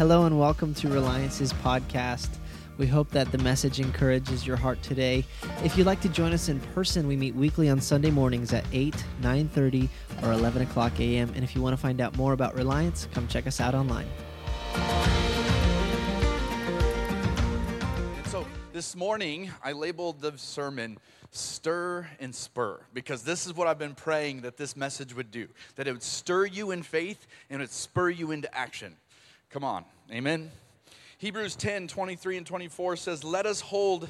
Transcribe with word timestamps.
Hello 0.00 0.24
and 0.24 0.40
welcome 0.40 0.72
to 0.72 0.88
Reliance's 0.88 1.52
podcast. 1.52 2.30
We 2.78 2.86
hope 2.86 3.10
that 3.10 3.30
the 3.32 3.36
message 3.36 3.80
encourages 3.80 4.46
your 4.46 4.56
heart 4.56 4.82
today. 4.82 5.26
If 5.62 5.76
you'd 5.76 5.86
like 5.86 6.00
to 6.00 6.08
join 6.08 6.32
us 6.32 6.48
in 6.48 6.58
person, 6.58 7.06
we 7.06 7.16
meet 7.16 7.34
weekly 7.34 7.68
on 7.68 7.82
Sunday 7.82 8.10
mornings 8.10 8.54
at 8.54 8.64
8, 8.72 8.94
9.30, 9.20 9.90
or 10.22 10.32
11 10.32 10.62
o'clock 10.62 10.98
a.m. 11.00 11.30
And 11.34 11.44
if 11.44 11.54
you 11.54 11.60
want 11.60 11.74
to 11.74 11.76
find 11.76 12.00
out 12.00 12.16
more 12.16 12.32
about 12.32 12.54
Reliance, 12.54 13.08
come 13.12 13.28
check 13.28 13.46
us 13.46 13.60
out 13.60 13.74
online. 13.74 14.06
And 18.16 18.26
so 18.28 18.46
this 18.72 18.96
morning, 18.96 19.50
I 19.62 19.72
labeled 19.72 20.22
the 20.22 20.32
sermon 20.38 20.96
Stir 21.30 22.08
and 22.20 22.34
Spur 22.34 22.80
because 22.94 23.22
this 23.22 23.46
is 23.46 23.52
what 23.54 23.66
I've 23.68 23.78
been 23.78 23.94
praying 23.94 24.40
that 24.40 24.56
this 24.56 24.78
message 24.78 25.14
would 25.14 25.30
do 25.30 25.46
that 25.76 25.86
it 25.86 25.92
would 25.92 26.02
stir 26.02 26.46
you 26.46 26.70
in 26.70 26.82
faith 26.82 27.26
and 27.50 27.60
it 27.60 27.64
would 27.64 27.70
spur 27.70 28.08
you 28.08 28.30
into 28.30 28.52
action. 28.56 28.96
Come 29.50 29.64
on, 29.64 29.84
amen. 30.12 30.48
Hebrews 31.18 31.56
10 31.56 31.88
23 31.88 32.36
and 32.36 32.46
24 32.46 32.94
says, 32.94 33.24
Let 33.24 33.46
us 33.46 33.60
hold 33.60 34.08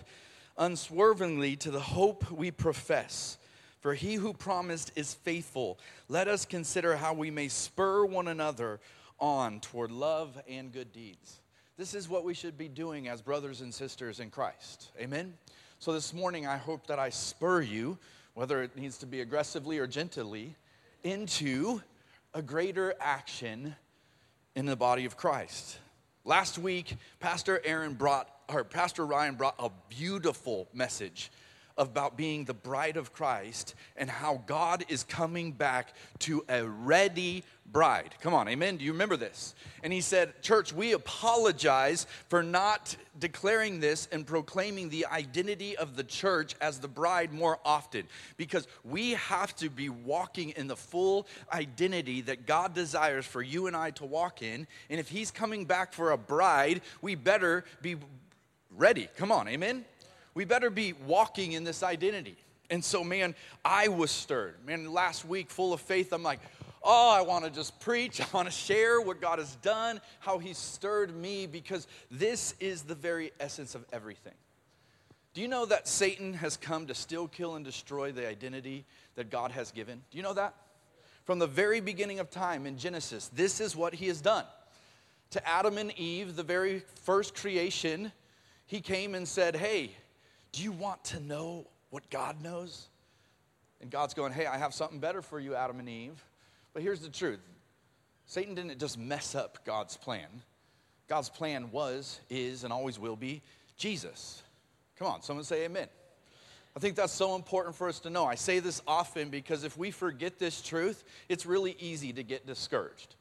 unswervingly 0.58 1.56
to 1.56 1.70
the 1.70 1.80
hope 1.80 2.30
we 2.30 2.50
profess. 2.50 3.38
For 3.80 3.94
he 3.94 4.16
who 4.16 4.34
promised 4.34 4.92
is 4.96 5.14
faithful. 5.14 5.78
Let 6.10 6.28
us 6.28 6.44
consider 6.44 6.94
how 6.94 7.14
we 7.14 7.30
may 7.30 7.48
spur 7.48 8.04
one 8.04 8.28
another 8.28 8.80
on 9.18 9.60
toward 9.60 9.90
love 9.90 10.38
and 10.46 10.70
good 10.70 10.92
deeds. 10.92 11.40
This 11.78 11.94
is 11.94 12.06
what 12.06 12.22
we 12.22 12.34
should 12.34 12.58
be 12.58 12.68
doing 12.68 13.08
as 13.08 13.22
brothers 13.22 13.62
and 13.62 13.72
sisters 13.72 14.20
in 14.20 14.28
Christ. 14.28 14.90
Amen? 15.00 15.32
So 15.78 15.94
this 15.94 16.12
morning, 16.12 16.46
I 16.46 16.58
hope 16.58 16.86
that 16.88 16.98
I 16.98 17.08
spur 17.08 17.62
you, 17.62 17.96
whether 18.34 18.62
it 18.62 18.76
needs 18.76 18.98
to 18.98 19.06
be 19.06 19.22
aggressively 19.22 19.78
or 19.78 19.86
gently, 19.86 20.54
into 21.02 21.80
a 22.34 22.42
greater 22.42 22.94
action 23.00 23.74
in 24.54 24.66
the 24.66 24.76
body 24.76 25.04
of 25.04 25.16
Christ. 25.16 25.78
Last 26.24 26.58
week, 26.58 26.96
Pastor 27.18 27.60
Aaron 27.64 27.94
brought, 27.94 28.28
or 28.48 28.64
Pastor 28.64 29.06
Ryan 29.06 29.34
brought 29.36 29.54
a 29.58 29.70
beautiful 29.88 30.68
message 30.72 31.30
about 31.80 32.14
being 32.14 32.44
the 32.44 32.54
bride 32.54 32.98
of 32.98 33.12
Christ 33.12 33.74
and 33.96 34.08
how 34.08 34.42
God 34.46 34.84
is 34.88 35.02
coming 35.02 35.50
back 35.50 35.94
to 36.20 36.44
a 36.46 36.62
ready 36.62 37.42
bride. 37.72 38.14
Come 38.20 38.34
on, 38.34 38.48
amen. 38.48 38.76
Do 38.76 38.84
you 38.84 38.92
remember 38.92 39.16
this? 39.16 39.54
And 39.82 39.90
he 39.90 40.02
said, 40.02 40.42
Church, 40.42 40.74
we 40.74 40.92
apologize 40.92 42.06
for 42.28 42.42
not 42.42 42.94
declaring 43.18 43.80
this 43.80 44.08
and 44.12 44.26
proclaiming 44.26 44.90
the 44.90 45.06
identity 45.06 45.74
of 45.74 45.96
the 45.96 46.04
church 46.04 46.54
as 46.60 46.80
the 46.80 46.88
bride 46.88 47.32
more 47.32 47.58
often 47.64 48.06
because 48.36 48.68
we 48.84 49.12
have 49.12 49.56
to 49.56 49.70
be 49.70 49.88
walking 49.88 50.50
in 50.50 50.66
the 50.66 50.76
full 50.76 51.26
identity 51.50 52.20
that 52.22 52.46
God 52.46 52.74
desires 52.74 53.24
for 53.24 53.40
you 53.40 53.68
and 53.68 53.76
I 53.76 53.90
to 53.92 54.04
walk 54.04 54.42
in. 54.42 54.66
And 54.90 55.00
if 55.00 55.08
he's 55.08 55.30
coming 55.30 55.64
back 55.64 55.94
for 55.94 56.10
a 56.10 56.18
bride, 56.18 56.82
we 57.00 57.14
better 57.14 57.64
be 57.80 57.96
ready. 58.76 59.08
Come 59.16 59.32
on, 59.32 59.48
amen 59.48 59.86
we 60.34 60.44
better 60.44 60.70
be 60.70 60.92
walking 61.06 61.52
in 61.52 61.64
this 61.64 61.82
identity. 61.82 62.36
And 62.70 62.84
so, 62.84 63.02
man, 63.02 63.34
I 63.64 63.88
was 63.88 64.10
stirred. 64.10 64.54
Man, 64.64 64.92
last 64.92 65.24
week, 65.24 65.50
full 65.50 65.72
of 65.72 65.80
faith, 65.80 66.12
I'm 66.12 66.22
like, 66.22 66.40
oh, 66.82 67.10
I 67.10 67.22
want 67.22 67.44
to 67.44 67.50
just 67.50 67.78
preach. 67.80 68.20
I 68.20 68.26
want 68.32 68.46
to 68.46 68.52
share 68.52 69.00
what 69.00 69.20
God 69.20 69.38
has 69.38 69.56
done, 69.56 70.00
how 70.20 70.38
He 70.38 70.54
stirred 70.54 71.14
me, 71.14 71.46
because 71.46 71.86
this 72.10 72.54
is 72.60 72.82
the 72.82 72.94
very 72.94 73.32
essence 73.40 73.74
of 73.74 73.84
everything. 73.92 74.34
Do 75.32 75.40
you 75.40 75.48
know 75.48 75.64
that 75.66 75.86
Satan 75.86 76.34
has 76.34 76.56
come 76.56 76.86
to 76.86 76.94
steal, 76.94 77.28
kill, 77.28 77.54
and 77.54 77.64
destroy 77.64 78.10
the 78.12 78.28
identity 78.28 78.84
that 79.14 79.30
God 79.30 79.52
has 79.52 79.70
given? 79.70 80.02
Do 80.10 80.16
you 80.16 80.22
know 80.22 80.34
that? 80.34 80.54
From 81.24 81.38
the 81.38 81.46
very 81.46 81.80
beginning 81.80 82.18
of 82.18 82.30
time 82.30 82.66
in 82.66 82.76
Genesis, 82.76 83.28
this 83.28 83.60
is 83.60 83.76
what 83.76 83.94
he 83.94 84.08
has 84.08 84.20
done. 84.20 84.44
To 85.30 85.48
Adam 85.48 85.78
and 85.78 85.96
Eve, 85.96 86.34
the 86.34 86.42
very 86.42 86.82
first 87.04 87.36
creation, 87.36 88.10
he 88.66 88.80
came 88.80 89.14
and 89.14 89.28
said, 89.28 89.54
Hey, 89.54 89.92
do 90.52 90.62
you 90.62 90.72
want 90.72 91.02
to 91.04 91.20
know 91.20 91.66
what 91.90 92.08
God 92.10 92.42
knows? 92.42 92.88
And 93.80 93.90
God's 93.90 94.14
going, 94.14 94.32
Hey, 94.32 94.46
I 94.46 94.58
have 94.58 94.74
something 94.74 94.98
better 94.98 95.22
for 95.22 95.40
you, 95.40 95.54
Adam 95.54 95.78
and 95.78 95.88
Eve. 95.88 96.22
But 96.72 96.82
here's 96.82 97.00
the 97.00 97.08
truth 97.08 97.40
Satan 98.26 98.54
didn't 98.54 98.78
just 98.78 98.98
mess 98.98 99.34
up 99.34 99.64
God's 99.64 99.96
plan. 99.96 100.28
God's 101.08 101.28
plan 101.28 101.72
was, 101.72 102.20
is, 102.30 102.62
and 102.62 102.72
always 102.72 102.98
will 102.98 103.16
be 103.16 103.42
Jesus. 103.76 104.42
Come 104.96 105.08
on, 105.08 105.22
someone 105.22 105.44
say 105.44 105.64
amen. 105.64 105.88
I 106.76 106.78
think 106.78 106.94
that's 106.94 107.12
so 107.12 107.34
important 107.34 107.74
for 107.74 107.88
us 107.88 107.98
to 108.00 108.10
know. 108.10 108.26
I 108.26 108.36
say 108.36 108.60
this 108.60 108.80
often 108.86 109.28
because 109.28 109.64
if 109.64 109.76
we 109.76 109.90
forget 109.90 110.38
this 110.38 110.62
truth, 110.62 111.02
it's 111.28 111.44
really 111.44 111.74
easy 111.80 112.12
to 112.12 112.22
get 112.22 112.46
discouraged. 112.46 113.16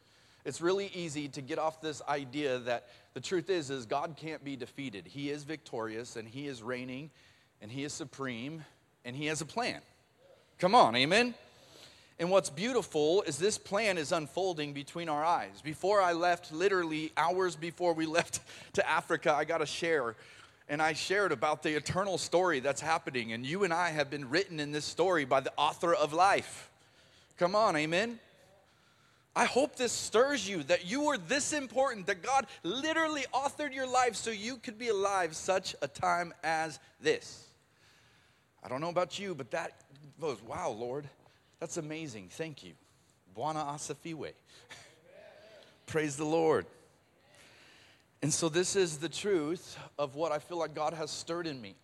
It's 0.49 0.61
really 0.61 0.89
easy 0.95 1.27
to 1.27 1.43
get 1.43 1.59
off 1.59 1.79
this 1.79 2.01
idea 2.09 2.57
that 2.57 2.87
the 3.13 3.21
truth 3.21 3.51
is 3.51 3.69
is 3.69 3.85
God 3.85 4.15
can't 4.17 4.43
be 4.43 4.55
defeated. 4.55 5.05
He 5.05 5.29
is 5.29 5.43
victorious 5.43 6.15
and 6.15 6.27
he 6.27 6.47
is 6.47 6.63
reigning 6.63 7.11
and 7.61 7.71
he 7.71 7.83
is 7.83 7.93
supreme 7.93 8.65
and 9.05 9.15
he 9.15 9.27
has 9.27 9.41
a 9.41 9.45
plan. 9.45 9.79
Come 10.57 10.73
on, 10.73 10.95
amen. 10.95 11.35
And 12.17 12.31
what's 12.31 12.49
beautiful 12.49 13.21
is 13.27 13.37
this 13.37 13.59
plan 13.59 13.99
is 13.99 14.11
unfolding 14.11 14.73
between 14.73 15.07
our 15.07 15.23
eyes. 15.23 15.61
Before 15.63 16.01
I 16.01 16.13
left, 16.13 16.51
literally 16.51 17.11
hours 17.15 17.55
before 17.55 17.93
we 17.93 18.05
left 18.17 18.39
to 18.73 18.89
Africa, 18.89 19.31
I 19.31 19.45
got 19.45 19.59
to 19.59 19.67
share. 19.67 20.15
And 20.67 20.81
I 20.81 20.93
shared 20.93 21.31
about 21.31 21.61
the 21.61 21.77
eternal 21.77 22.17
story 22.17 22.59
that's 22.59 22.81
happening. 22.81 23.33
And 23.33 23.45
you 23.45 23.65
and 23.65 23.71
I 23.71 23.89
have 23.89 24.09
been 24.09 24.27
written 24.31 24.59
in 24.59 24.71
this 24.71 24.85
story 24.85 25.25
by 25.25 25.41
the 25.41 25.53
author 25.57 25.93
of 25.93 26.11
life. 26.11 26.71
Come 27.37 27.53
on, 27.53 27.75
amen. 27.75 28.19
I 29.35 29.45
hope 29.45 29.75
this 29.75 29.91
stirs 29.91 30.47
you 30.47 30.63
that 30.63 30.85
you 30.85 31.07
are 31.07 31.17
this 31.17 31.53
important, 31.53 32.07
that 32.07 32.23
God 32.23 32.47
literally 32.63 33.25
authored 33.33 33.73
your 33.73 33.87
life 33.87 34.15
so 34.15 34.31
you 34.31 34.57
could 34.57 34.77
be 34.77 34.89
alive 34.89 35.35
such 35.35 35.75
a 35.81 35.87
time 35.87 36.33
as 36.43 36.79
this. 36.99 37.45
I 38.63 38.67
don't 38.67 38.81
know 38.81 38.89
about 38.89 39.19
you, 39.19 39.35
but 39.35 39.51
that 39.51 39.81
goes, 40.19 40.41
wow, 40.41 40.69
Lord, 40.69 41.07
that's 41.59 41.77
amazing. 41.77 42.29
Thank 42.31 42.63
you. 42.63 42.73
Bwana 43.35 43.65
Asifiwe. 43.73 44.31
Praise 45.85 46.17
the 46.17 46.25
Lord. 46.25 46.65
And 48.21 48.33
so, 48.33 48.49
this 48.49 48.75
is 48.75 48.97
the 48.97 49.07
truth 49.07 49.77
of 49.97 50.15
what 50.15 50.33
I 50.33 50.39
feel 50.39 50.57
like 50.57 50.75
God 50.75 50.93
has 50.93 51.09
stirred 51.09 51.47
in 51.47 51.61
me. 51.61 51.75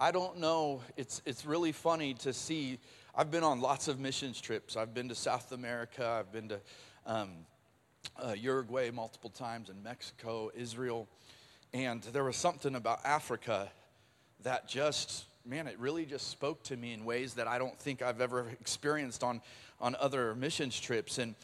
I 0.00 0.10
don't 0.10 0.38
know, 0.40 0.80
it's, 0.96 1.22
it's 1.24 1.46
really 1.46 1.70
funny 1.70 2.14
to 2.14 2.32
see 2.32 2.80
I've 3.14 3.30
been 3.30 3.44
on 3.44 3.60
lots 3.60 3.88
of 3.88 4.00
missions 4.00 4.40
trips. 4.40 4.74
I've 4.74 4.94
been 4.94 5.10
to 5.10 5.14
South 5.14 5.52
America, 5.52 6.06
I've 6.06 6.32
been 6.32 6.48
to 6.48 6.60
um, 7.04 7.30
uh, 8.16 8.32
Uruguay 8.32 8.90
multiple 8.90 9.28
times, 9.28 9.68
and 9.68 9.84
Mexico, 9.84 10.50
Israel. 10.54 11.06
And 11.74 12.02
there 12.04 12.24
was 12.24 12.36
something 12.36 12.74
about 12.74 13.00
Africa 13.04 13.70
that 14.44 14.66
just, 14.66 15.26
man, 15.44 15.66
it 15.66 15.78
really 15.78 16.06
just 16.06 16.28
spoke 16.28 16.62
to 16.64 16.76
me 16.76 16.94
in 16.94 17.04
ways 17.04 17.34
that 17.34 17.46
I 17.46 17.58
don't 17.58 17.78
think 17.78 18.00
I've 18.00 18.22
ever 18.22 18.46
experienced 18.60 19.22
on, 19.22 19.42
on 19.78 19.94
other 20.00 20.34
missions 20.34 20.80
trips. 20.80 21.18
And 21.18 21.34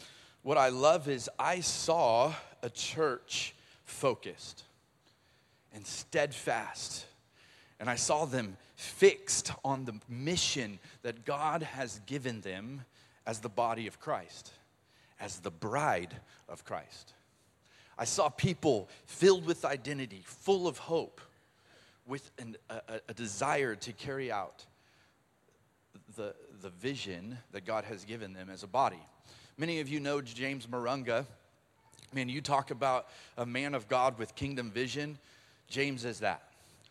what 0.43 0.57
I 0.57 0.71
love 0.71 1.07
is 1.07 1.29
I 1.39 1.61
saw 1.61 2.33
a 2.63 2.71
church 2.71 3.55
focused 3.85 4.65
and 5.75 5.87
steadfast. 5.87 7.05
And 7.79 7.91
I 7.91 7.97
saw 7.97 8.25
them 8.25 8.57
fixed 8.79 9.51
on 9.65 9.85
the 9.85 9.95
mission 10.09 10.79
that 11.03 11.25
God 11.25 11.65
has 11.65 12.01
given 12.07 12.41
them 12.43 12.83
as 13.27 13.41
the 13.41 13.49
body 13.49 13.89
of 13.89 13.99
Christ, 13.99 14.53
as 15.19 15.41
the 15.41 15.51
bride 15.51 16.15
of 16.49 16.65
Christ. 16.65 17.13
I 17.99 18.05
saw 18.05 18.29
people 18.29 18.89
filled 19.05 19.47
with 19.47 19.65
identity, 19.65 20.23
full 20.25 20.69
of 20.69 20.79
hope, 20.79 21.21
with 22.07 22.31
an, 22.39 22.57
a, 22.71 23.01
a 23.09 23.15
desire 23.15 23.75
to 23.75 23.93
carry 23.93 24.31
out 24.31 24.65
the, 26.17 26.33
the 26.63 26.71
vision 26.71 27.37
that 27.51 27.67
God 27.67 27.85
has 27.85 28.05
given 28.05 28.33
them 28.33 28.49
as 28.49 28.63
a 28.63 28.69
body. 28.69 29.03
Many 29.57 29.81
of 29.81 29.89
you 29.89 29.99
know 29.99 30.21
James 30.21 30.69
Marunga. 30.69 31.27
Man, 32.15 32.29
you 32.29 32.41
talk 32.41 32.71
about 32.71 33.09
a 33.37 33.45
man 33.45 33.75
of 33.75 33.89
God 33.89 34.21
with 34.21 34.37
kingdom 34.37 34.71
vision. 34.71 35.19
James 35.67 36.05
is 36.05 36.21
that. 36.21 36.48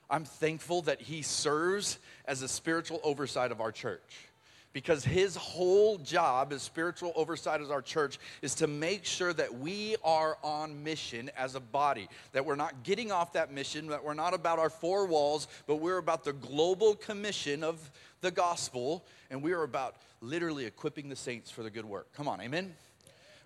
I'm 0.10 0.26
thankful 0.26 0.84
that 0.84 1.02
he 1.02 1.22
serves 1.22 2.00
as 2.26 2.42
a 2.42 2.48
spiritual 2.48 3.00
oversight 3.04 3.52
of 3.52 3.62
our 3.62 3.72
church 3.72 4.28
because 4.74 5.04
his 5.04 5.36
whole 5.36 5.98
job 5.98 6.54
as 6.54 6.62
spiritual 6.62 7.12
oversight 7.16 7.62
of 7.62 7.72
our 7.72 7.82
church 7.82 8.20
is 8.44 8.54
to 8.54 8.68
make 8.68 9.06
sure 9.06 9.34
that 9.34 9.58
we 9.58 9.96
are 10.04 10.38
on 10.44 10.84
mission 10.84 11.32
as 11.36 11.56
a 11.56 11.60
body, 11.60 12.08
that 12.32 12.46
we're 12.46 12.56
not 12.56 12.84
getting 12.84 13.12
off 13.12 13.34
that 13.34 13.52
mission, 13.52 13.88
that 13.88 14.04
we're 14.04 14.14
not 14.14 14.36
about 14.36 14.60
our 14.60 14.70
four 14.70 15.08
walls, 15.08 15.48
but 15.66 15.78
we're 15.78 15.98
about 15.98 16.24
the 16.24 16.34
global 16.34 16.94
commission 16.94 17.64
of 17.64 17.90
the 18.22 18.30
gospel, 18.30 19.04
and 19.32 19.42
we 19.42 19.52
are 19.52 19.64
about 19.64 19.96
literally 20.22 20.66
equipping 20.66 21.10
the 21.10 21.16
saints 21.16 21.50
for 21.50 21.64
the 21.64 21.70
good 21.72 21.86
work. 21.86 22.14
Come 22.14 22.28
on, 22.28 22.40
amen? 22.40 22.76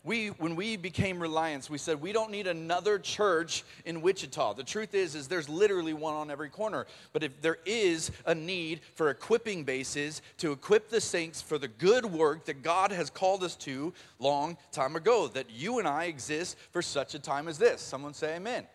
We 0.04 0.30
when 0.30 0.56
we 0.56 0.78
became 0.78 1.20
reliance 1.20 1.70
we 1.70 1.78
said 1.78 2.02
we 2.02 2.12
don't 2.12 2.32
need 2.32 2.48
another 2.48 2.98
church 2.98 3.64
in 3.86 4.02
wichita. 4.02 4.54
The 4.54 4.64
truth 4.64 4.96
is 4.96 5.16
is 5.16 5.28
there's 5.28 5.48
literally 5.48 5.94
one 5.94 6.16
on 6.16 6.32
every 6.32 6.50
corner. 6.50 6.88
But 7.14 7.24
if 7.24 7.40
there 7.42 7.60
is 7.66 8.12
a 8.26 8.34
need 8.34 8.82
for 8.96 9.10
equipping 9.10 9.64
bases 9.64 10.22
to 10.38 10.52
equip 10.52 10.90
the 10.90 11.02
saints 11.02 11.42
for 11.42 11.58
the 11.58 11.68
good 11.68 12.06
work 12.06 12.46
that 12.46 12.64
god 12.64 12.92
has 12.92 13.10
called 13.10 13.44
us 13.44 13.56
to 13.58 13.94
long 14.20 14.58
time 14.72 14.96
ago 14.96 15.28
that 15.28 15.52
you 15.52 15.80
and 15.80 15.88
i 15.88 16.06
exist 16.06 16.58
for 16.72 16.82
such 16.82 17.14
a 17.14 17.20
time 17.20 17.48
as 17.48 17.58
this. 17.58 17.82
Someone 17.82 18.14
say 18.14 18.36
amen. 18.36 18.66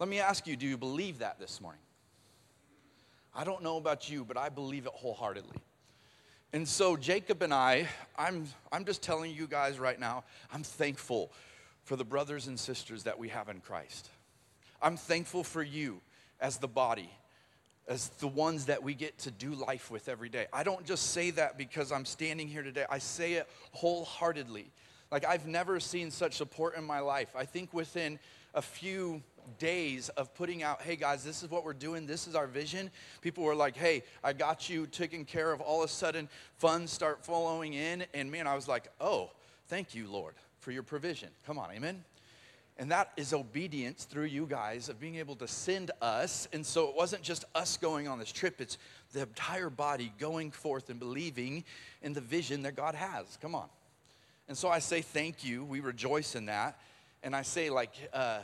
Let 0.00 0.08
me 0.08 0.18
ask 0.18 0.46
you 0.46 0.56
do 0.56 0.66
you 0.66 0.76
believe 0.76 1.20
that 1.20 1.38
this 1.38 1.60
morning? 1.60 1.80
I 3.36 3.44
don't 3.44 3.62
know 3.62 3.76
about 3.76 4.10
you 4.10 4.24
but 4.24 4.36
i 4.36 4.48
believe 4.48 4.86
it 4.86 4.92
wholeheartedly 4.94 5.60
and 6.54 6.68
so 6.68 6.96
Jacob 6.96 7.42
and 7.42 7.52
I, 7.52 7.88
I'm, 8.16 8.46
I'm 8.70 8.84
just 8.84 9.02
telling 9.02 9.34
you 9.34 9.48
guys 9.48 9.80
right 9.80 9.98
now, 9.98 10.22
I'm 10.52 10.62
thankful 10.62 11.32
for 11.82 11.96
the 11.96 12.04
brothers 12.04 12.46
and 12.46 12.56
sisters 12.56 13.02
that 13.02 13.18
we 13.18 13.28
have 13.30 13.48
in 13.48 13.58
Christ. 13.58 14.08
I'm 14.80 14.96
thankful 14.96 15.42
for 15.42 15.64
you 15.64 16.00
as 16.38 16.58
the 16.58 16.68
body, 16.68 17.10
as 17.88 18.06
the 18.20 18.28
ones 18.28 18.66
that 18.66 18.84
we 18.84 18.94
get 18.94 19.18
to 19.18 19.32
do 19.32 19.50
life 19.50 19.90
with 19.90 20.08
every 20.08 20.28
day. 20.28 20.46
I 20.52 20.62
don't 20.62 20.86
just 20.86 21.10
say 21.10 21.32
that 21.32 21.58
because 21.58 21.90
I'm 21.90 22.04
standing 22.04 22.46
here 22.46 22.62
today, 22.62 22.84
I 22.88 22.98
say 22.98 23.32
it 23.32 23.48
wholeheartedly. 23.72 24.70
Like, 25.10 25.24
I've 25.24 25.48
never 25.48 25.80
seen 25.80 26.12
such 26.12 26.34
support 26.34 26.76
in 26.76 26.84
my 26.84 27.00
life. 27.00 27.34
I 27.34 27.46
think 27.46 27.74
within 27.74 28.20
a 28.54 28.62
few 28.62 29.24
days 29.58 30.08
of 30.10 30.34
putting 30.34 30.62
out, 30.62 30.82
hey 30.82 30.96
guys, 30.96 31.24
this 31.24 31.42
is 31.42 31.50
what 31.50 31.64
we're 31.64 31.72
doing, 31.72 32.06
this 32.06 32.26
is 32.26 32.34
our 32.34 32.46
vision. 32.46 32.90
People 33.20 33.44
were 33.44 33.54
like, 33.54 33.76
hey, 33.76 34.02
I 34.22 34.32
got 34.32 34.68
you 34.68 34.86
taken 34.86 35.24
care 35.24 35.52
of. 35.52 35.60
All 35.60 35.82
of 35.82 35.90
a 35.90 35.92
sudden, 35.92 36.28
funds 36.58 36.92
start 36.92 37.24
flowing 37.24 37.74
in. 37.74 38.04
And 38.14 38.30
man, 38.30 38.46
I 38.46 38.54
was 38.54 38.68
like, 38.68 38.88
oh, 39.00 39.30
thank 39.68 39.94
you, 39.94 40.08
Lord, 40.08 40.34
for 40.60 40.70
your 40.70 40.82
provision. 40.82 41.28
Come 41.46 41.58
on, 41.58 41.70
amen. 41.72 42.04
And 42.76 42.90
that 42.90 43.12
is 43.16 43.32
obedience 43.32 44.04
through 44.04 44.24
you 44.24 44.46
guys 44.46 44.88
of 44.88 44.98
being 44.98 45.16
able 45.16 45.36
to 45.36 45.46
send 45.46 45.92
us. 46.02 46.48
And 46.52 46.66
so 46.66 46.88
it 46.88 46.96
wasn't 46.96 47.22
just 47.22 47.44
us 47.54 47.76
going 47.76 48.08
on 48.08 48.18
this 48.18 48.32
trip, 48.32 48.60
it's 48.60 48.78
the 49.12 49.22
entire 49.22 49.70
body 49.70 50.12
going 50.18 50.50
forth 50.50 50.90
and 50.90 50.98
believing 50.98 51.64
in 52.02 52.14
the 52.14 52.20
vision 52.20 52.62
that 52.62 52.74
God 52.74 52.96
has. 52.96 53.38
Come 53.40 53.54
on. 53.54 53.68
And 54.48 54.58
so 54.58 54.68
I 54.68 54.80
say 54.80 55.02
thank 55.02 55.44
you. 55.44 55.64
We 55.64 55.80
rejoice 55.80 56.34
in 56.34 56.46
that. 56.46 56.78
And 57.22 57.34
I 57.34 57.42
say, 57.42 57.70
like, 57.70 57.94
uh, 58.12 58.40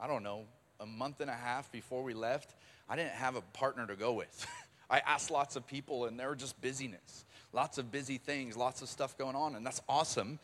I 0.00 0.06
don't 0.06 0.22
know, 0.22 0.44
a 0.80 0.86
month 0.86 1.20
and 1.20 1.30
a 1.30 1.34
half 1.34 1.70
before 1.72 2.02
we 2.02 2.14
left, 2.14 2.54
I 2.88 2.96
didn't 2.96 3.12
have 3.12 3.36
a 3.36 3.40
partner 3.40 3.86
to 3.86 3.96
go 3.96 4.12
with. 4.12 4.46
I 4.90 5.00
asked 5.00 5.30
lots 5.30 5.56
of 5.56 5.66
people, 5.66 6.06
and 6.06 6.18
there 6.18 6.28
were 6.28 6.36
just 6.36 6.60
busyness, 6.62 7.24
lots 7.52 7.78
of 7.78 7.90
busy 7.90 8.16
things, 8.16 8.56
lots 8.56 8.80
of 8.80 8.88
stuff 8.88 9.18
going 9.18 9.36
on, 9.36 9.54
and 9.56 9.66
that's 9.66 9.82
awesome. 9.88 10.38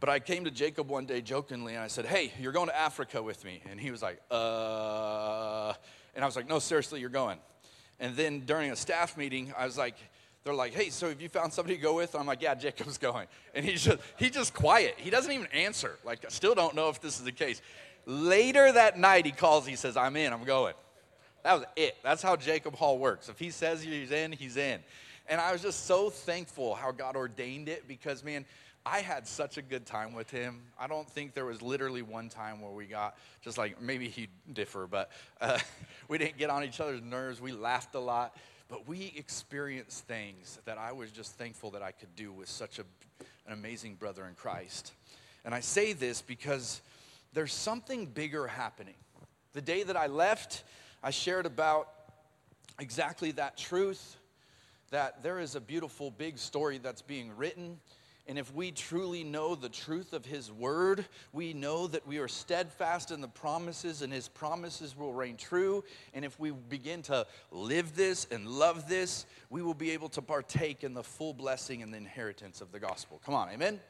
But 0.00 0.08
I 0.08 0.18
came 0.18 0.44
to 0.44 0.50
Jacob 0.50 0.88
one 0.88 1.06
day 1.06 1.20
jokingly, 1.20 1.74
and 1.74 1.82
I 1.82 1.88
said, 1.88 2.06
Hey, 2.06 2.32
you're 2.40 2.52
going 2.52 2.68
to 2.68 2.76
Africa 2.76 3.22
with 3.22 3.44
me. 3.44 3.62
And 3.70 3.80
he 3.80 3.90
was 3.90 4.02
like, 4.02 4.20
Uh. 4.30 5.72
And 6.14 6.22
I 6.22 6.26
was 6.26 6.36
like, 6.36 6.48
No, 6.48 6.58
seriously, 6.58 7.00
you're 7.00 7.10
going. 7.10 7.38
And 8.00 8.16
then 8.16 8.40
during 8.40 8.70
a 8.70 8.76
staff 8.76 9.16
meeting, 9.16 9.52
I 9.56 9.64
was 9.64 9.78
like, 9.78 9.94
they're 10.42 10.52
like, 10.54 10.74
hey, 10.74 10.90
so 10.90 11.08
have 11.08 11.22
you 11.22 11.30
found 11.30 11.52
somebody 11.52 11.76
to 11.76 11.82
go 11.82 11.94
with? 11.94 12.14
I'm 12.14 12.26
like, 12.26 12.42
yeah, 12.42 12.54
Jacob's 12.54 12.98
going. 13.08 13.26
And 13.54 13.64
he's 13.64 13.82
just, 13.82 13.98
he's 14.18 14.32
just 14.32 14.52
quiet. 14.52 14.94
He 14.98 15.08
doesn't 15.08 15.32
even 15.32 15.46
answer. 15.46 15.96
Like, 16.04 16.24
I 16.24 16.28
still 16.28 16.54
don't 16.54 16.74
know 16.74 16.90
if 16.90 17.00
this 17.00 17.18
is 17.18 17.24
the 17.24 17.32
case. 17.32 17.62
Later 18.06 18.70
that 18.72 18.98
night, 18.98 19.26
he 19.26 19.32
calls, 19.32 19.66
he 19.66 19.76
says, 19.76 19.96
I'm 19.96 20.16
in, 20.16 20.32
I'm 20.32 20.44
going. 20.44 20.74
That 21.42 21.54
was 21.54 21.64
it. 21.76 21.96
That's 22.02 22.22
how 22.22 22.36
Jacob 22.36 22.74
Hall 22.74 22.98
works. 22.98 23.28
If 23.28 23.38
he 23.38 23.50
says 23.50 23.82
he's 23.82 24.10
in, 24.10 24.32
he's 24.32 24.56
in. 24.56 24.80
And 25.28 25.40
I 25.40 25.52
was 25.52 25.62
just 25.62 25.86
so 25.86 26.10
thankful 26.10 26.74
how 26.74 26.90
God 26.90 27.16
ordained 27.16 27.68
it 27.68 27.88
because, 27.88 28.22
man, 28.22 28.44
I 28.86 29.00
had 29.00 29.26
such 29.26 29.56
a 29.56 29.62
good 29.62 29.86
time 29.86 30.12
with 30.12 30.30
him. 30.30 30.60
I 30.78 30.86
don't 30.86 31.08
think 31.08 31.32
there 31.32 31.46
was 31.46 31.62
literally 31.62 32.02
one 32.02 32.28
time 32.28 32.60
where 32.60 32.72
we 32.72 32.84
got 32.84 33.16
just 33.42 33.56
like 33.56 33.80
maybe 33.80 34.08
he'd 34.08 34.28
differ, 34.52 34.86
but 34.86 35.10
uh, 35.40 35.58
we 36.08 36.18
didn't 36.18 36.36
get 36.36 36.50
on 36.50 36.64
each 36.64 36.80
other's 36.80 37.00
nerves. 37.00 37.40
We 37.40 37.52
laughed 37.52 37.94
a 37.94 38.00
lot, 38.00 38.36
but 38.68 38.86
we 38.86 39.14
experienced 39.16 40.06
things 40.06 40.58
that 40.66 40.76
I 40.76 40.92
was 40.92 41.10
just 41.10 41.38
thankful 41.38 41.70
that 41.70 41.82
I 41.82 41.92
could 41.92 42.14
do 42.14 42.30
with 42.30 42.48
such 42.48 42.78
a, 42.78 42.84
an 43.46 43.54
amazing 43.54 43.94
brother 43.94 44.26
in 44.26 44.34
Christ. 44.34 44.92
And 45.46 45.54
I 45.54 45.60
say 45.60 45.94
this 45.94 46.20
because 46.20 46.82
there's 47.34 47.52
something 47.52 48.06
bigger 48.06 48.46
happening. 48.46 48.94
The 49.52 49.60
day 49.60 49.82
that 49.82 49.96
I 49.96 50.06
left, 50.06 50.64
I 51.02 51.10
shared 51.10 51.46
about 51.46 51.88
exactly 52.80 53.32
that 53.32 53.56
truth 53.56 54.16
that 54.90 55.22
there 55.22 55.40
is 55.40 55.56
a 55.56 55.60
beautiful 55.60 56.10
big 56.10 56.38
story 56.38 56.78
that's 56.78 57.02
being 57.02 57.36
written. 57.36 57.78
And 58.26 58.38
if 58.38 58.54
we 58.54 58.70
truly 58.70 59.24
know 59.24 59.54
the 59.54 59.68
truth 59.68 60.12
of 60.12 60.24
His 60.24 60.50
Word, 60.50 61.04
we 61.32 61.52
know 61.52 61.88
that 61.88 62.06
we 62.06 62.18
are 62.18 62.28
steadfast 62.28 63.10
in 63.10 63.20
the 63.20 63.28
promises 63.28 64.02
and 64.02 64.12
His 64.12 64.28
promises 64.28 64.96
will 64.96 65.12
reign 65.12 65.36
true. 65.36 65.84
And 66.14 66.24
if 66.24 66.38
we 66.38 66.52
begin 66.52 67.02
to 67.02 67.26
live 67.50 67.96
this 67.96 68.26
and 68.30 68.46
love 68.46 68.88
this, 68.88 69.26
we 69.50 69.62
will 69.62 69.74
be 69.74 69.90
able 69.90 70.08
to 70.10 70.22
partake 70.22 70.84
in 70.84 70.94
the 70.94 71.02
full 71.02 71.34
blessing 71.34 71.82
and 71.82 71.92
the 71.92 71.98
inheritance 71.98 72.60
of 72.60 72.72
the 72.72 72.78
gospel. 72.78 73.20
Come 73.24 73.34
on, 73.34 73.50
amen? 73.50 73.80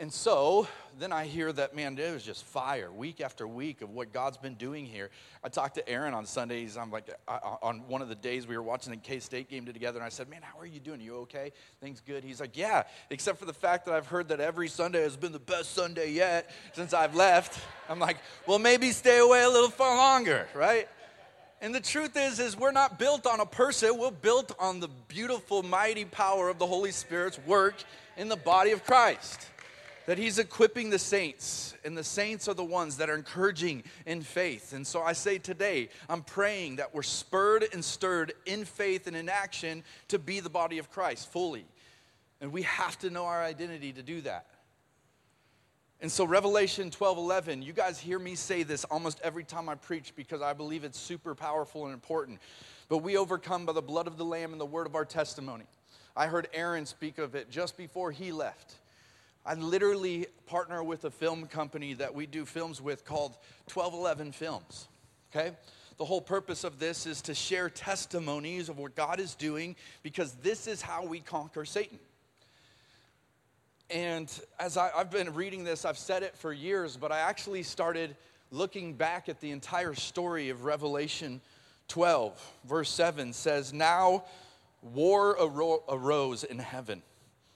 And 0.00 0.12
so 0.12 0.68
then 1.00 1.12
I 1.12 1.24
hear 1.24 1.52
that, 1.52 1.74
man, 1.74 1.98
it 1.98 2.12
was 2.12 2.22
just 2.22 2.44
fire 2.44 2.92
week 2.92 3.20
after 3.20 3.48
week 3.48 3.82
of 3.82 3.90
what 3.90 4.12
God's 4.12 4.36
been 4.36 4.54
doing 4.54 4.86
here. 4.86 5.10
I 5.42 5.48
talked 5.48 5.74
to 5.74 5.88
Aaron 5.88 6.14
on 6.14 6.24
Sundays. 6.24 6.76
I'm 6.76 6.92
like, 6.92 7.10
I, 7.26 7.38
on 7.62 7.80
one 7.88 8.00
of 8.00 8.08
the 8.08 8.14
days 8.14 8.46
we 8.46 8.56
were 8.56 8.62
watching 8.62 8.92
the 8.92 8.96
K 8.96 9.18
State 9.18 9.50
game 9.50 9.66
together, 9.66 9.98
and 9.98 10.06
I 10.06 10.08
said, 10.08 10.28
man, 10.28 10.40
how 10.42 10.56
are 10.60 10.66
you 10.66 10.78
doing? 10.78 11.00
You 11.00 11.16
okay? 11.18 11.50
Things 11.80 12.00
good? 12.06 12.22
He's 12.22 12.38
like, 12.38 12.56
yeah, 12.56 12.84
except 13.10 13.40
for 13.40 13.44
the 13.44 13.52
fact 13.52 13.86
that 13.86 13.94
I've 13.94 14.06
heard 14.06 14.28
that 14.28 14.38
every 14.38 14.68
Sunday 14.68 15.02
has 15.02 15.16
been 15.16 15.32
the 15.32 15.40
best 15.40 15.74
Sunday 15.74 16.12
yet 16.12 16.48
since 16.74 16.94
I've 16.94 17.16
left. 17.16 17.58
I'm 17.88 17.98
like, 17.98 18.18
well, 18.46 18.60
maybe 18.60 18.92
stay 18.92 19.18
away 19.18 19.42
a 19.42 19.50
little 19.50 19.70
far 19.70 19.96
longer, 19.96 20.46
right? 20.54 20.88
And 21.60 21.74
the 21.74 21.80
truth 21.80 22.16
is, 22.16 22.38
is 22.38 22.56
we're 22.56 22.70
not 22.70 23.00
built 23.00 23.26
on 23.26 23.40
a 23.40 23.46
person. 23.46 23.98
We're 23.98 24.12
built 24.12 24.54
on 24.60 24.78
the 24.78 24.88
beautiful, 25.08 25.64
mighty 25.64 26.04
power 26.04 26.48
of 26.48 26.60
the 26.60 26.66
Holy 26.66 26.92
Spirit's 26.92 27.40
work 27.48 27.74
in 28.16 28.28
the 28.28 28.36
body 28.36 28.70
of 28.70 28.84
Christ 28.84 29.48
that 30.08 30.16
he's 30.16 30.38
equipping 30.38 30.88
the 30.88 30.98
saints, 30.98 31.74
and 31.84 31.94
the 31.94 32.02
saints 32.02 32.48
are 32.48 32.54
the 32.54 32.64
ones 32.64 32.96
that 32.96 33.10
are 33.10 33.14
encouraging 33.14 33.82
in 34.06 34.22
faith. 34.22 34.72
And 34.72 34.86
so 34.86 35.02
I 35.02 35.12
say 35.12 35.36
today, 35.36 35.90
I'm 36.08 36.22
praying 36.22 36.76
that 36.76 36.94
we're 36.94 37.02
spurred 37.02 37.66
and 37.74 37.84
stirred 37.84 38.32
in 38.46 38.64
faith 38.64 39.06
and 39.06 39.14
in 39.14 39.28
action 39.28 39.84
to 40.08 40.18
be 40.18 40.40
the 40.40 40.48
body 40.48 40.78
of 40.78 40.90
Christ 40.90 41.30
fully. 41.30 41.66
And 42.40 42.54
we 42.54 42.62
have 42.62 42.98
to 43.00 43.10
know 43.10 43.26
our 43.26 43.42
identity 43.42 43.92
to 43.92 44.02
do 44.02 44.22
that. 44.22 44.46
And 46.00 46.10
so 46.10 46.24
Revelation 46.24 46.90
12 46.90 47.18
11, 47.18 47.60
you 47.60 47.74
guys 47.74 47.98
hear 47.98 48.18
me 48.18 48.34
say 48.34 48.62
this 48.62 48.84
almost 48.84 49.20
every 49.22 49.44
time 49.44 49.68
I 49.68 49.74
preach 49.74 50.14
because 50.16 50.40
I 50.40 50.54
believe 50.54 50.84
it's 50.84 50.98
super 50.98 51.34
powerful 51.34 51.84
and 51.84 51.92
important. 51.92 52.38
But 52.88 52.98
we 52.98 53.18
overcome 53.18 53.66
by 53.66 53.74
the 53.74 53.82
blood 53.82 54.06
of 54.06 54.16
the 54.16 54.24
Lamb 54.24 54.52
and 54.52 54.60
the 54.60 54.64
word 54.64 54.86
of 54.86 54.94
our 54.94 55.04
testimony. 55.04 55.66
I 56.16 56.28
heard 56.28 56.48
Aaron 56.54 56.86
speak 56.86 57.18
of 57.18 57.34
it 57.34 57.50
just 57.50 57.76
before 57.76 58.10
he 58.10 58.32
left. 58.32 58.76
I 59.48 59.54
literally 59.54 60.26
partner 60.44 60.84
with 60.84 61.06
a 61.06 61.10
film 61.10 61.46
company 61.46 61.94
that 61.94 62.14
we 62.14 62.26
do 62.26 62.44
films 62.44 62.82
with 62.82 63.06
called 63.06 63.30
1211 63.72 64.32
Films. 64.32 64.88
Okay? 65.32 65.56
The 65.96 66.04
whole 66.04 66.20
purpose 66.20 66.64
of 66.64 66.78
this 66.78 67.06
is 67.06 67.22
to 67.22 67.34
share 67.34 67.70
testimonies 67.70 68.68
of 68.68 68.76
what 68.76 68.94
God 68.94 69.20
is 69.20 69.34
doing 69.34 69.74
because 70.02 70.34
this 70.42 70.66
is 70.66 70.82
how 70.82 71.06
we 71.06 71.20
conquer 71.20 71.64
Satan. 71.64 71.98
And 73.88 74.30
as 74.60 74.76
I, 74.76 74.90
have 74.94 75.10
been 75.10 75.32
reading 75.32 75.64
this, 75.64 75.86
I've 75.86 75.96
said 75.96 76.22
it 76.22 76.36
for 76.36 76.52
years, 76.52 76.98
but 76.98 77.10
I 77.10 77.20
actually 77.20 77.62
started 77.62 78.16
looking 78.50 78.92
back 78.92 79.30
at 79.30 79.40
the 79.40 79.50
entire 79.50 79.94
story 79.94 80.50
of 80.50 80.66
Revelation 80.66 81.40
12. 81.88 82.52
Verse 82.66 82.90
7 82.90 83.32
says, 83.32 83.72
Now 83.72 84.24
war 84.82 85.38
arose 85.88 86.44
in 86.44 86.58
heaven 86.58 87.02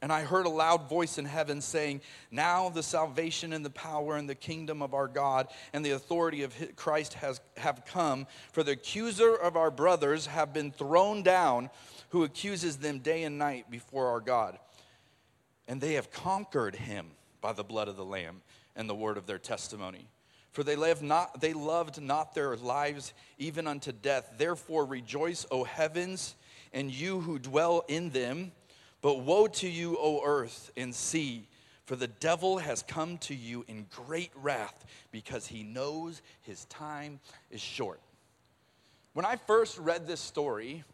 And 0.00 0.12
I 0.12 0.22
heard 0.22 0.46
a 0.46 0.50
loud 0.50 0.88
voice 0.88 1.18
in 1.18 1.24
heaven 1.24 1.60
saying, 1.60 2.02
Now 2.30 2.68
the 2.68 2.82
salvation 2.82 3.52
and 3.52 3.64
the 3.64 3.70
power 3.70 4.16
and 4.16 4.28
the 4.28 4.34
kingdom 4.34 4.80
of 4.80 4.94
our 4.94 5.08
God 5.08 5.48
and 5.72 5.84
the 5.84 5.90
authority 5.90 6.42
of 6.42 6.54
Christ 6.76 7.14
has, 7.14 7.40
have 7.56 7.84
come, 7.84 8.26
for 8.52 8.62
the 8.62 8.72
accuser 8.72 9.34
of 9.34 9.56
our 9.56 9.70
brothers 9.70 10.26
have 10.26 10.52
been 10.52 10.70
thrown 10.70 11.22
down, 11.22 11.70
who 12.10 12.24
accuses 12.24 12.76
them 12.76 13.00
day 13.00 13.24
and 13.24 13.38
night 13.38 13.70
before 13.70 14.08
our 14.08 14.20
God. 14.20 14.58
And 15.66 15.80
they 15.80 15.94
have 15.94 16.10
conquered 16.10 16.76
him 16.76 17.08
by 17.40 17.52
the 17.52 17.64
blood 17.64 17.88
of 17.88 17.96
the 17.96 18.04
Lamb 18.04 18.42
and 18.76 18.88
the 18.88 18.94
word 18.94 19.18
of 19.18 19.26
their 19.26 19.38
testimony. 19.38 20.08
For 20.52 20.64
they, 20.64 20.76
live 20.76 21.02
not, 21.02 21.40
they 21.40 21.52
loved 21.52 22.00
not 22.00 22.34
their 22.34 22.56
lives 22.56 23.12
even 23.38 23.66
unto 23.66 23.92
death. 23.92 24.32
Therefore 24.38 24.86
rejoice, 24.86 25.46
O 25.50 25.64
heavens, 25.64 26.36
and 26.72 26.90
you 26.90 27.20
who 27.20 27.38
dwell 27.38 27.84
in 27.88 28.10
them. 28.10 28.52
But 29.00 29.20
woe 29.20 29.46
to 29.46 29.68
you, 29.68 29.96
O 29.98 30.22
earth 30.24 30.70
and 30.76 30.94
sea, 30.94 31.46
for 31.86 31.96
the 31.96 32.08
devil 32.08 32.58
has 32.58 32.82
come 32.82 33.18
to 33.18 33.34
you 33.34 33.64
in 33.68 33.86
great 33.90 34.30
wrath, 34.34 34.84
because 35.10 35.46
he 35.46 35.62
knows 35.62 36.20
his 36.42 36.64
time 36.66 37.20
is 37.50 37.60
short. 37.60 38.00
When 39.14 39.24
I 39.24 39.36
first 39.36 39.78
read 39.78 40.06
this 40.06 40.20
story, 40.20 40.84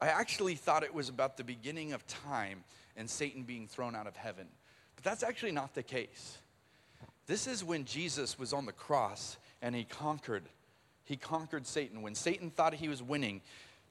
I 0.00 0.08
actually 0.08 0.54
thought 0.54 0.82
it 0.82 0.94
was 0.94 1.08
about 1.08 1.36
the 1.36 1.44
beginning 1.44 1.92
of 1.92 2.06
time 2.06 2.64
and 2.96 3.08
Satan 3.08 3.42
being 3.42 3.66
thrown 3.66 3.94
out 3.94 4.06
of 4.06 4.16
heaven. 4.16 4.46
But 4.94 5.04
that's 5.04 5.22
actually 5.22 5.52
not 5.52 5.74
the 5.74 5.82
case. 5.82 6.38
This 7.26 7.46
is 7.46 7.64
when 7.64 7.84
Jesus 7.84 8.38
was 8.38 8.52
on 8.52 8.66
the 8.66 8.72
cross 8.72 9.36
and 9.62 9.74
he 9.74 9.84
conquered. 9.84 10.44
He 11.04 11.16
conquered 11.16 11.66
Satan. 11.66 12.02
When 12.02 12.14
Satan 12.14 12.50
thought 12.50 12.74
he 12.74 12.88
was 12.88 13.02
winning, 13.02 13.40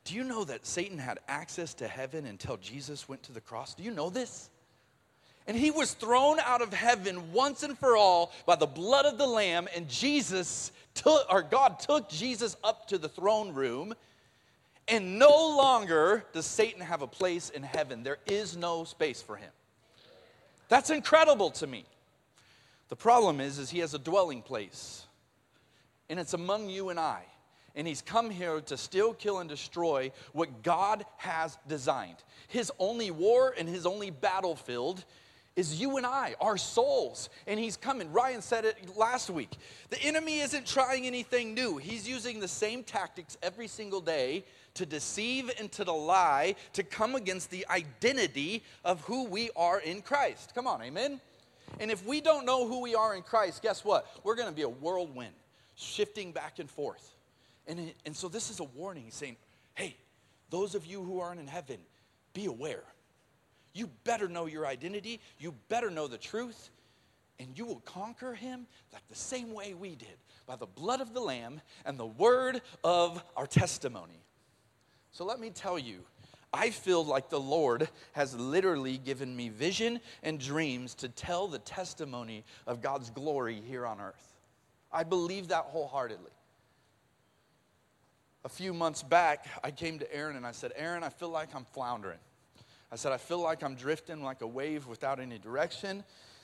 do 0.05 0.13
you 0.13 0.23
know 0.23 0.43
that 0.43 0.65
Satan 0.65 0.99
had 0.99 1.19
access 1.27 1.73
to 1.75 1.87
heaven 1.87 2.25
until 2.25 2.57
Jesus 2.57 3.09
went 3.09 3.23
to 3.23 3.33
the 3.33 3.41
cross? 3.41 3.73
Do 3.73 3.83
you 3.83 3.91
know 3.91 4.11
this? 4.11 4.49
And 5.47 5.57
he 5.57 5.71
was 5.71 5.93
thrown 5.93 6.39
out 6.39 6.61
of 6.61 6.73
heaven 6.73 7.31
once 7.33 7.63
and 7.63 7.77
for 7.77 7.97
all 7.97 8.31
by 8.45 8.55
the 8.55 8.65
blood 8.67 9.05
of 9.05 9.17
the 9.17 9.27
Lamb, 9.27 9.67
and 9.75 9.89
Jesus 9.89 10.71
took, 10.93 11.25
or 11.31 11.41
God 11.41 11.79
took 11.79 12.07
Jesus 12.07 12.55
up 12.63 12.87
to 12.87 12.97
the 12.97 13.09
throne 13.09 13.53
room, 13.53 13.93
and 14.87 15.17
no 15.17 15.29
longer 15.29 16.23
does 16.33 16.45
Satan 16.45 16.81
have 16.81 17.01
a 17.01 17.07
place 17.07 17.49
in 17.49 17.63
heaven. 17.63 18.03
There 18.03 18.19
is 18.27 18.55
no 18.55 18.83
space 18.83 19.21
for 19.21 19.35
him. 19.35 19.51
That's 20.69 20.91
incredible 20.91 21.49
to 21.51 21.67
me. 21.67 21.85
The 22.89 22.95
problem 22.95 23.41
is, 23.41 23.57
is 23.57 23.71
he 23.71 23.79
has 23.79 23.95
a 23.95 23.99
dwelling 23.99 24.43
place, 24.43 25.05
and 26.09 26.19
it's 26.19 26.33
among 26.33 26.69
you 26.69 26.89
and 26.89 26.99
I. 26.99 27.23
And 27.75 27.87
he's 27.87 28.01
come 28.01 28.29
here 28.29 28.61
to 28.61 28.77
steal, 28.77 29.13
kill, 29.13 29.39
and 29.39 29.49
destroy 29.49 30.11
what 30.31 30.63
God 30.63 31.05
has 31.17 31.57
designed. 31.67 32.17
His 32.47 32.71
only 32.79 33.11
war 33.11 33.53
and 33.57 33.67
his 33.67 33.85
only 33.85 34.11
battlefield 34.11 35.03
is 35.55 35.79
you 35.79 35.97
and 35.97 36.05
I, 36.05 36.35
our 36.41 36.57
souls. 36.57 37.29
And 37.47 37.59
he's 37.59 37.77
coming. 37.77 38.11
Ryan 38.11 38.41
said 38.41 38.65
it 38.65 38.97
last 38.97 39.29
week. 39.29 39.51
The 39.89 40.01
enemy 40.01 40.39
isn't 40.39 40.65
trying 40.65 41.05
anything 41.05 41.53
new, 41.53 41.77
he's 41.77 42.07
using 42.07 42.39
the 42.39 42.47
same 42.47 42.83
tactics 42.83 43.37
every 43.41 43.67
single 43.67 44.01
day 44.01 44.43
to 44.75 44.85
deceive 44.85 45.49
and 45.57 45.71
to 45.71 45.89
lie, 45.91 46.55
to 46.73 46.83
come 46.83 47.15
against 47.15 47.49
the 47.49 47.65
identity 47.69 48.61
of 48.83 49.01
who 49.01 49.23
we 49.25 49.49
are 49.55 49.79
in 49.79 50.01
Christ. 50.01 50.53
Come 50.53 50.67
on, 50.67 50.81
amen? 50.81 51.21
And 51.79 51.89
if 51.89 52.05
we 52.05 52.21
don't 52.21 52.45
know 52.45 52.67
who 52.67 52.81
we 52.81 52.93
are 52.93 53.15
in 53.15 53.21
Christ, 53.21 53.61
guess 53.61 53.83
what? 53.83 54.05
We're 54.23 54.35
going 54.35 54.49
to 54.49 54.55
be 54.55 54.63
a 54.63 54.69
whirlwind, 54.69 55.33
shifting 55.75 56.31
back 56.31 56.59
and 56.59 56.69
forth. 56.69 57.14
And, 57.67 57.93
and 58.05 58.15
so 58.15 58.27
this 58.27 58.49
is 58.49 58.59
a 58.59 58.63
warning 58.63 59.05
He's 59.05 59.15
saying, 59.15 59.37
hey, 59.73 59.95
those 60.49 60.75
of 60.75 60.85
you 60.85 61.03
who 61.03 61.19
aren't 61.19 61.39
in 61.39 61.47
heaven, 61.47 61.77
be 62.33 62.45
aware. 62.45 62.83
You 63.73 63.89
better 64.03 64.29
know 64.29 64.45
your 64.45 64.65
identity, 64.65 65.19
you 65.39 65.53
better 65.67 65.89
know 65.89 66.07
the 66.07 66.17
truth, 66.17 66.69
and 67.39 67.57
you 67.57 67.65
will 67.65 67.81
conquer 67.81 68.33
him 68.33 68.67
like 68.93 69.05
the 69.09 69.15
same 69.15 69.53
way 69.53 69.73
we 69.73 69.95
did 69.95 70.17
by 70.47 70.55
the 70.55 70.65
blood 70.65 71.01
of 71.01 71.13
the 71.13 71.19
Lamb 71.19 71.59
and 71.85 71.97
the 71.97 72.05
word 72.05 72.61
of 72.83 73.21
our 73.35 73.47
testimony. 73.47 74.21
So 75.11 75.25
let 75.25 75.39
me 75.39 75.49
tell 75.49 75.77
you, 75.77 76.01
I 76.53 76.69
feel 76.69 77.03
like 77.03 77.29
the 77.29 77.39
Lord 77.39 77.89
has 78.13 78.33
literally 78.35 78.97
given 78.97 79.35
me 79.35 79.49
vision 79.49 79.99
and 80.23 80.39
dreams 80.39 80.93
to 80.95 81.09
tell 81.09 81.47
the 81.47 81.59
testimony 81.59 82.45
of 82.65 82.81
God's 82.81 83.09
glory 83.09 83.61
here 83.67 83.85
on 83.85 83.99
earth. 83.99 84.33
I 84.91 85.03
believe 85.03 85.49
that 85.49 85.65
wholeheartedly. 85.65 86.31
A 88.45 88.49
few 88.49 88.75
months 88.75 89.01
back, 89.01 89.47
I 89.63 89.71
came 89.71 89.97
to 89.97 90.15
Aaron 90.15 90.35
and 90.35 90.45
I 90.45 90.51
said, 90.51 90.71
Aaron, 90.75 91.03
I 91.03 91.09
feel 91.09 91.29
like 91.29 91.55
I'm 91.55 91.65
floundering. 91.65 92.19
I 92.91 92.95
said, 92.95 93.11
I 93.11 93.17
feel 93.17 93.39
like 93.39 93.63
I'm 93.63 93.73
drifting 93.73 94.23
like 94.23 94.41
a 94.41 94.47
wave 94.47 94.85
without 94.85 95.19
any 95.19 95.39
direction. 95.39 96.03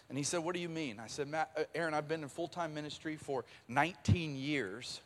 And 0.10 0.18
he 0.18 0.24
said, 0.24 0.40
What 0.40 0.56
do 0.56 0.60
you 0.60 0.68
mean? 0.68 1.00
I 1.00 1.06
said, 1.06 1.32
uh, 1.32 1.46
Aaron, 1.76 1.94
I've 1.94 2.08
been 2.08 2.24
in 2.24 2.28
full 2.28 2.48
time 2.48 2.74
ministry 2.74 3.18
for 3.18 3.46
19 3.68 4.36
years, 4.36 5.00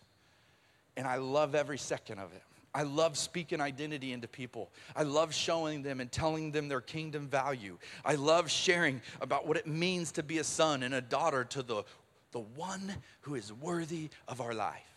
and 0.95 1.05
I 1.05 1.17
love 1.17 1.53
every 1.53 1.77
second 1.77 2.19
of 2.19 2.31
it. 2.31 2.41
I 2.73 2.83
love 2.83 3.17
speaking 3.17 3.59
identity 3.59 4.13
into 4.13 4.29
people. 4.29 4.71
I 4.95 5.03
love 5.03 5.33
showing 5.33 5.83
them 5.83 5.99
and 5.99 6.09
telling 6.09 6.51
them 6.51 6.69
their 6.69 6.81
kingdom 6.81 7.27
value. 7.27 7.77
I 8.05 8.15
love 8.15 8.49
sharing 8.49 9.01
about 9.19 9.45
what 9.45 9.57
it 9.57 9.67
means 9.67 10.13
to 10.13 10.23
be 10.23 10.37
a 10.37 10.43
son 10.45 10.81
and 10.81 10.93
a 10.93 11.01
daughter 11.01 11.43
to 11.43 11.61
the, 11.61 11.83
the 12.31 12.39
one 12.39 12.95
who 13.21 13.35
is 13.35 13.51
worthy 13.51 14.09
of 14.29 14.39
our 14.39 14.53
life. 14.53 14.94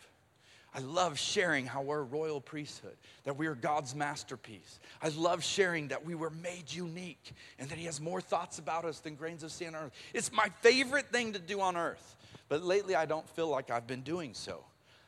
I 0.73 0.79
love 0.79 1.17
sharing 1.17 1.65
how 1.65 1.81
we're 1.81 1.99
a 1.99 2.03
royal 2.03 2.39
priesthood, 2.39 2.95
that 3.23 3.37
we 3.37 3.47
are 3.47 3.55
God's 3.55 3.95
masterpiece. 3.95 4.79
I 5.01 5.09
love 5.09 5.43
sharing 5.43 5.87
that 5.87 6.05
we 6.05 6.13
were 6.13 6.29
made 6.29 6.71
unique 6.71 7.33
and 7.57 7.69
that 7.69 7.77
He 7.77 7.85
has 7.85 7.99
more 7.99 8.21
thoughts 8.21 8.59
about 8.59 8.85
us 8.85 8.99
than 8.99 9.15
grains 9.15 9.43
of 9.43 9.51
sand 9.51 9.75
on 9.75 9.85
earth. 9.85 9.93
It's 10.13 10.31
my 10.31 10.49
favorite 10.61 11.07
thing 11.11 11.33
to 11.33 11.39
do 11.39 11.59
on 11.61 11.75
earth. 11.75 12.15
But 12.49 12.63
lately, 12.63 12.95
I 12.95 13.05
don't 13.05 13.27
feel 13.29 13.47
like 13.47 13.71
I've 13.71 13.87
been 13.87 14.01
doing 14.01 14.33
so. 14.33 14.63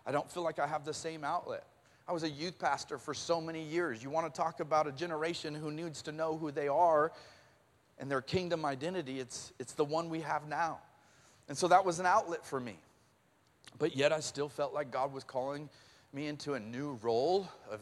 I 0.06 0.12
don't 0.12 0.32
feel 0.32 0.44
like 0.44 0.60
I 0.60 0.66
have 0.66 0.84
the 0.84 0.94
same 0.94 1.24
outlet. 1.24 1.64
I 2.08 2.14
was 2.14 2.24
a 2.24 2.30
youth 2.30 2.58
pastor 2.58 2.98
for 2.98 3.14
so 3.14 3.40
many 3.40 3.64
years. 3.64 4.04
You 4.04 4.10
want 4.10 4.32
to 4.32 4.36
talk 4.36 4.60
about 4.60 4.88
a 4.88 4.92
generation 4.92 5.54
who 5.54 5.72
needs 5.72 6.02
to 6.04 6.12
know 6.12 6.38
who 6.38 6.52
they 6.52 6.68
are 6.68 7.12
and 8.02 8.10
their 8.10 8.22
kingdom 8.22 8.66
identity, 8.66 9.20
it's, 9.20 9.54
it's 9.60 9.74
the 9.74 9.86
one 9.86 10.10
we 10.10 10.22
have 10.22 10.48
now. 10.48 10.80
And 11.48 11.58
so 11.58 11.68
that 11.68 11.86
was 11.86 12.00
an 12.00 12.08
outlet 12.08 12.44
for 12.44 12.60
me. 12.60 12.78
But 13.80 13.96
yet 13.96 14.12
I 14.12 14.20
still 14.20 14.50
felt 14.50 14.74
like 14.74 14.92
God 14.92 15.14
was 15.14 15.24
calling 15.24 15.70
me 16.14 16.28
into 16.28 16.54
a 16.54 16.60
new 16.60 17.00
role 17.02 17.50
of 17.70 17.80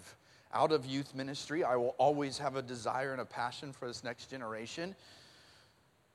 out 0.53 0.71
of 0.71 0.85
youth 0.85 1.13
ministry. 1.13 1.63
I 1.63 1.75
will 1.75 1.95
always 1.97 2.37
have 2.37 2.55
a 2.55 2.61
desire 2.61 3.11
and 3.11 3.21
a 3.21 3.25
passion 3.25 3.71
for 3.71 3.87
this 3.87 4.03
next 4.03 4.29
generation. 4.29 4.95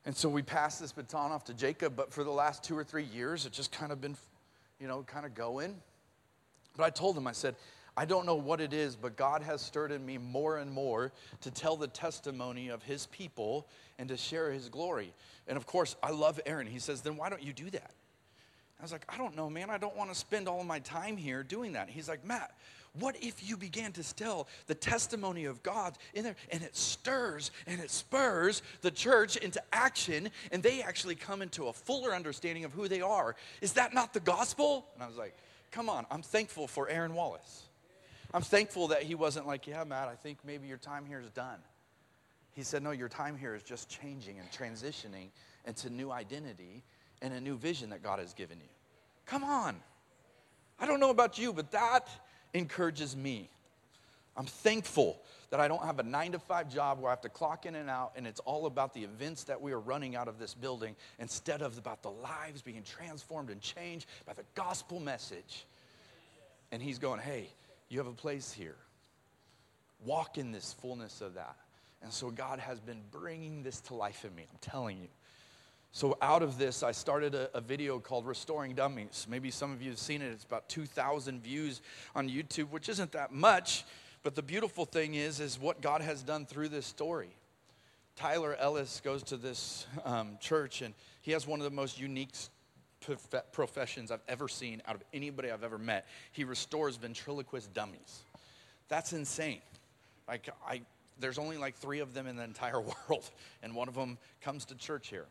And 0.07 0.17
so 0.17 0.29
we 0.29 0.43
passed 0.43 0.81
this 0.81 0.93
baton 0.93 1.33
off 1.33 1.45
to 1.45 1.55
Jacob, 1.55 1.95
but 1.97 2.13
for 2.13 2.25
the 2.25 2.31
last 2.31 2.63
two 2.63 2.77
or 2.77 2.85
three 2.85 3.05
years, 3.05 3.47
it's 3.47 3.57
just 3.57 3.73
kind 3.73 3.91
of 3.91 4.01
been, 4.01 4.17
you 4.81 4.87
know, 4.87 5.03
kind 5.03 5.25
of 5.25 5.35
going. 5.35 5.75
But 6.77 6.85
I 6.85 6.91
told 6.91 7.17
him, 7.17 7.27
I 7.27 7.33
said, 7.33 7.55
I 7.97 8.05
don't 8.05 8.27
know 8.27 8.35
what 8.35 8.61
it 8.61 8.73
is, 8.73 8.97
but 8.97 9.17
God 9.17 9.43
has 9.43 9.63
stirred 9.63 9.93
in 9.93 10.05
me 10.05 10.19
more 10.19 10.59
and 10.59 10.71
more 10.71 11.13
to 11.43 11.51
tell 11.51 11.77
the 11.77 11.87
testimony 11.87 12.69
of 12.69 12.83
his 12.83 13.07
people 13.07 13.69
and 13.99 14.09
to 14.09 14.17
share 14.17 14.51
his 14.51 14.69
glory. 14.69 15.13
And 15.47 15.57
of 15.57 15.67
course, 15.67 15.95
I 16.03 16.11
love 16.11 16.41
Aaron. 16.45 16.67
He 16.67 16.81
says, 16.81 17.03
Then 17.03 17.17
why 17.17 17.31
don't 17.31 17.43
you 17.43 17.53
do 17.53 17.71
that? 17.71 17.93
I 18.85 18.87
was 18.87 18.93
like, 18.93 19.07
I 19.09 19.17
don't 19.17 19.35
know, 19.35 19.49
man. 19.49 19.71
I 19.71 19.79
don't 19.79 19.97
want 19.97 20.11
to 20.11 20.15
spend 20.15 20.47
all 20.47 20.63
my 20.63 20.79
time 20.81 21.17
here 21.17 21.43
doing 21.43 21.73
that. 21.73 21.89
He's 21.89 22.07
like, 22.07 22.23
Matt, 22.23 22.55
what 23.01 23.17
if 23.23 23.49
you 23.49 23.57
began 23.57 23.93
to 23.93 24.15
tell 24.15 24.47
the 24.67 24.75
testimony 24.75 25.47
of 25.47 25.63
God 25.63 25.97
in 26.13 26.23
there 26.23 26.37
and 26.51 26.63
it 26.63 26.77
stirs 26.77 27.51
and 27.67 27.81
it 27.81 27.91
spurs 27.91 28.61
the 28.83 28.91
church 28.91 29.39
into 29.39 29.59
action 29.73 30.29
and 30.53 30.63
they 30.63 30.83
actually 30.83 31.15
come 31.15 31.41
into 31.41 31.69
a 31.69 31.73
fuller 31.73 32.15
understanding 32.15 32.67
of 32.67 32.75
who 32.75 32.87
they 32.87 33.01
are? 33.01 33.37
Is 33.63 33.73
that 33.73 33.95
not 33.95 34.13
the 34.13 34.21
gospel? 34.21 34.85
And 34.93 35.03
I 35.03 35.07
was 35.07 35.17
like, 35.17 35.35
come 35.71 35.89
on, 35.89 36.05
I'm 36.11 36.21
thankful 36.21 36.67
for 36.67 36.87
Aaron 36.91 37.15
Wallace. 37.15 37.63
I'm 38.35 38.43
thankful 38.43 38.89
that 38.89 39.05
he 39.05 39.15
wasn't 39.15 39.47
like, 39.47 39.67
yeah, 39.67 39.83
Matt, 39.85 40.09
I 40.09 40.15
think 40.15 40.41
maybe 40.45 40.69
your 40.69 40.77
time 40.77 41.07
here 41.07 41.21
is 41.21 41.31
done. 41.31 41.61
He 42.53 42.63
said, 42.63 42.83
no, 42.83 42.91
your 42.91 43.09
time 43.09 43.39
here 43.39 43.55
is 43.55 43.63
just 43.63 43.89
changing 43.89 44.39
and 44.39 44.51
transitioning 44.53 45.29
into 45.65 45.89
new 45.89 46.13
identity 46.13 46.83
and 47.23 47.33
a 47.33 47.41
new 47.41 47.57
vision 47.57 47.89
that 47.89 48.03
God 48.03 48.19
has 48.19 48.35
given 48.35 48.59
you. 48.59 48.74
Come 49.27 49.45
on. 49.45 49.77
I 50.79 50.87
don't 50.87 51.01
know 51.01 51.11
about 51.11 51.39
you, 51.39 51.53
but 51.53 51.71
that 51.73 52.09
encourages 52.53 53.17
me. 53.17 53.49
I'm 54.37 54.47
thankful 54.47 55.21
that 55.51 55.61
I 55.61 55.69
don't 55.69 55.85
have 55.85 56.01
a 56.01 56.03
nine 56.03 56.33
to 56.33 56.39
five 56.39 56.73
job 56.73 56.99
where 56.99 57.09
I 57.09 57.13
have 57.13 57.21
to 57.21 57.29
clock 57.29 57.67
in 57.67 57.77
and 57.77 57.89
out, 57.89 58.13
and 58.17 58.27
it's 58.27 58.41
all 58.41 58.67
about 58.67 58.93
the 58.93 59.05
events 59.05 59.45
that 59.45 59.61
we 59.61 59.73
are 59.73 59.79
running 59.79 60.17
out 60.17 60.27
of 60.27 60.39
this 60.39 60.53
building 60.53 60.97
instead 61.21 61.63
of 61.63 61.79
about 61.79 62.03
the 62.03 62.11
lives 62.11 62.61
being 62.61 62.83
transformed 62.83 63.51
and 63.51 63.61
changed 63.61 64.07
by 64.27 64.33
the 64.33 64.43
gospel 64.57 64.99
message. 64.99 65.65
And 66.73 66.83
he's 66.83 66.99
going, 66.99 67.21
hey, 67.21 67.49
you 67.89 67.99
have 67.99 68.09
a 68.09 68.13
place 68.13 68.53
here. 68.53 68.75
Walk 70.05 70.39
in 70.39 70.51
this 70.51 70.75
fullness 70.81 71.21
of 71.21 71.35
that. 71.35 71.57
And 72.03 72.13
so 72.13 72.31
God 72.31 72.59
has 72.59 72.81
been 72.81 73.01
bringing 73.13 73.63
this 73.63 73.81
to 73.83 73.95
life 73.95 74.25
in 74.25 74.35
me, 74.35 74.43
I'm 74.51 74.59
telling 74.61 74.99
you. 74.99 75.09
So, 75.97 76.19
out 76.21 76.43
of 76.43 76.59
this, 76.59 76.83
I 76.83 76.91
started 76.91 77.37
a, 77.37 77.57
a, 77.57 77.61
video 77.61 78.01
called 78.01 78.27
Restoring 78.27 78.75
Dummies. 78.75 79.29
Maybe 79.31 79.53
some 79.53 79.73
of 79.73 79.81
you 79.81 79.91
have 79.91 79.99
seen 80.01 80.23
it. 80.23 80.33
It's 80.33 80.43
about 80.43 80.69
2,000 80.69 81.41
views 81.41 81.83
on 82.17 82.29
YouTube, 82.29 82.71
which 82.71 82.89
isn't 82.89 83.13
that 83.13 83.33
much. 83.33 83.85
But 84.25 84.35
the 84.35 84.43
beautiful 84.43 84.87
thing 84.87 85.15
is, 85.15 85.39
is 85.39 85.57
what 85.57 85.81
God 85.81 86.01
has 86.01 86.25
done 86.25 86.47
through 86.47 86.71
this 86.71 86.85
story. 86.85 87.31
Tyler 88.17 88.57
Ellis 88.59 89.01
goes 89.05 89.23
to 89.23 89.37
this 89.37 89.87
um, 90.05 90.37
church, 90.41 90.83
and 90.83 90.95
he 91.23 91.31
has 91.31 91.47
one 91.47 91.61
of 91.61 91.65
the 91.65 91.71
most 91.71 92.01
unique 92.01 92.33
professions 93.53 94.11
I've 94.11 94.25
ever 94.27 94.49
seen 94.49 94.83
out 94.89 94.97
of 94.97 95.05
anybody 95.13 95.53
I've 95.53 95.63
ever 95.63 95.79
met. 95.79 96.09
He 96.33 96.43
restores 96.43 96.97
ventriloquist 96.97 97.73
dummies. 97.73 98.25
That's 98.89 99.13
insane. 99.13 99.61
Like 100.27 100.49
I, 100.67 100.81
there's 101.21 101.39
only 101.39 101.57
like 101.57 101.77
three 101.77 102.01
of 102.01 102.15
them 102.15 102.27
in 102.27 102.35
the 102.35 102.43
entire 102.43 102.81
world, 103.09 103.31
and 103.63 103.77
one 103.77 103.87
of 103.87 103.95
them 103.95 104.19
comes 104.41 104.65
to 104.65 104.75
church 104.75 105.07
here. 105.07 105.27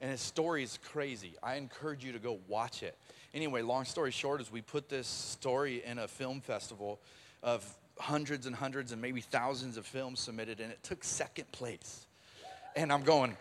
And 0.00 0.10
his 0.10 0.20
story 0.20 0.62
is 0.62 0.78
crazy. 0.90 1.34
I 1.42 1.56
encourage 1.56 2.04
you 2.04 2.12
to 2.12 2.18
go 2.18 2.38
watch 2.46 2.82
it. 2.82 2.96
Anyway, 3.34 3.62
long 3.62 3.84
story 3.84 4.10
short 4.10 4.40
is 4.40 4.50
we 4.50 4.62
put 4.62 4.88
this 4.88 5.06
story 5.06 5.82
in 5.84 5.98
a 5.98 6.08
film 6.08 6.40
festival 6.40 7.00
of 7.42 7.64
hundreds 7.98 8.46
and 8.46 8.54
hundreds 8.54 8.92
and 8.92 9.02
maybe 9.02 9.20
thousands 9.20 9.76
of 9.76 9.86
films 9.86 10.20
submitted, 10.20 10.60
and 10.60 10.70
it 10.70 10.82
took 10.82 11.02
second 11.02 11.50
place. 11.50 12.06
And 12.76 12.92
I'm 12.92 13.02
going, 13.02 13.36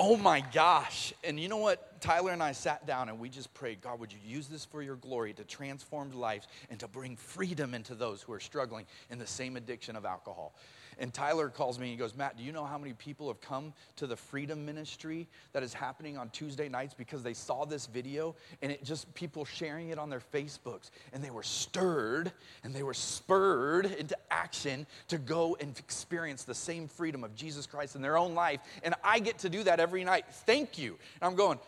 oh 0.00 0.16
my 0.16 0.42
gosh. 0.52 1.12
And 1.24 1.38
you 1.38 1.48
know 1.48 1.58
what? 1.58 2.00
Tyler 2.00 2.32
and 2.32 2.42
I 2.42 2.52
sat 2.52 2.86
down 2.86 3.08
and 3.08 3.18
we 3.18 3.28
just 3.28 3.52
prayed, 3.54 3.80
God, 3.80 4.00
would 4.00 4.12
you 4.12 4.18
use 4.24 4.46
this 4.46 4.64
for 4.64 4.82
your 4.82 4.96
glory 4.96 5.32
to 5.34 5.44
transform 5.44 6.12
lives 6.12 6.46
and 6.70 6.78
to 6.80 6.88
bring 6.88 7.16
freedom 7.16 7.74
into 7.74 7.94
those 7.94 8.22
who 8.22 8.32
are 8.32 8.40
struggling 8.40 8.86
in 9.10 9.18
the 9.18 9.26
same 9.26 9.56
addiction 9.56 9.96
of 9.96 10.04
alcohol? 10.04 10.54
And 11.00 11.14
Tyler 11.14 11.48
calls 11.48 11.78
me 11.78 11.86
and 11.86 11.92
he 11.92 11.96
goes, 11.96 12.16
Matt, 12.16 12.36
do 12.36 12.42
you 12.42 12.50
know 12.50 12.64
how 12.64 12.76
many 12.76 12.92
people 12.92 13.28
have 13.28 13.40
come 13.40 13.72
to 13.96 14.06
the 14.06 14.16
freedom 14.16 14.66
ministry 14.66 15.28
that 15.52 15.62
is 15.62 15.72
happening 15.72 16.18
on 16.18 16.28
Tuesday 16.30 16.68
nights 16.68 16.92
because 16.92 17.22
they 17.22 17.34
saw 17.34 17.64
this 17.64 17.86
video 17.86 18.34
and 18.62 18.72
it 18.72 18.82
just 18.82 19.12
people 19.14 19.44
sharing 19.44 19.90
it 19.90 19.98
on 19.98 20.10
their 20.10 20.22
Facebooks 20.34 20.90
and 21.12 21.22
they 21.22 21.30
were 21.30 21.44
stirred 21.44 22.32
and 22.64 22.74
they 22.74 22.82
were 22.82 22.94
spurred 22.94 23.86
into 23.86 24.16
action 24.30 24.86
to 25.06 25.18
go 25.18 25.56
and 25.60 25.78
experience 25.78 26.42
the 26.42 26.54
same 26.54 26.88
freedom 26.88 27.22
of 27.22 27.34
Jesus 27.36 27.64
Christ 27.64 27.94
in 27.94 28.02
their 28.02 28.18
own 28.18 28.34
life. 28.34 28.60
And 28.82 28.94
I 29.04 29.20
get 29.20 29.38
to 29.38 29.48
do 29.48 29.62
that 29.64 29.78
every 29.78 30.02
night. 30.02 30.24
Thank 30.46 30.78
you. 30.78 30.98
And 31.20 31.30
I'm 31.30 31.36
going, 31.36 31.60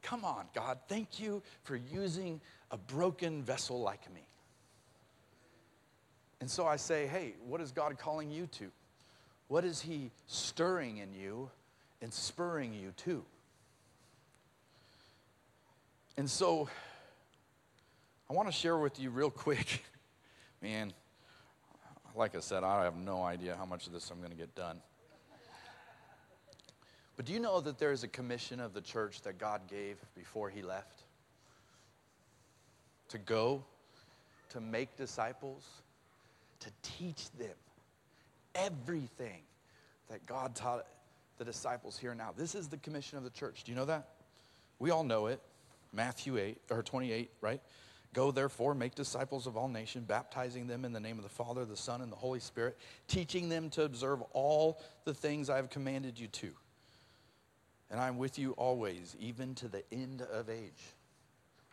come 0.00 0.24
on, 0.24 0.46
God, 0.54 0.78
thank 0.88 1.20
you 1.20 1.42
for 1.64 1.76
using 1.76 2.40
a 2.70 2.78
broken 2.78 3.42
vessel 3.42 3.80
like 3.82 4.12
me. 4.14 4.22
And 6.40 6.50
so 6.50 6.66
I 6.66 6.76
say, 6.76 7.06
hey, 7.06 7.34
what 7.46 7.60
is 7.60 7.72
God 7.72 7.98
calling 7.98 8.30
you 8.30 8.46
to? 8.46 8.70
What 9.48 9.64
is 9.64 9.80
He 9.80 10.10
stirring 10.26 10.98
in 10.98 11.14
you 11.14 11.50
and 12.00 12.12
spurring 12.12 12.74
you 12.74 12.92
to? 12.98 13.24
And 16.16 16.28
so 16.28 16.68
I 18.28 18.34
want 18.34 18.48
to 18.48 18.52
share 18.52 18.76
with 18.76 19.00
you 19.00 19.10
real 19.10 19.30
quick. 19.30 19.82
Man, 20.62 20.92
like 22.14 22.34
I 22.34 22.40
said, 22.40 22.62
I 22.62 22.84
have 22.84 22.96
no 22.96 23.22
idea 23.22 23.56
how 23.56 23.64
much 23.64 23.86
of 23.86 23.92
this 23.92 24.10
I'm 24.10 24.18
going 24.18 24.30
to 24.30 24.36
get 24.36 24.54
done. 24.54 24.80
But 27.16 27.24
do 27.24 27.32
you 27.32 27.40
know 27.40 27.60
that 27.60 27.78
there 27.78 27.90
is 27.90 28.04
a 28.04 28.08
commission 28.08 28.60
of 28.60 28.74
the 28.74 28.80
church 28.80 29.22
that 29.22 29.38
God 29.38 29.62
gave 29.68 29.96
before 30.14 30.50
He 30.50 30.62
left? 30.62 31.02
To 33.08 33.18
go, 33.18 33.64
to 34.50 34.60
make 34.60 34.96
disciples, 34.96 35.64
to 36.60 36.70
teach 36.82 37.30
them 37.32 37.56
everything 38.58 39.42
that 40.10 40.26
God 40.26 40.54
taught 40.54 40.86
the 41.38 41.44
disciples 41.44 41.98
here 41.98 42.14
now. 42.14 42.32
This 42.36 42.54
is 42.54 42.68
the 42.68 42.78
commission 42.78 43.18
of 43.18 43.24
the 43.24 43.30
church. 43.30 43.64
Do 43.64 43.72
you 43.72 43.76
know 43.76 43.84
that? 43.86 44.08
We 44.78 44.90
all 44.90 45.04
know 45.04 45.26
it. 45.26 45.40
Matthew 45.92 46.36
8 46.36 46.58
or 46.70 46.82
28, 46.82 47.30
right? 47.40 47.60
Go 48.14 48.30
therefore, 48.30 48.74
make 48.74 48.94
disciples 48.94 49.46
of 49.46 49.56
all 49.56 49.68
nations, 49.68 50.04
baptizing 50.06 50.66
them 50.66 50.84
in 50.84 50.92
the 50.92 51.00
name 51.00 51.18
of 51.18 51.22
the 51.22 51.30
Father, 51.30 51.64
the 51.64 51.76
Son, 51.76 52.00
and 52.00 52.10
the 52.10 52.16
Holy 52.16 52.40
Spirit, 52.40 52.76
teaching 53.06 53.48
them 53.48 53.70
to 53.70 53.84
observe 53.84 54.22
all 54.32 54.80
the 55.04 55.14
things 55.14 55.50
I 55.50 55.56
have 55.56 55.70
commanded 55.70 56.18
you 56.18 56.26
to. 56.28 56.50
And 57.90 58.00
I'm 58.00 58.18
with 58.18 58.38
you 58.38 58.52
always, 58.52 59.16
even 59.18 59.54
to 59.56 59.68
the 59.68 59.82
end 59.92 60.22
of 60.22 60.50
age. 60.50 60.94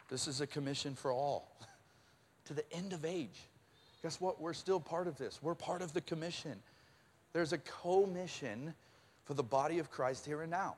This 0.10 0.27
is 0.27 0.42
a 0.42 0.48
commission 0.48 0.96
for 0.96 1.12
all, 1.12 1.58
to 2.46 2.54
the 2.54 2.70
end 2.74 2.94
of 2.94 3.06
age. 3.06 3.48
Guess 4.01 4.22
what? 4.22 4.39
We're 4.39 4.54
still 4.54 4.80
part 4.80 5.08
of 5.08 5.18
this. 5.18 5.39
We're 5.42 5.56
part 5.56 5.82
of 5.82 5.94
the 5.94 6.01
commission. 6.01 6.62
There's 7.36 7.51
a 7.51 7.58
commission 7.58 8.74
for 9.25 9.34
the 9.34 9.44
body 9.44 9.80
of 9.80 9.92
Christ 9.92 10.25
here 10.25 10.42
and 10.42 10.50
now. 10.50 10.77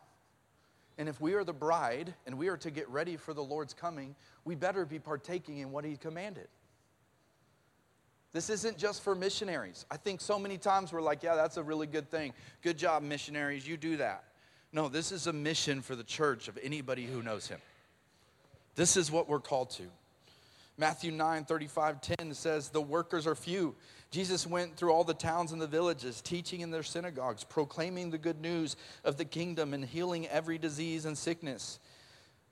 And 0.98 1.08
if 1.08 1.22
we 1.22 1.36
are 1.36 1.44
the 1.44 1.54
bride 1.54 2.16
and 2.26 2.36
we 2.36 2.48
are 2.48 2.58
to 2.58 2.72
get 2.72 2.90
ready 2.90 3.16
for 3.16 3.32
the 3.36 3.44
Lord's 3.44 3.76
coming, 3.76 4.16
we 4.44 4.56
better 4.56 4.84
be 4.84 4.98
partaking 4.98 5.60
in 5.60 5.72
what 5.72 5.86
He 5.86 5.98
commanded. 5.98 6.48
This 8.34 8.50
isn't 8.50 8.80
just 8.80 9.04
for 9.04 9.14
missionaries. 9.14 9.86
I 9.92 9.98
think 9.98 10.20
so 10.20 10.40
many 10.40 10.58
times 10.58 10.92
we're 10.92 11.04
like, 11.04 11.22
yeah, 11.22 11.36
that's 11.36 11.58
a 11.58 11.64
really 11.64 11.86
good 11.86 12.10
thing. 12.10 12.34
Good 12.64 12.80
job, 12.80 13.04
missionaries, 13.04 13.68
you 13.68 13.78
do 13.78 13.98
that. 13.98 14.24
No, 14.74 14.90
this 14.90 15.12
is 15.12 15.28
a 15.28 15.34
mission 15.34 15.84
for 15.84 15.96
the 15.96 16.04
church 16.04 16.48
of 16.48 16.58
anybody 16.64 17.06
who 17.06 17.22
knows 17.22 17.46
Him. 17.46 17.60
This 18.74 18.98
is 18.98 19.12
what 19.12 19.30
we're 19.30 19.42
called 19.42 19.70
to. 19.72 19.84
Matthew 20.80 21.12
9, 21.12 21.46
35, 21.46 22.02
10 22.02 22.34
says, 22.36 22.70
The 22.70 22.82
workers 22.82 23.26
are 23.26 23.34
few. 23.34 23.76
Jesus 24.12 24.46
went 24.46 24.78
through 24.78 24.92
all 24.92 25.04
the 25.04 25.14
towns 25.14 25.52
and 25.52 25.60
the 25.60 25.68
villages, 25.68 26.22
teaching 26.22 26.62
in 26.62 26.70
their 26.70 26.84
synagogues, 26.84 27.44
proclaiming 27.44 28.12
the 28.12 28.18
good 28.20 28.40
news 28.40 28.76
of 29.04 29.18
the 29.18 29.26
kingdom, 29.26 29.74
and 29.74 29.84
healing 29.84 30.28
every 30.28 30.60
disease 30.60 31.06
and 31.06 31.18
sickness. 31.18 31.80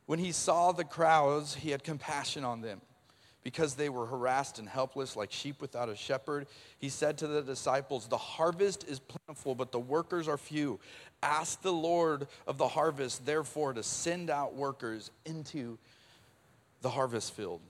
When 0.08 0.18
he 0.18 0.32
saw 0.32 0.72
the 0.72 0.84
crowds, 0.84 1.54
he 1.54 1.70
had 1.70 1.84
compassion 1.84 2.44
on 2.44 2.62
them 2.62 2.82
because 3.44 3.76
they 3.76 3.90
were 3.90 4.08
harassed 4.08 4.58
and 4.58 4.68
helpless 4.68 5.16
like 5.16 5.32
sheep 5.32 5.62
without 5.62 5.88
a 5.88 5.96
shepherd. 5.96 6.48
He 6.80 6.90
said 6.90 7.20
to 7.20 7.28
the 7.28 7.44
disciples, 7.44 8.08
The 8.08 8.18
harvest 8.18 8.88
is 8.88 9.00
plentiful, 9.00 9.54
but 9.54 9.72
the 9.72 9.80
workers 9.80 10.28
are 10.28 10.38
few. 10.38 10.80
Ask 11.22 11.62
the 11.62 11.72
Lord 11.72 12.28
of 12.48 12.58
the 12.58 12.68
harvest, 12.68 13.24
therefore, 13.24 13.74
to 13.74 13.84
send 13.84 14.32
out 14.32 14.56
workers 14.56 15.12
into 15.26 15.78
the 16.82 16.90
harvest 16.90 17.36
field. 17.36 17.62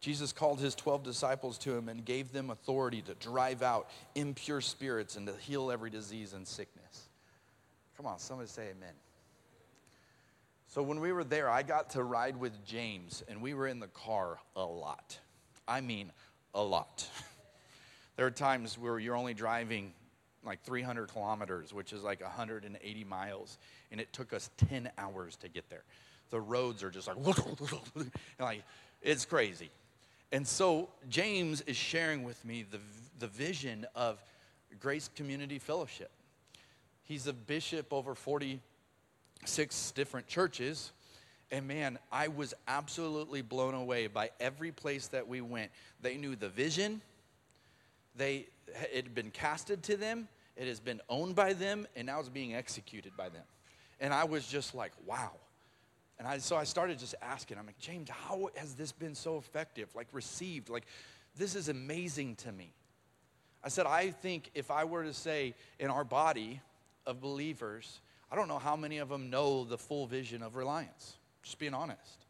Jesus 0.00 0.32
called 0.32 0.60
his 0.60 0.74
12 0.74 1.02
disciples 1.02 1.58
to 1.58 1.74
him 1.74 1.88
and 1.88 2.04
gave 2.04 2.32
them 2.32 2.50
authority 2.50 3.02
to 3.02 3.14
drive 3.14 3.62
out 3.62 3.88
impure 4.14 4.60
spirits 4.60 5.16
and 5.16 5.26
to 5.26 5.34
heal 5.40 5.70
every 5.70 5.90
disease 5.90 6.32
and 6.32 6.46
sickness. 6.46 7.08
Come 7.96 8.06
on, 8.06 8.18
somebody 8.18 8.48
say 8.48 8.70
amen. 8.76 8.92
So 10.68 10.82
when 10.82 11.00
we 11.00 11.12
were 11.12 11.24
there, 11.24 11.48
I 11.48 11.62
got 11.62 11.90
to 11.90 12.02
ride 12.02 12.36
with 12.36 12.64
James, 12.66 13.24
and 13.28 13.40
we 13.40 13.54
were 13.54 13.66
in 13.66 13.80
the 13.80 13.86
car 13.88 14.38
a 14.54 14.64
lot. 14.64 15.18
I 15.66 15.80
mean, 15.80 16.12
a 16.54 16.62
lot. 16.62 17.08
there 18.16 18.26
are 18.26 18.30
times 18.30 18.76
where 18.76 18.98
you're 18.98 19.16
only 19.16 19.32
driving 19.32 19.92
like 20.44 20.62
300 20.62 21.08
kilometers, 21.08 21.72
which 21.72 21.92
is 21.92 22.02
like 22.02 22.20
180 22.20 23.04
miles, 23.04 23.58
and 23.90 24.00
it 24.00 24.12
took 24.12 24.32
us 24.32 24.50
10 24.68 24.90
hours 24.98 25.36
to 25.36 25.48
get 25.48 25.68
there. 25.70 25.84
The 26.30 26.40
roads 26.40 26.82
are 26.82 26.90
just 26.90 27.08
like, 27.08 27.16
like 28.38 28.62
it's 29.02 29.24
crazy. 29.24 29.70
And 30.36 30.46
so 30.46 30.90
James 31.08 31.62
is 31.62 31.78
sharing 31.78 32.22
with 32.22 32.44
me 32.44 32.62
the, 32.70 32.78
the 33.20 33.26
vision 33.26 33.86
of 33.94 34.22
Grace 34.78 35.08
Community 35.16 35.58
Fellowship. 35.58 36.10
He's 37.04 37.26
a 37.26 37.32
bishop 37.32 37.90
over 37.90 38.14
46 38.14 39.92
different 39.92 40.26
churches. 40.26 40.92
And 41.50 41.66
man, 41.66 41.98
I 42.12 42.28
was 42.28 42.52
absolutely 42.68 43.40
blown 43.40 43.72
away 43.72 44.08
by 44.08 44.28
every 44.38 44.72
place 44.72 45.08
that 45.08 45.26
we 45.26 45.40
went. 45.40 45.70
They 46.02 46.18
knew 46.18 46.36
the 46.36 46.50
vision, 46.50 47.00
they, 48.14 48.48
it 48.92 49.06
had 49.06 49.14
been 49.14 49.30
casted 49.30 49.82
to 49.84 49.96
them, 49.96 50.28
it 50.54 50.68
has 50.68 50.80
been 50.80 51.00
owned 51.08 51.34
by 51.34 51.54
them, 51.54 51.86
and 51.96 52.08
now 52.08 52.20
it's 52.20 52.28
being 52.28 52.54
executed 52.54 53.16
by 53.16 53.30
them. 53.30 53.44
And 54.00 54.12
I 54.12 54.24
was 54.24 54.46
just 54.46 54.74
like, 54.74 54.92
wow. 55.06 55.30
And 56.18 56.26
I, 56.26 56.38
so 56.38 56.56
I 56.56 56.64
started 56.64 56.98
just 56.98 57.14
asking, 57.20 57.58
I'm 57.58 57.66
like, 57.66 57.78
James, 57.78 58.08
how 58.08 58.48
has 58.56 58.74
this 58.74 58.92
been 58.92 59.14
so 59.14 59.36
effective? 59.36 59.94
Like, 59.94 60.08
received? 60.12 60.70
Like, 60.70 60.86
this 61.36 61.54
is 61.54 61.68
amazing 61.68 62.36
to 62.36 62.52
me. 62.52 62.72
I 63.62 63.68
said, 63.68 63.86
I 63.86 64.10
think 64.10 64.50
if 64.54 64.70
I 64.70 64.84
were 64.84 65.04
to 65.04 65.12
say 65.12 65.54
in 65.78 65.90
our 65.90 66.04
body 66.04 66.60
of 67.04 67.20
believers, 67.20 68.00
I 68.30 68.36
don't 68.36 68.48
know 68.48 68.58
how 68.58 68.76
many 68.76 68.98
of 68.98 69.08
them 69.08 69.28
know 69.28 69.64
the 69.64 69.76
full 69.76 70.06
vision 70.06 70.42
of 70.42 70.56
reliance, 70.56 71.16
just 71.42 71.58
being 71.58 71.74
honest. 71.74 72.26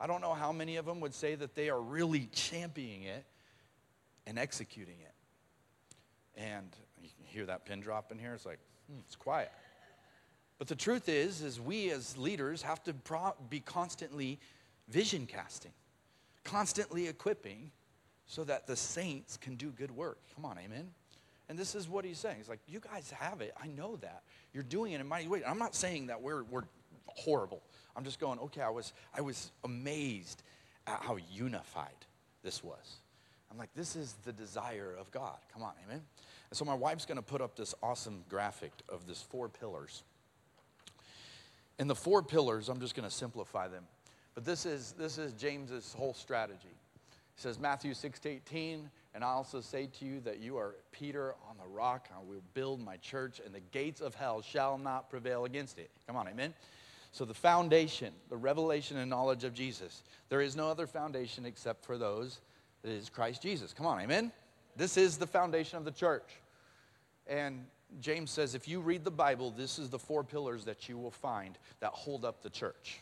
I 0.00 0.06
don't 0.06 0.20
know 0.20 0.34
how 0.34 0.52
many 0.52 0.76
of 0.76 0.86
them 0.86 1.00
would 1.00 1.14
say 1.14 1.34
that 1.34 1.54
they 1.54 1.70
are 1.70 1.80
really 1.80 2.28
championing 2.32 3.04
it 3.04 3.24
and 4.26 4.38
executing 4.38 5.00
it. 5.00 5.14
And 6.40 6.68
you 7.02 7.08
can 7.16 7.26
hear 7.26 7.46
that 7.46 7.64
pin 7.64 7.80
drop 7.80 8.12
in 8.12 8.18
here. 8.18 8.34
It's 8.34 8.46
like, 8.46 8.60
hmm, 8.90 8.98
it's 9.06 9.16
quiet. 9.16 9.50
But 10.58 10.66
the 10.66 10.74
truth 10.74 11.08
is, 11.08 11.42
is 11.42 11.60
we 11.60 11.90
as 11.90 12.18
leaders 12.18 12.62
have 12.62 12.82
to 12.84 12.94
pro- 12.94 13.34
be 13.48 13.60
constantly 13.60 14.38
vision 14.88 15.26
casting, 15.26 15.72
constantly 16.44 17.06
equipping 17.06 17.70
so 18.26 18.44
that 18.44 18.66
the 18.66 18.76
saints 18.76 19.36
can 19.36 19.54
do 19.56 19.70
good 19.70 19.90
work. 19.90 20.18
Come 20.34 20.44
on, 20.44 20.58
amen. 20.58 20.90
And 21.48 21.58
this 21.58 21.74
is 21.74 21.88
what 21.88 22.04
he's 22.04 22.18
saying. 22.18 22.36
He's 22.38 22.48
like, 22.48 22.60
you 22.68 22.80
guys 22.80 23.10
have 23.10 23.40
it. 23.40 23.54
I 23.62 23.68
know 23.68 23.96
that. 23.96 24.22
You're 24.52 24.64
doing 24.64 24.92
it 24.92 25.00
in 25.00 25.06
mighty 25.06 25.28
ways. 25.28 25.44
I'm 25.46 25.58
not 25.58 25.74
saying 25.74 26.08
that 26.08 26.20
we're, 26.20 26.42
we're 26.44 26.64
horrible. 27.06 27.62
I'm 27.96 28.04
just 28.04 28.20
going, 28.20 28.38
okay, 28.40 28.60
I 28.60 28.68
was, 28.68 28.92
I 29.16 29.22
was 29.22 29.50
amazed 29.64 30.42
at 30.86 31.00
how 31.00 31.16
unified 31.32 31.88
this 32.42 32.62
was. 32.62 32.98
I'm 33.50 33.56
like, 33.56 33.70
this 33.74 33.96
is 33.96 34.14
the 34.24 34.32
desire 34.32 34.94
of 34.98 35.10
God. 35.10 35.38
Come 35.52 35.62
on, 35.62 35.72
amen. 35.86 36.02
And 36.50 36.56
so 36.56 36.64
my 36.64 36.74
wife's 36.74 37.06
going 37.06 37.16
to 37.16 37.22
put 37.22 37.40
up 37.40 37.56
this 37.56 37.74
awesome 37.82 38.24
graphic 38.28 38.72
of 38.88 39.06
this 39.06 39.22
four 39.22 39.48
pillars. 39.48 40.02
And 41.78 41.88
the 41.88 41.94
four 41.94 42.22
pillars, 42.22 42.68
I'm 42.68 42.80
just 42.80 42.94
going 42.94 43.08
to 43.08 43.14
simplify 43.14 43.68
them. 43.68 43.84
But 44.34 44.44
this 44.44 44.66
is, 44.66 44.92
this 44.98 45.18
is 45.18 45.32
James's 45.32 45.92
whole 45.92 46.14
strategy. 46.14 46.74
He 47.34 47.42
says, 47.42 47.58
Matthew 47.58 47.94
6 47.94 48.18
to 48.20 48.28
18, 48.28 48.90
and 49.14 49.24
I 49.24 49.28
also 49.28 49.60
say 49.60 49.88
to 49.98 50.04
you 50.04 50.20
that 50.20 50.40
you 50.40 50.56
are 50.58 50.76
Peter 50.92 51.34
on 51.48 51.56
the 51.56 51.68
rock, 51.68 52.08
I 52.14 52.20
will 52.24 52.42
build 52.54 52.80
my 52.80 52.96
church, 52.96 53.40
and 53.44 53.54
the 53.54 53.60
gates 53.72 54.00
of 54.00 54.14
hell 54.14 54.42
shall 54.42 54.78
not 54.78 55.08
prevail 55.10 55.44
against 55.44 55.78
it. 55.78 55.90
Come 56.06 56.16
on, 56.16 56.28
amen? 56.28 56.54
So, 57.12 57.24
the 57.24 57.34
foundation, 57.34 58.12
the 58.28 58.36
revelation 58.36 58.96
and 58.98 59.08
knowledge 59.08 59.44
of 59.44 59.54
Jesus. 59.54 60.02
There 60.28 60.40
is 60.40 60.56
no 60.56 60.68
other 60.68 60.86
foundation 60.86 61.46
except 61.46 61.84
for 61.84 61.96
those 61.96 62.40
that 62.82 62.90
is 62.90 63.08
Christ 63.08 63.42
Jesus. 63.42 63.72
Come 63.72 63.86
on, 63.86 64.00
amen? 64.00 64.30
This 64.76 64.96
is 64.96 65.16
the 65.16 65.26
foundation 65.26 65.78
of 65.78 65.84
the 65.84 65.90
church. 65.90 66.30
And 67.26 67.64
James 68.00 68.30
says 68.30 68.54
if 68.54 68.68
you 68.68 68.80
read 68.80 69.04
the 69.04 69.10
Bible, 69.10 69.50
this 69.50 69.78
is 69.78 69.88
the 69.88 69.98
four 69.98 70.22
pillars 70.22 70.64
that 70.64 70.88
you 70.88 70.98
will 70.98 71.10
find 71.10 71.58
that 71.80 71.90
hold 71.90 72.24
up 72.24 72.42
the 72.42 72.50
church. 72.50 73.00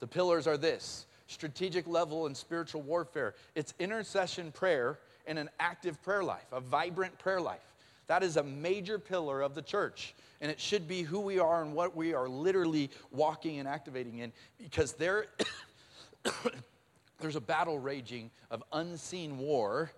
The 0.00 0.06
pillars 0.06 0.46
are 0.46 0.56
this 0.56 1.06
strategic 1.26 1.86
level 1.86 2.26
and 2.26 2.36
spiritual 2.36 2.82
warfare, 2.82 3.34
it's 3.54 3.74
intercession 3.78 4.52
prayer 4.52 4.98
and 5.26 5.38
an 5.38 5.50
active 5.58 6.00
prayer 6.02 6.22
life, 6.22 6.46
a 6.52 6.60
vibrant 6.60 7.18
prayer 7.18 7.40
life. 7.40 7.74
That 8.06 8.22
is 8.22 8.36
a 8.36 8.42
major 8.42 8.98
pillar 8.98 9.42
of 9.42 9.54
the 9.54 9.62
church. 9.62 10.14
And 10.40 10.50
it 10.50 10.60
should 10.60 10.86
be 10.86 11.02
who 11.02 11.20
we 11.20 11.38
are 11.38 11.62
and 11.62 11.74
what 11.74 11.96
we 11.96 12.14
are 12.14 12.28
literally 12.28 12.90
walking 13.10 13.58
and 13.58 13.66
activating 13.66 14.18
in 14.18 14.32
because 14.62 14.92
there, 14.92 15.26
there's 17.18 17.36
a 17.36 17.40
battle 17.40 17.78
raging 17.78 18.30
of 18.50 18.62
unseen 18.72 19.38
war. 19.38 19.90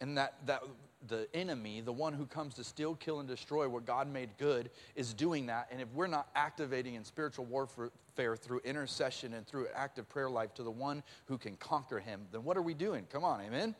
And 0.00 0.16
that, 0.16 0.34
that 0.46 0.62
the 1.08 1.28
enemy, 1.34 1.80
the 1.80 1.92
one 1.92 2.12
who 2.12 2.26
comes 2.26 2.54
to 2.54 2.64
steal, 2.64 2.94
kill, 2.94 3.20
and 3.20 3.28
destroy 3.28 3.68
what 3.68 3.84
God 3.84 4.10
made 4.12 4.30
good, 4.38 4.70
is 4.94 5.14
doing 5.14 5.46
that. 5.46 5.68
And 5.70 5.80
if 5.80 5.88
we're 5.94 6.06
not 6.06 6.28
activating 6.34 6.94
in 6.94 7.04
spiritual 7.04 7.44
warfare 7.44 7.90
through 8.36 8.60
intercession 8.64 9.34
and 9.34 9.46
through 9.46 9.66
active 9.74 10.08
prayer 10.08 10.30
life 10.30 10.54
to 10.54 10.62
the 10.62 10.70
one 10.70 11.02
who 11.26 11.38
can 11.38 11.56
conquer 11.56 11.98
him, 11.98 12.22
then 12.32 12.44
what 12.44 12.56
are 12.56 12.62
we 12.62 12.74
doing? 12.74 13.06
Come 13.12 13.24
on, 13.24 13.40
amen? 13.40 13.74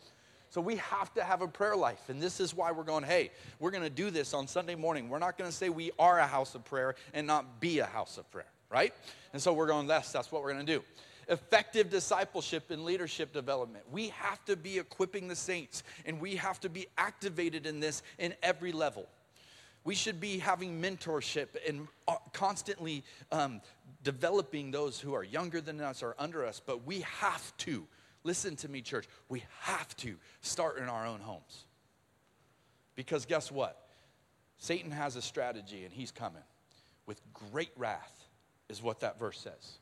So 0.51 0.61
we 0.61 0.77
have 0.77 1.13
to 1.15 1.25
have 1.25 1.43
a 1.43 1.49
prayer 1.49 1.75
life. 1.75 2.09
And 2.09 2.23
this 2.23 2.39
is 2.39 2.55
why 2.55 2.71
we're 2.71 2.85
going, 2.85 3.03
hey, 3.03 3.33
we're 3.59 3.73
going 3.73 3.83
to 3.83 3.91
do 3.91 4.11
this 4.11 4.33
on 4.33 4.47
Sunday 4.47 4.77
morning. 4.77 5.09
We're 5.09 5.19
not 5.19 5.37
going 5.37 5.51
to 5.51 5.57
say 5.57 5.69
we 5.69 5.91
are 5.99 6.21
a 6.21 6.27
house 6.27 6.55
of 6.55 6.65
prayer 6.65 6.95
and 7.13 7.27
not 7.27 7.61
be 7.61 7.81
a 7.81 7.87
house 7.87 8.19
of 8.19 8.31
prayer, 8.31 8.47
right? 8.71 8.95
And 9.33 9.43
so 9.43 9.53
we're 9.53 9.67
going, 9.67 9.89
that's, 9.89 10.13
that's 10.13 10.31
what 10.31 10.43
we're 10.43 10.53
going 10.53 10.65
to 10.65 10.73
do. 10.73 10.85
Effective 11.29 11.91
discipleship 11.91 12.71
and 12.71 12.85
leadership 12.85 13.33
development. 13.33 13.85
We 13.91 14.09
have 14.09 14.45
to 14.47 14.57
be 14.57 14.79
equipping 14.79 15.29
the 15.29 15.37
saints 15.37 15.83
and 16.05 16.21
we 16.21 16.37
have 16.37 16.61
to 16.61 16.69
be 16.69 16.87
activated 16.99 17.67
in 17.67 17.81
this 17.81 18.03
in 18.19 18.35
every 18.43 18.73
level. 18.73 19.07
We 19.85 19.95
should 19.95 20.21
be 20.21 20.39
having 20.39 20.81
mentorship 20.81 21.49
and 21.69 21.89
uh, 22.09 22.15
constantly 22.33 23.05
um, 23.31 23.61
developing 24.03 24.71
those 24.71 24.99
who 24.99 25.13
are 25.15 25.23
younger 25.23 25.61
than 25.61 25.81
us 25.81 26.03
or 26.03 26.15
under 26.19 26.47
us, 26.47 26.61
but 26.65 26.87
we 26.87 27.01
have 27.01 27.55
to 27.59 27.87
Listen 28.25 28.57
to 28.57 28.69
me, 28.69 28.81
church. 28.81 29.07
We 29.29 29.45
have 29.61 29.95
to 29.99 30.17
start 30.41 30.79
in 30.79 30.85
our 30.85 31.07
own 31.07 31.21
homes. 31.21 31.67
Because 32.97 33.27
guess 33.27 33.53
what? 33.53 33.87
Satan 34.57 34.91
has 34.91 35.17
a 35.17 35.23
strategy 35.23 35.85
and 35.85 35.93
he's 35.93 36.11
coming 36.11 36.43
with 37.07 37.21
great 37.53 37.71
wrath, 37.77 38.25
is 38.71 38.83
what 38.83 39.01
that 39.01 39.19
verse 39.19 39.39
says. 39.39 39.79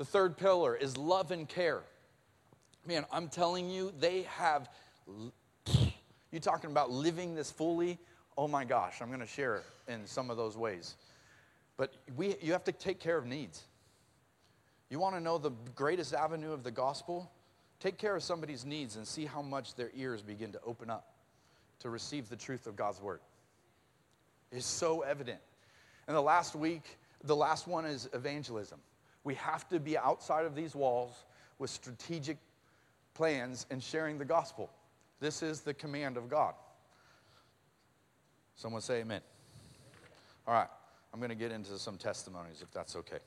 The 0.00 0.06
third 0.06 0.38
pillar 0.38 0.74
is 0.74 0.96
love 0.96 1.30
and 1.30 1.46
care. 1.46 1.82
Man, 2.86 3.04
I'm 3.12 3.28
telling 3.28 3.68
you, 3.68 3.92
they 4.00 4.22
have, 4.38 4.70
you 6.32 6.40
talking 6.40 6.70
about 6.70 6.90
living 6.90 7.34
this 7.34 7.50
fully? 7.50 7.98
Oh 8.38 8.48
my 8.48 8.64
gosh, 8.64 9.02
I'm 9.02 9.08
going 9.08 9.20
to 9.20 9.26
share 9.26 9.60
in 9.88 10.06
some 10.06 10.30
of 10.30 10.38
those 10.38 10.56
ways. 10.56 10.94
But 11.76 11.92
we, 12.16 12.34
you 12.40 12.52
have 12.52 12.64
to 12.64 12.72
take 12.72 12.98
care 12.98 13.18
of 13.18 13.26
needs. 13.26 13.64
You 14.88 14.98
want 14.98 15.16
to 15.16 15.20
know 15.20 15.36
the 15.36 15.52
greatest 15.74 16.14
avenue 16.14 16.52
of 16.52 16.64
the 16.64 16.70
gospel? 16.70 17.30
Take 17.78 17.98
care 17.98 18.16
of 18.16 18.22
somebody's 18.22 18.64
needs 18.64 18.96
and 18.96 19.06
see 19.06 19.26
how 19.26 19.42
much 19.42 19.74
their 19.74 19.90
ears 19.94 20.22
begin 20.22 20.50
to 20.52 20.60
open 20.64 20.88
up 20.88 21.12
to 21.80 21.90
receive 21.90 22.30
the 22.30 22.36
truth 22.36 22.66
of 22.66 22.74
God's 22.74 23.02
word. 23.02 23.20
It's 24.50 24.64
so 24.64 25.02
evident. 25.02 25.40
And 26.08 26.16
the 26.16 26.22
last 26.22 26.54
week, 26.54 26.84
the 27.22 27.36
last 27.36 27.68
one 27.68 27.84
is 27.84 28.08
evangelism. 28.14 28.80
We 29.24 29.34
have 29.34 29.68
to 29.68 29.78
be 29.78 29.98
outside 29.98 30.46
of 30.46 30.54
these 30.54 30.74
walls 30.74 31.24
with 31.58 31.70
strategic 31.70 32.38
plans 33.14 33.66
and 33.70 33.82
sharing 33.82 34.18
the 34.18 34.24
gospel. 34.24 34.70
This 35.20 35.42
is 35.42 35.60
the 35.60 35.74
command 35.74 36.16
of 36.16 36.28
God. 36.28 36.54
Someone 38.56 38.80
say 38.80 39.00
amen. 39.00 39.20
All 40.46 40.54
right, 40.54 40.68
I'm 41.12 41.20
going 41.20 41.30
to 41.30 41.34
get 41.34 41.52
into 41.52 41.78
some 41.78 41.96
testimonies 41.96 42.62
if 42.62 42.70
that's 42.72 42.96
okay. 42.96 43.18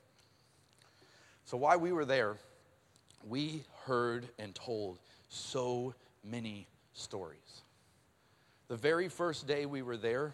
So, 1.46 1.58
why 1.58 1.76
we 1.76 1.92
were 1.92 2.06
there, 2.06 2.38
we 3.28 3.64
heard 3.86 4.28
and 4.40 4.56
told 4.56 5.00
so 5.30 5.94
many 6.24 6.68
stories. 6.94 7.62
The 8.68 8.78
very 8.78 9.10
first 9.10 9.48
day 9.48 9.66
we 9.66 9.82
were 9.82 9.98
there, 9.98 10.34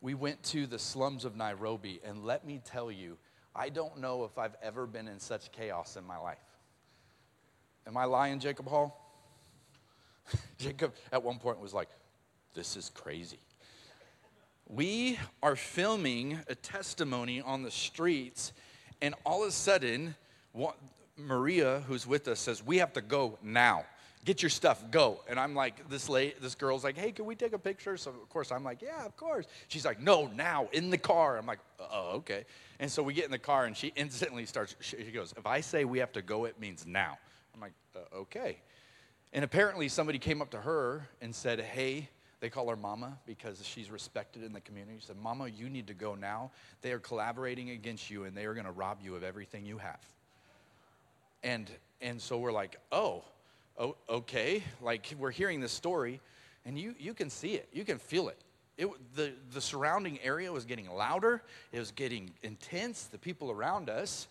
we 0.00 0.14
went 0.14 0.42
to 0.44 0.66
the 0.66 0.78
slums 0.78 1.24
of 1.24 1.36
Nairobi, 1.36 2.00
and 2.04 2.24
let 2.24 2.46
me 2.46 2.60
tell 2.64 2.90
you, 2.90 3.16
I 3.56 3.68
don't 3.68 4.00
know 4.00 4.24
if 4.24 4.38
I've 4.38 4.56
ever 4.62 4.86
been 4.86 5.06
in 5.06 5.20
such 5.20 5.52
chaos 5.52 5.96
in 5.96 6.04
my 6.04 6.18
life. 6.18 6.38
Am 7.86 7.96
I 7.96 8.04
lying, 8.04 8.40
Jacob 8.40 8.66
Hall? 8.66 9.00
Jacob 10.58 10.94
at 11.12 11.22
one 11.22 11.38
point 11.38 11.60
was 11.60 11.72
like, 11.72 11.88
This 12.54 12.76
is 12.76 12.90
crazy. 12.90 13.38
We 14.68 15.18
are 15.42 15.56
filming 15.56 16.40
a 16.48 16.54
testimony 16.54 17.40
on 17.40 17.62
the 17.62 17.70
streets, 17.70 18.52
and 19.02 19.14
all 19.26 19.42
of 19.42 19.50
a 19.50 19.52
sudden, 19.52 20.14
Maria, 21.16 21.84
who's 21.86 22.06
with 22.06 22.26
us, 22.28 22.40
says, 22.40 22.64
We 22.64 22.78
have 22.78 22.92
to 22.94 23.02
go 23.02 23.38
now. 23.42 23.84
Get 24.24 24.42
your 24.42 24.50
stuff, 24.50 24.90
go. 24.90 25.20
And 25.28 25.38
I'm 25.38 25.54
like, 25.54 25.88
this 25.90 26.06
this 26.06 26.54
girl's 26.54 26.82
like, 26.82 26.96
hey, 26.96 27.12
can 27.12 27.26
we 27.26 27.34
take 27.34 27.52
a 27.52 27.58
picture? 27.58 27.96
So 27.96 28.10
of 28.10 28.28
course 28.30 28.50
I'm 28.50 28.64
like, 28.64 28.80
yeah, 28.80 29.04
of 29.04 29.16
course. 29.16 29.46
She's 29.68 29.84
like, 29.84 30.00
no, 30.00 30.28
now, 30.28 30.68
in 30.72 30.88
the 30.88 30.98
car. 30.98 31.36
I'm 31.36 31.46
like, 31.46 31.58
oh, 31.78 32.12
okay. 32.16 32.44
And 32.80 32.90
so 32.90 33.02
we 33.02 33.12
get 33.12 33.26
in 33.26 33.30
the 33.30 33.38
car 33.38 33.66
and 33.66 33.76
she 33.76 33.92
instantly 33.96 34.46
starts, 34.46 34.76
she 34.80 34.96
goes, 35.10 35.34
if 35.36 35.46
I 35.46 35.60
say 35.60 35.84
we 35.84 35.98
have 35.98 36.12
to 36.12 36.22
go, 36.22 36.46
it 36.46 36.58
means 36.58 36.86
now. 36.86 37.18
I'm 37.54 37.60
like, 37.60 37.72
uh, 37.94 38.16
okay. 38.20 38.58
And 39.34 39.44
apparently 39.44 39.88
somebody 39.88 40.18
came 40.18 40.40
up 40.40 40.50
to 40.50 40.58
her 40.58 41.08
and 41.20 41.34
said, 41.34 41.60
hey, 41.60 42.08
they 42.40 42.50
call 42.50 42.68
her 42.68 42.76
Mama 42.76 43.18
because 43.26 43.64
she's 43.66 43.90
respected 43.90 44.42
in 44.42 44.52
the 44.52 44.60
community. 44.60 44.98
She 45.00 45.06
said, 45.06 45.16
Mama, 45.16 45.48
you 45.48 45.68
need 45.68 45.86
to 45.86 45.94
go 45.94 46.14
now. 46.14 46.50
They 46.82 46.92
are 46.92 46.98
collaborating 46.98 47.70
against 47.70 48.10
you 48.10 48.24
and 48.24 48.36
they 48.36 48.44
are 48.44 48.54
going 48.54 48.66
to 48.66 48.72
rob 48.72 48.98
you 49.02 49.16
of 49.16 49.22
everything 49.22 49.64
you 49.64 49.78
have. 49.78 50.00
And, 51.42 51.70
and 52.00 52.20
so 52.20 52.38
we're 52.38 52.52
like, 52.52 52.76
oh, 52.92 53.24
oh, 53.78 53.96
okay. 54.08 54.62
Like 54.80 55.14
we're 55.18 55.30
hearing 55.30 55.60
this 55.60 55.72
story, 55.72 56.20
and 56.64 56.78
you, 56.78 56.94
you 56.98 57.14
can 57.14 57.30
see 57.30 57.54
it, 57.54 57.68
you 57.72 57.84
can 57.84 57.98
feel 57.98 58.28
it. 58.28 58.38
It, 58.76 58.88
the, 59.14 59.32
the 59.52 59.60
surrounding 59.60 60.18
area 60.22 60.52
was 60.52 60.64
getting 60.64 60.90
louder, 60.90 61.42
it 61.72 61.78
was 61.78 61.92
getting 61.92 62.30
intense, 62.42 63.04
the 63.04 63.18
people 63.18 63.50
around 63.50 63.88
us. 63.88 64.26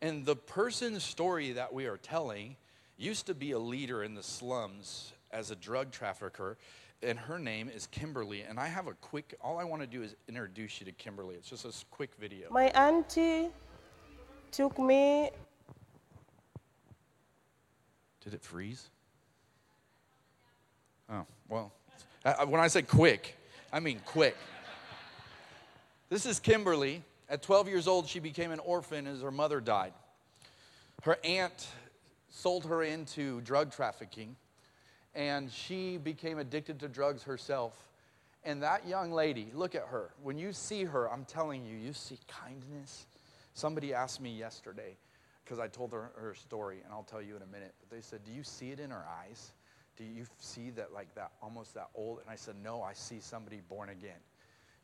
And 0.00 0.24
the 0.24 0.36
person's 0.36 1.02
story 1.02 1.52
that 1.52 1.72
we 1.72 1.86
are 1.86 1.96
telling 1.96 2.54
used 2.96 3.26
to 3.26 3.34
be 3.34 3.50
a 3.52 3.58
leader 3.58 4.04
in 4.04 4.14
the 4.14 4.22
slums 4.22 5.12
as 5.32 5.50
a 5.50 5.56
drug 5.56 5.90
trafficker, 5.90 6.56
and 7.02 7.18
her 7.18 7.38
name 7.38 7.68
is 7.68 7.88
Kimberly. 7.88 8.42
And 8.42 8.60
I 8.60 8.66
have 8.66 8.86
a 8.86 8.94
quick, 8.94 9.34
all 9.40 9.58
I 9.58 9.64
want 9.64 9.82
to 9.82 9.88
do 9.88 10.02
is 10.02 10.14
introduce 10.28 10.80
you 10.80 10.86
to 10.86 10.92
Kimberly. 10.92 11.34
It's 11.34 11.50
just 11.50 11.64
a 11.64 11.72
quick 11.90 12.10
video. 12.20 12.48
My 12.50 12.66
auntie 12.66 13.48
took 14.52 14.78
me 14.78 15.30
did 18.28 18.34
it 18.34 18.44
freeze? 18.44 18.90
Oh, 21.10 21.24
well, 21.48 21.72
when 22.46 22.60
I 22.60 22.68
say 22.68 22.82
quick, 22.82 23.34
I 23.72 23.80
mean 23.80 24.02
quick. 24.04 24.36
This 26.10 26.26
is 26.26 26.38
Kimberly. 26.38 27.02
At 27.30 27.42
12 27.42 27.68
years 27.68 27.88
old, 27.88 28.06
she 28.06 28.20
became 28.20 28.50
an 28.50 28.58
orphan 28.58 29.06
as 29.06 29.22
her 29.22 29.30
mother 29.30 29.60
died. 29.60 29.94
Her 31.04 31.16
aunt 31.24 31.68
sold 32.28 32.66
her 32.66 32.82
into 32.82 33.40
drug 33.40 33.72
trafficking, 33.72 34.36
and 35.14 35.50
she 35.50 35.96
became 35.96 36.38
addicted 36.38 36.80
to 36.80 36.88
drugs 36.88 37.22
herself. 37.22 37.74
And 38.44 38.62
that 38.62 38.86
young 38.86 39.10
lady, 39.10 39.50
look 39.54 39.74
at 39.74 39.86
her. 39.86 40.10
When 40.22 40.36
you 40.36 40.52
see 40.52 40.84
her, 40.84 41.10
I'm 41.10 41.24
telling 41.24 41.64
you, 41.64 41.76
you 41.76 41.94
see 41.94 42.18
kindness. 42.28 43.06
Somebody 43.54 43.94
asked 43.94 44.20
me 44.20 44.36
yesterday, 44.36 44.96
because 45.48 45.58
I 45.58 45.68
told 45.68 45.92
her 45.92 46.10
her 46.16 46.34
story, 46.34 46.80
and 46.84 46.92
I'll 46.92 47.04
tell 47.04 47.22
you 47.22 47.34
in 47.34 47.40
a 47.40 47.46
minute. 47.46 47.72
But 47.80 47.96
they 47.96 48.02
said, 48.02 48.20
Do 48.24 48.32
you 48.32 48.42
see 48.42 48.70
it 48.70 48.80
in 48.80 48.90
her 48.90 49.04
eyes? 49.22 49.52
Do 49.96 50.04
you 50.04 50.26
see 50.38 50.70
that, 50.70 50.92
like 50.92 51.12
that, 51.14 51.32
almost 51.42 51.72
that 51.74 51.88
old? 51.94 52.20
And 52.20 52.28
I 52.28 52.36
said, 52.36 52.54
No, 52.62 52.82
I 52.82 52.92
see 52.92 53.18
somebody 53.20 53.60
born 53.66 53.88
again. 53.88 54.18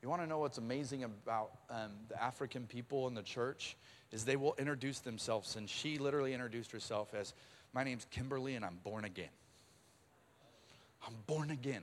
You 0.00 0.08
want 0.08 0.22
to 0.22 0.26
know 0.26 0.38
what's 0.38 0.56
amazing 0.56 1.04
about 1.04 1.50
um, 1.68 1.90
the 2.08 2.22
African 2.22 2.66
people 2.66 3.06
in 3.08 3.14
the 3.14 3.22
church? 3.22 3.76
Is 4.10 4.24
they 4.24 4.36
will 4.36 4.54
introduce 4.58 5.00
themselves, 5.00 5.56
and 5.56 5.68
she 5.68 5.98
literally 5.98 6.32
introduced 6.32 6.72
herself 6.72 7.12
as, 7.14 7.34
My 7.74 7.84
name's 7.84 8.06
Kimberly, 8.10 8.54
and 8.54 8.64
I'm 8.64 8.78
born 8.84 9.04
again. 9.04 9.30
I'm 11.06 11.14
born 11.26 11.50
again. 11.50 11.82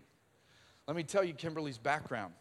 Let 0.88 0.98
me 0.98 1.04
tell 1.04 1.24
you 1.24 1.34
Kimberly's 1.34 1.78
background. 1.78 2.34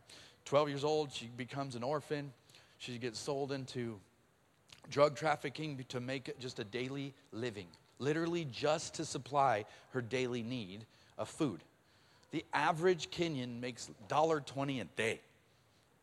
12 0.47 0.71
years 0.71 0.85
old, 0.85 1.13
she 1.13 1.27
becomes 1.37 1.77
an 1.77 1.83
orphan. 1.83 2.33
She 2.79 2.97
gets 2.97 3.19
sold 3.19 3.53
into 3.53 4.01
drug 4.91 5.17
trafficking 5.17 5.85
to 5.89 6.01
make 6.01 6.39
just 6.39 6.59
a 6.59 6.65
daily 6.65 7.15
living, 7.33 7.69
literally 7.99 8.47
just 8.51 8.95
to 8.95 9.05
supply 9.05 9.65
her 9.91 10.03
daily 10.03 10.43
need 10.43 10.85
of 11.17 11.29
food. 11.29 11.61
The 12.31 12.45
average 12.53 13.11
Kenyan 13.11 13.61
makes 13.61 13.91
$1.20 14.09 14.81
a 14.81 14.85
day. 14.97 15.21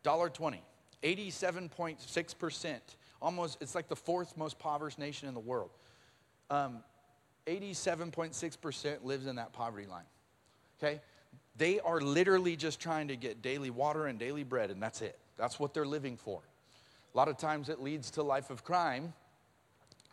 $1.20. 0.04 0.58
87.6%, 1.04 2.80
almost, 3.21 3.58
it's 3.62 3.76
like 3.76 3.88
the 3.88 3.95
fourth 3.95 4.36
most 4.36 4.54
impoverished 4.54 4.97
nation 4.97 5.28
in 5.28 5.34
the 5.34 5.39
world. 5.39 5.69
Um, 6.50 6.80
87.6% 7.45 9.04
lives 9.04 9.28
in 9.28 9.36
that 9.36 9.54
poverty 9.54 9.88
line. 9.88 10.04
Okay? 10.80 11.00
They 11.58 11.80
are 11.80 12.02
literally 12.02 12.56
just 12.56 12.80
trying 12.80 13.08
to 13.10 13.15
get 13.15 13.41
daily 13.41 13.69
water 13.69 14.08
and 14.08 14.19
daily 14.19 14.43
bread, 14.43 14.71
and 14.71 14.82
that's 14.82 15.02
it. 15.02 15.17
That's 15.38 15.60
what 15.60 15.73
they're 15.73 15.86
living 15.86 16.17
for. 16.17 16.41
A 17.17 17.19
lot 17.19 17.30
of 17.30 17.38
times 17.38 17.67
it 17.67 17.82
leads 17.82 18.12
to 18.12 18.21
life 18.21 18.51
of 18.51 18.63
crime. 18.63 19.12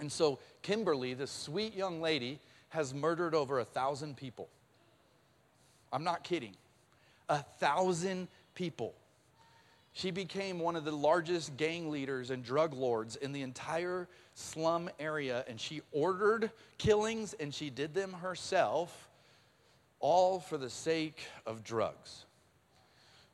And 0.01 0.11
so 0.11 0.39
Kimberly, 0.63 1.13
this 1.13 1.31
sweet 1.31 1.75
young 1.75 2.01
lady, 2.01 2.41
has 2.71 2.95
murdered 2.95 3.35
over 3.35 3.59
a 3.59 3.65
thousand 3.67 4.17
people. 4.17 4.49
I'm 5.93 6.03
not 6.03 6.25
kidding. 6.25 6.55
A 7.29 7.43
thousand 7.43 8.29
people. 8.55 8.95
She 9.93 10.13
became 10.13 10.59
one 10.59 10.77
of 10.77 10.87
the 10.87 10.93
largest 10.93 11.59
gang 11.59 11.91
leaders 11.91 12.31
and 12.31 12.43
drug 12.43 12.73
lords 12.73 13.17
in 13.17 13.33
the 13.33 13.43
entire 13.43 14.09
slum 14.33 14.89
area, 14.99 15.45
and 15.47 15.61
she 15.61 15.83
ordered 15.93 16.51
killings 16.79 17.35
and 17.35 17.53
she 17.53 17.69
did 17.69 17.93
them 17.93 18.15
herself, 18.15 19.11
all 20.01 20.41
for 20.41 20.57
the 20.57 20.71
sake 20.71 21.19
of 21.45 21.65
drugs. 21.65 22.25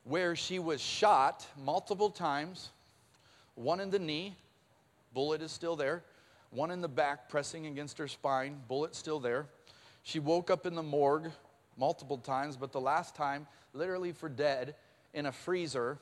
Where 0.03 0.35
she 0.35 0.59
was 0.59 0.81
shot 0.81 1.47
multiple 1.65 2.11
times, 2.11 2.71
one 3.55 3.81
in 3.81 3.91
the 3.91 3.99
knee, 3.99 4.37
bullet 5.13 5.43
is 5.43 5.53
still 5.53 5.77
there, 5.77 6.03
one 6.51 6.71
in 6.71 6.81
the 6.81 6.89
back 6.89 7.29
pressing 7.29 7.67
against 7.67 7.99
her 7.99 8.09
spine, 8.09 8.61
bullet 8.69 8.95
still 8.95 9.21
there. 9.21 9.47
She 10.03 10.19
woke 10.19 10.51
up 10.51 10.67
in 10.67 10.75
the 10.75 10.83
morgue 10.83 11.31
multiple 11.77 12.19
times, 12.19 12.57
but 12.57 12.73
the 12.73 12.81
last 12.81 13.15
time, 13.15 13.47
literally 13.73 14.13
for 14.13 14.29
dead, 14.29 14.75
in 15.15 15.27
a 15.27 15.33
freezer 15.33 15.99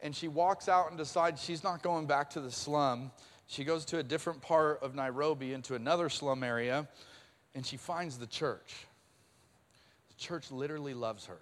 and 0.00 0.14
she 0.14 0.28
walks 0.28 0.68
out 0.68 0.88
and 0.90 0.98
decides 0.98 1.42
she's 1.42 1.64
not 1.64 1.82
going 1.82 2.06
back 2.06 2.30
to 2.30 2.40
the 2.40 2.50
slum. 2.50 3.10
She 3.46 3.64
goes 3.64 3.84
to 3.86 3.98
a 3.98 4.02
different 4.02 4.40
part 4.40 4.80
of 4.82 4.94
Nairobi 4.94 5.52
into 5.52 5.74
another 5.74 6.08
slum 6.08 6.44
area 6.44 6.86
and 7.54 7.64
she 7.64 7.76
finds 7.76 8.18
the 8.18 8.26
church. 8.26 8.86
The 10.10 10.14
church 10.14 10.50
literally 10.50 10.94
loves 10.94 11.26
her, 11.26 11.38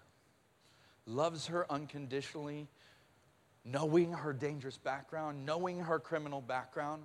loves 1.07 1.49
her 1.49 1.71
unconditionally, 1.71 2.69
knowing 3.71 4.13
her 4.13 4.33
dangerous 4.33 4.79
background, 4.79 5.45
knowing 5.45 5.81
her 5.81 5.99
criminal 5.99 6.41
background. 6.41 7.03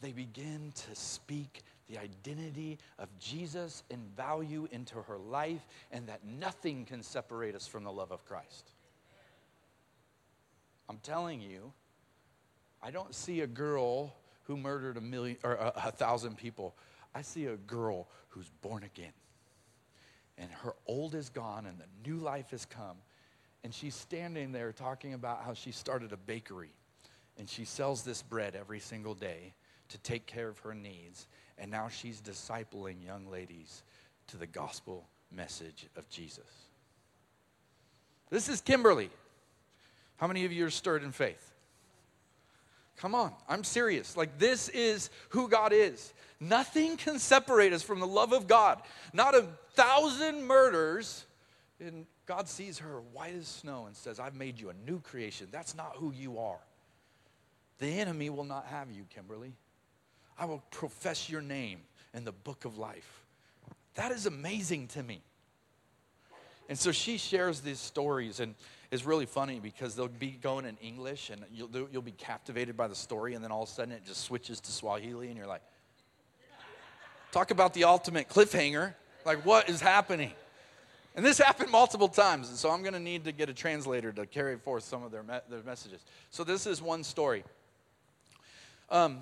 They 0.00 0.12
begin 0.12 0.72
to 0.74 0.94
speak 0.94 1.62
the 1.88 1.98
identity 1.98 2.78
of 2.98 3.08
Jesus 3.18 3.82
and 3.90 4.00
value 4.16 4.68
into 4.72 4.96
her 5.02 5.18
life, 5.18 5.66
and 5.90 6.06
that 6.08 6.24
nothing 6.24 6.84
can 6.84 7.02
separate 7.02 7.54
us 7.54 7.66
from 7.66 7.84
the 7.84 7.92
love 7.92 8.12
of 8.12 8.24
Christ. 8.24 8.70
I'm 10.88 10.98
telling 10.98 11.40
you, 11.40 11.72
I 12.82 12.90
don't 12.90 13.14
see 13.14 13.40
a 13.40 13.46
girl 13.46 14.14
who 14.44 14.56
murdered 14.56 14.96
a 14.96 15.00
million 15.00 15.36
or 15.42 15.54
a, 15.54 15.72
a 15.76 15.92
thousand 15.92 16.36
people. 16.36 16.74
I 17.14 17.22
see 17.22 17.46
a 17.46 17.56
girl 17.56 18.08
who's 18.28 18.48
born 18.62 18.84
again. 18.84 19.12
And 20.38 20.50
her 20.62 20.74
old 20.86 21.14
is 21.14 21.28
gone 21.28 21.66
and 21.66 21.78
the 21.78 22.08
new 22.08 22.18
life 22.18 22.50
has 22.50 22.64
come. 22.64 22.96
And 23.64 23.74
she's 23.74 23.94
standing 23.94 24.52
there 24.52 24.72
talking 24.72 25.14
about 25.14 25.42
how 25.42 25.54
she 25.54 25.72
started 25.72 26.12
a 26.12 26.16
bakery 26.16 26.70
and 27.38 27.48
she 27.48 27.64
sells 27.64 28.02
this 28.02 28.22
bread 28.22 28.56
every 28.56 28.80
single 28.80 29.14
day 29.14 29.54
to 29.88 29.98
take 29.98 30.26
care 30.26 30.48
of 30.48 30.58
her 30.60 30.74
needs. 30.74 31.26
And 31.56 31.70
now 31.70 31.88
she's 31.88 32.20
discipling 32.20 33.04
young 33.04 33.30
ladies 33.30 33.82
to 34.28 34.36
the 34.36 34.46
gospel 34.46 35.08
message 35.30 35.86
of 35.96 36.08
Jesus. 36.08 36.44
This 38.30 38.48
is 38.48 38.60
Kimberly. 38.60 39.10
How 40.16 40.26
many 40.26 40.44
of 40.44 40.52
you 40.52 40.66
are 40.66 40.70
stirred 40.70 41.02
in 41.02 41.12
faith? 41.12 41.52
Come 42.96 43.14
on, 43.14 43.32
I'm 43.48 43.62
serious. 43.62 44.16
Like, 44.16 44.38
this 44.38 44.68
is 44.70 45.10
who 45.28 45.48
God 45.48 45.72
is. 45.72 46.12
Nothing 46.40 46.96
can 46.96 47.20
separate 47.20 47.72
us 47.72 47.82
from 47.82 48.00
the 48.00 48.06
love 48.06 48.32
of 48.32 48.48
God. 48.48 48.82
Not 49.12 49.36
a 49.36 49.46
thousand 49.74 50.44
murders. 50.44 51.24
And 51.78 52.06
God 52.28 52.46
sees 52.46 52.78
her 52.80 53.00
white 53.14 53.34
as 53.34 53.48
snow 53.48 53.86
and 53.86 53.96
says, 53.96 54.20
I've 54.20 54.34
made 54.34 54.60
you 54.60 54.68
a 54.68 54.74
new 54.86 55.00
creation. 55.00 55.48
That's 55.50 55.74
not 55.74 55.94
who 55.96 56.12
you 56.12 56.38
are. 56.38 56.60
The 57.78 57.86
enemy 57.86 58.28
will 58.28 58.44
not 58.44 58.66
have 58.66 58.90
you, 58.90 59.06
Kimberly. 59.08 59.54
I 60.38 60.44
will 60.44 60.62
profess 60.70 61.30
your 61.30 61.40
name 61.40 61.80
in 62.12 62.24
the 62.24 62.32
book 62.32 62.66
of 62.66 62.76
life. 62.76 63.24
That 63.94 64.12
is 64.12 64.26
amazing 64.26 64.88
to 64.88 65.02
me. 65.02 65.22
And 66.68 66.78
so 66.78 66.92
she 66.92 67.16
shares 67.16 67.60
these 67.60 67.80
stories, 67.80 68.40
and 68.40 68.54
it's 68.90 69.06
really 69.06 69.24
funny 69.24 69.58
because 69.58 69.96
they'll 69.96 70.08
be 70.08 70.32
going 70.32 70.66
in 70.66 70.76
English 70.82 71.30
and 71.30 71.42
you'll, 71.50 71.88
you'll 71.90 72.02
be 72.02 72.12
captivated 72.12 72.76
by 72.76 72.88
the 72.88 72.94
story, 72.94 73.34
and 73.34 73.42
then 73.42 73.50
all 73.50 73.62
of 73.62 73.70
a 73.70 73.72
sudden 73.72 73.92
it 73.92 74.04
just 74.04 74.20
switches 74.20 74.60
to 74.60 74.70
Swahili, 74.70 75.28
and 75.28 75.36
you're 75.38 75.46
like, 75.46 75.62
talk 77.32 77.50
about 77.50 77.72
the 77.72 77.84
ultimate 77.84 78.28
cliffhanger. 78.28 78.92
Like, 79.24 79.46
what 79.46 79.70
is 79.70 79.80
happening? 79.80 80.32
And 81.14 81.24
this 81.24 81.38
happened 81.46 81.70
multiple 81.70 82.08
times, 82.08 82.48
and 82.48 82.56
so 82.56 82.70
I'm 82.70 82.82
going 82.82 82.94
to 82.94 83.00
need 83.00 83.24
to 83.24 83.32
get 83.32 83.48
a 83.48 83.54
translator 83.54 84.12
to 84.12 84.26
carry 84.26 84.56
forth 84.56 84.84
some 84.84 85.02
of 85.02 85.10
their, 85.10 85.22
me- 85.22 85.40
their 85.48 85.62
messages. 85.62 86.04
So, 86.30 86.44
this 86.44 86.66
is 86.66 86.80
one 86.80 87.04
story. 87.04 87.44
Um, 88.90 89.20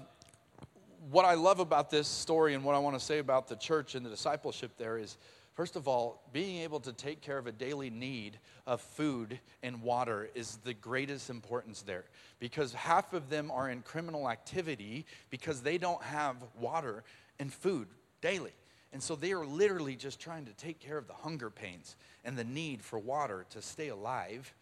what 1.10 1.24
I 1.24 1.34
love 1.34 1.60
about 1.60 1.90
this 1.90 2.08
story 2.08 2.54
and 2.54 2.64
what 2.64 2.74
I 2.74 2.78
want 2.78 2.98
to 2.98 3.04
say 3.04 3.18
about 3.18 3.48
the 3.48 3.56
church 3.56 3.94
and 3.94 4.04
the 4.04 4.10
discipleship 4.10 4.72
there 4.76 4.98
is 4.98 5.16
First 5.56 5.74
of 5.74 5.88
all, 5.88 6.20
being 6.34 6.60
able 6.60 6.80
to 6.80 6.92
take 6.92 7.22
care 7.22 7.38
of 7.38 7.46
a 7.46 7.52
daily 7.52 7.88
need 7.88 8.38
of 8.66 8.82
food 8.82 9.40
and 9.62 9.80
water 9.80 10.28
is 10.34 10.58
the 10.64 10.74
greatest 10.74 11.30
importance 11.30 11.80
there 11.80 12.04
because 12.38 12.74
half 12.74 13.14
of 13.14 13.30
them 13.30 13.50
are 13.50 13.70
in 13.70 13.80
criminal 13.80 14.28
activity 14.28 15.06
because 15.30 15.62
they 15.62 15.78
don't 15.78 16.02
have 16.02 16.36
water 16.60 17.04
and 17.38 17.50
food 17.50 17.88
daily. 18.20 18.52
And 18.96 19.02
so 19.02 19.14
they 19.14 19.32
are 19.32 19.44
literally 19.44 19.94
just 19.94 20.20
trying 20.20 20.46
to 20.46 20.54
take 20.54 20.80
care 20.80 20.96
of 20.96 21.06
the 21.06 21.12
hunger 21.12 21.50
pains 21.50 21.96
and 22.24 22.34
the 22.34 22.44
need 22.44 22.80
for 22.80 22.98
water 22.98 23.44
to 23.50 23.60
stay 23.60 23.88
alive. 23.88 24.54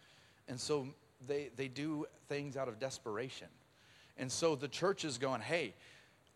And 0.49 0.59
so 0.59 0.89
they, 1.25 1.51
they 1.55 1.69
do 1.69 2.05
things 2.27 2.57
out 2.57 2.67
of 2.67 2.77
desperation. 2.77 3.47
And 4.17 4.29
so 4.29 4.57
the 4.57 4.67
church 4.67 5.05
is 5.05 5.17
going, 5.17 5.39
hey, 5.39 5.73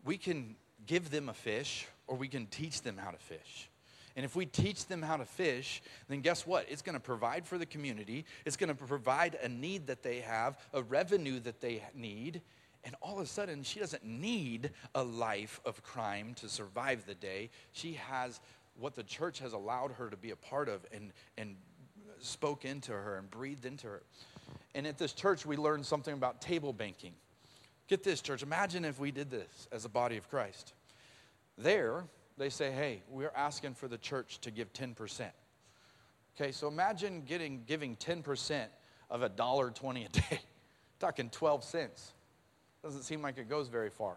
we 0.02 0.16
can 0.16 0.56
give 0.86 1.10
them 1.10 1.28
a 1.28 1.34
fish 1.34 1.86
or 2.06 2.16
we 2.16 2.26
can 2.26 2.46
teach 2.46 2.80
them 2.80 2.96
how 2.96 3.10
to 3.10 3.18
fish. 3.18 3.68
And 4.16 4.24
if 4.24 4.34
we 4.34 4.46
teach 4.46 4.86
them 4.86 5.02
how 5.02 5.18
to 5.18 5.26
fish, 5.26 5.82
then 6.08 6.22
guess 6.22 6.46
what? 6.46 6.64
It's 6.70 6.80
going 6.80 6.94
to 6.94 7.00
provide 7.00 7.46
for 7.46 7.58
the 7.58 7.66
community. 7.66 8.24
It's 8.46 8.56
going 8.56 8.74
to 8.74 8.74
provide 8.74 9.36
a 9.42 9.48
need 9.50 9.88
that 9.88 10.02
they 10.02 10.20
have, 10.20 10.56
a 10.72 10.82
revenue 10.82 11.38
that 11.40 11.60
they 11.60 11.82
need. 11.94 12.40
And 12.84 12.94
all 13.02 13.18
of 13.18 13.24
a 13.24 13.26
sudden, 13.26 13.62
she 13.62 13.78
doesn't 13.78 14.04
need 14.04 14.70
a 14.94 15.02
life 15.02 15.60
of 15.64 15.82
crime 15.82 16.34
to 16.36 16.48
survive 16.48 17.04
the 17.06 17.14
day. 17.14 17.50
She 17.72 17.94
has 17.94 18.40
what 18.78 18.94
the 18.94 19.02
church 19.02 19.38
has 19.40 19.52
allowed 19.52 19.92
her 19.92 20.08
to 20.08 20.16
be 20.16 20.30
a 20.30 20.36
part 20.36 20.68
of 20.68 20.86
and, 20.92 21.12
and 21.36 21.56
spoke 22.20 22.64
into 22.64 22.92
her 22.92 23.18
and 23.18 23.30
breathed 23.30 23.66
into 23.66 23.86
her. 23.86 24.02
And 24.74 24.86
at 24.86 24.98
this 24.98 25.12
church, 25.12 25.44
we 25.44 25.56
learned 25.56 25.84
something 25.84 26.14
about 26.14 26.40
table 26.40 26.72
banking. 26.72 27.12
Get 27.88 28.02
this, 28.02 28.20
church. 28.20 28.42
Imagine 28.42 28.84
if 28.84 28.98
we 28.98 29.10
did 29.10 29.30
this 29.30 29.68
as 29.72 29.84
a 29.84 29.88
body 29.88 30.16
of 30.16 30.30
Christ. 30.30 30.74
There, 31.58 32.04
they 32.38 32.48
say, 32.48 32.70
hey, 32.70 33.02
we're 33.10 33.32
asking 33.34 33.74
for 33.74 33.88
the 33.88 33.98
church 33.98 34.40
to 34.42 34.50
give 34.50 34.72
10%. 34.72 35.30
Okay, 36.36 36.52
so 36.52 36.68
imagine 36.68 37.22
getting 37.26 37.64
giving 37.66 37.96
10% 37.96 38.64
of 39.10 39.22
a 39.22 39.28
dollar 39.28 39.70
20 39.70 40.04
a 40.04 40.08
day. 40.08 40.40
Talking 41.00 41.28
12 41.30 41.64
cents. 41.64 42.12
Doesn't 42.82 43.02
seem 43.02 43.22
like 43.22 43.38
it 43.38 43.48
goes 43.48 43.68
very 43.68 43.90
far. 43.90 44.16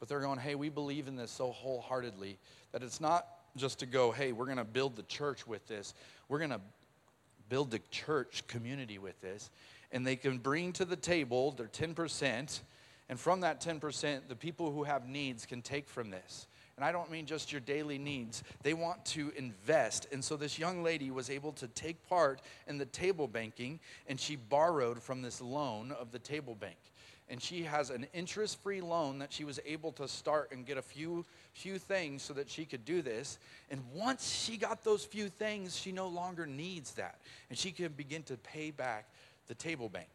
But 0.00 0.08
they're 0.08 0.20
going, 0.20 0.38
hey, 0.38 0.54
we 0.54 0.68
believe 0.68 1.08
in 1.08 1.16
this 1.16 1.30
so 1.30 1.52
wholeheartedly 1.52 2.38
that 2.72 2.82
it's 2.82 3.00
not 3.00 3.26
just 3.56 3.78
to 3.80 3.86
go, 3.86 4.10
hey, 4.10 4.32
we're 4.32 4.46
going 4.46 4.58
to 4.58 4.64
build 4.64 4.96
the 4.96 5.02
church 5.04 5.46
with 5.46 5.66
this. 5.66 5.94
We're 6.28 6.38
going 6.38 6.50
to 6.50 6.60
build 7.48 7.70
the 7.70 7.80
church 7.90 8.44
community 8.48 8.98
with 8.98 9.20
this. 9.20 9.50
And 9.92 10.06
they 10.06 10.16
can 10.16 10.38
bring 10.38 10.72
to 10.74 10.84
the 10.84 10.96
table 10.96 11.52
their 11.52 11.68
10%. 11.68 12.60
And 13.08 13.20
from 13.20 13.40
that 13.40 13.60
10%, 13.60 14.28
the 14.28 14.34
people 14.34 14.72
who 14.72 14.82
have 14.82 15.08
needs 15.08 15.46
can 15.46 15.62
take 15.62 15.88
from 15.88 16.10
this. 16.10 16.48
And 16.76 16.84
I 16.84 16.90
don't 16.90 17.10
mean 17.10 17.26
just 17.26 17.52
your 17.52 17.60
daily 17.60 17.98
needs. 17.98 18.42
They 18.62 18.74
want 18.74 19.04
to 19.06 19.32
invest. 19.36 20.08
And 20.10 20.24
so 20.24 20.36
this 20.36 20.58
young 20.58 20.82
lady 20.82 21.10
was 21.12 21.30
able 21.30 21.52
to 21.52 21.68
take 21.68 22.04
part 22.08 22.40
in 22.66 22.78
the 22.78 22.86
table 22.86 23.28
banking, 23.28 23.78
and 24.08 24.18
she 24.18 24.34
borrowed 24.34 25.00
from 25.00 25.22
this 25.22 25.40
loan 25.40 25.92
of 25.92 26.10
the 26.10 26.18
table 26.18 26.56
bank. 26.56 26.76
And 27.28 27.42
she 27.42 27.62
has 27.62 27.88
an 27.88 28.06
interest 28.12 28.62
free 28.62 28.82
loan 28.82 29.18
that 29.20 29.32
she 29.32 29.44
was 29.44 29.58
able 29.64 29.92
to 29.92 30.06
start 30.06 30.52
and 30.52 30.66
get 30.66 30.76
a 30.76 30.82
few, 30.82 31.24
few 31.54 31.78
things 31.78 32.22
so 32.22 32.34
that 32.34 32.50
she 32.50 32.66
could 32.66 32.84
do 32.84 33.00
this. 33.00 33.38
And 33.70 33.80
once 33.94 34.30
she 34.30 34.58
got 34.58 34.84
those 34.84 35.04
few 35.04 35.30
things, 35.30 35.76
she 35.76 35.90
no 35.90 36.08
longer 36.08 36.46
needs 36.46 36.92
that. 36.92 37.18
And 37.48 37.58
she 37.58 37.72
can 37.72 37.92
begin 37.92 38.22
to 38.24 38.36
pay 38.36 38.70
back 38.70 39.08
the 39.46 39.54
table 39.54 39.88
bank. 39.88 40.08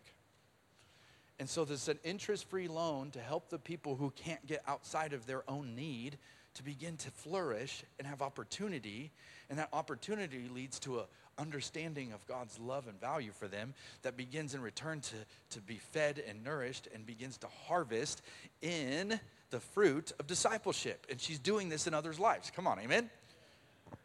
And 1.39 1.49
so 1.49 1.65
there's 1.65 1.87
an 1.87 1.99
interest 2.03 2.49
free 2.49 2.67
loan 2.67 3.11
to 3.11 3.19
help 3.19 3.49
the 3.49 3.57
people 3.57 3.95
who 3.95 4.11
can't 4.11 4.45
get 4.45 4.61
outside 4.67 5.13
of 5.13 5.25
their 5.25 5.49
own 5.49 5.75
need 5.75 6.17
to 6.55 6.63
begin 6.63 6.97
to 6.97 7.11
flourish 7.11 7.83
and 7.97 8.07
have 8.07 8.21
opportunity. 8.21 9.11
And 9.49 9.57
that 9.57 9.69
opportunity 9.71 10.49
leads 10.53 10.79
to 10.79 10.99
a, 10.99 11.05
understanding 11.39 12.11
of 12.13 12.25
God's 12.27 12.59
love 12.59 12.87
and 12.87 12.99
value 12.99 13.31
for 13.31 13.47
them 13.47 13.73
that 14.01 14.17
begins 14.17 14.53
in 14.53 14.61
return 14.61 15.01
to, 15.01 15.15
to 15.51 15.61
be 15.61 15.75
fed 15.75 16.21
and 16.27 16.43
nourished 16.43 16.87
and 16.93 17.05
begins 17.05 17.37
to 17.39 17.47
harvest 17.67 18.21
in 18.61 19.19
the 19.49 19.59
fruit 19.59 20.11
of 20.19 20.27
discipleship. 20.27 21.07
And 21.09 21.19
she's 21.19 21.39
doing 21.39 21.69
this 21.69 21.87
in 21.87 21.93
others' 21.93 22.19
lives. 22.19 22.51
Come 22.55 22.67
on, 22.67 22.79
amen? 22.79 23.09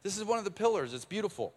This 0.02 0.16
is 0.16 0.24
one 0.24 0.38
of 0.38 0.44
the 0.44 0.50
pillars. 0.50 0.94
It's 0.94 1.04
beautiful. 1.04 1.52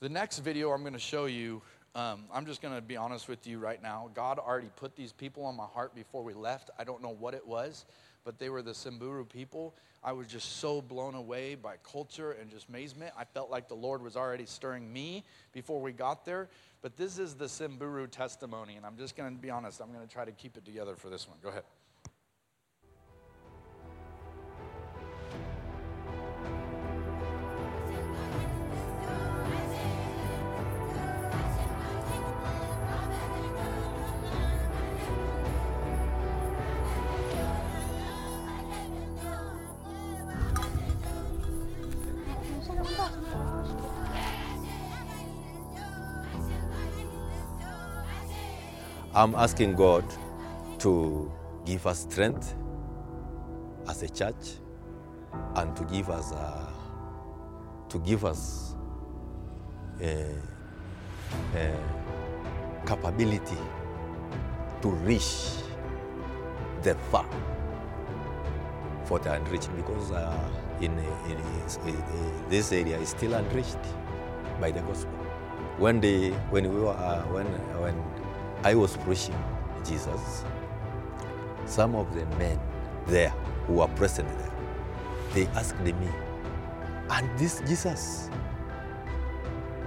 The 0.00 0.08
next 0.08 0.38
video 0.38 0.70
I'm 0.70 0.82
going 0.82 0.92
to 0.92 0.98
show 0.98 1.26
you, 1.26 1.62
um, 1.94 2.24
I'm 2.32 2.46
just 2.46 2.62
going 2.62 2.74
to 2.74 2.80
be 2.80 2.96
honest 2.96 3.28
with 3.28 3.46
you 3.46 3.58
right 3.58 3.82
now. 3.82 4.10
God 4.14 4.38
already 4.38 4.70
put 4.76 4.94
these 4.94 5.12
people 5.12 5.44
on 5.44 5.56
my 5.56 5.64
heart 5.66 5.94
before 5.94 6.22
we 6.22 6.34
left. 6.34 6.70
I 6.78 6.84
don't 6.84 7.02
know 7.02 7.16
what 7.18 7.34
it 7.34 7.46
was, 7.46 7.84
but 8.28 8.38
they 8.38 8.50
were 8.50 8.60
the 8.60 8.74
Samburu 8.74 9.24
people. 9.24 9.74
I 10.04 10.12
was 10.12 10.26
just 10.26 10.58
so 10.58 10.82
blown 10.82 11.14
away 11.14 11.54
by 11.54 11.76
culture 11.82 12.32
and 12.32 12.50
just 12.50 12.68
amazement. 12.68 13.14
I 13.16 13.24
felt 13.24 13.50
like 13.50 13.68
the 13.68 13.74
Lord 13.74 14.02
was 14.02 14.18
already 14.18 14.44
stirring 14.44 14.92
me 14.92 15.24
before 15.54 15.80
we 15.80 15.92
got 15.92 16.26
there. 16.26 16.50
But 16.82 16.94
this 16.98 17.18
is 17.18 17.36
the 17.36 17.48
Samburu 17.48 18.06
testimony, 18.06 18.76
and 18.76 18.84
I'm 18.84 18.98
just 18.98 19.16
going 19.16 19.34
to 19.34 19.40
be 19.40 19.48
honest. 19.48 19.80
I'm 19.80 19.94
going 19.94 20.06
to 20.06 20.12
try 20.12 20.26
to 20.26 20.32
keep 20.32 20.58
it 20.58 20.66
together 20.66 20.94
for 20.94 21.08
this 21.08 21.26
one. 21.26 21.38
Go 21.42 21.48
ahead. 21.48 21.62
I'm 49.18 49.34
asking 49.34 49.74
God 49.74 50.04
to 50.78 51.28
give 51.66 51.88
us 51.88 52.06
strength 52.08 52.54
as 53.88 54.04
a 54.04 54.08
church 54.08 54.60
and 55.56 55.74
to 55.74 55.82
give 55.86 56.08
us 56.08 56.30
uh, 56.30 56.70
to 57.88 57.98
give 57.98 58.24
us 58.24 58.76
a, 60.00 60.36
a 61.56 61.76
capability 62.86 63.58
to 64.82 64.88
reach 64.88 65.48
the 66.84 66.94
far 67.10 67.26
for 69.02 69.18
the 69.18 69.32
unreached 69.32 69.74
because 69.74 70.12
uh, 70.12 70.48
in, 70.80 70.96
in, 71.26 71.38
in, 71.88 72.48
this 72.48 72.70
area 72.70 72.96
is 72.98 73.08
still 73.08 73.34
unreached 73.34 73.82
by 74.60 74.70
the 74.70 74.80
gospel. 74.82 75.10
When 75.76 76.00
they 76.00 76.30
when 76.50 76.72
we 76.72 76.80
were 76.82 76.92
uh, 76.92 77.22
when 77.32 77.46
when 77.82 78.27
I 78.64 78.74
was 78.74 78.96
preaching 78.98 79.36
Jesus, 79.84 80.44
some 81.66 81.94
of 81.94 82.12
the 82.14 82.26
men 82.36 82.60
there 83.06 83.30
who 83.66 83.74
were 83.74 83.88
present 83.88 84.28
there, 84.38 84.52
they 85.32 85.46
asked 85.58 85.78
me, 85.80 85.94
and 87.10 87.38
this 87.38 87.60
Jesus, 87.66 88.30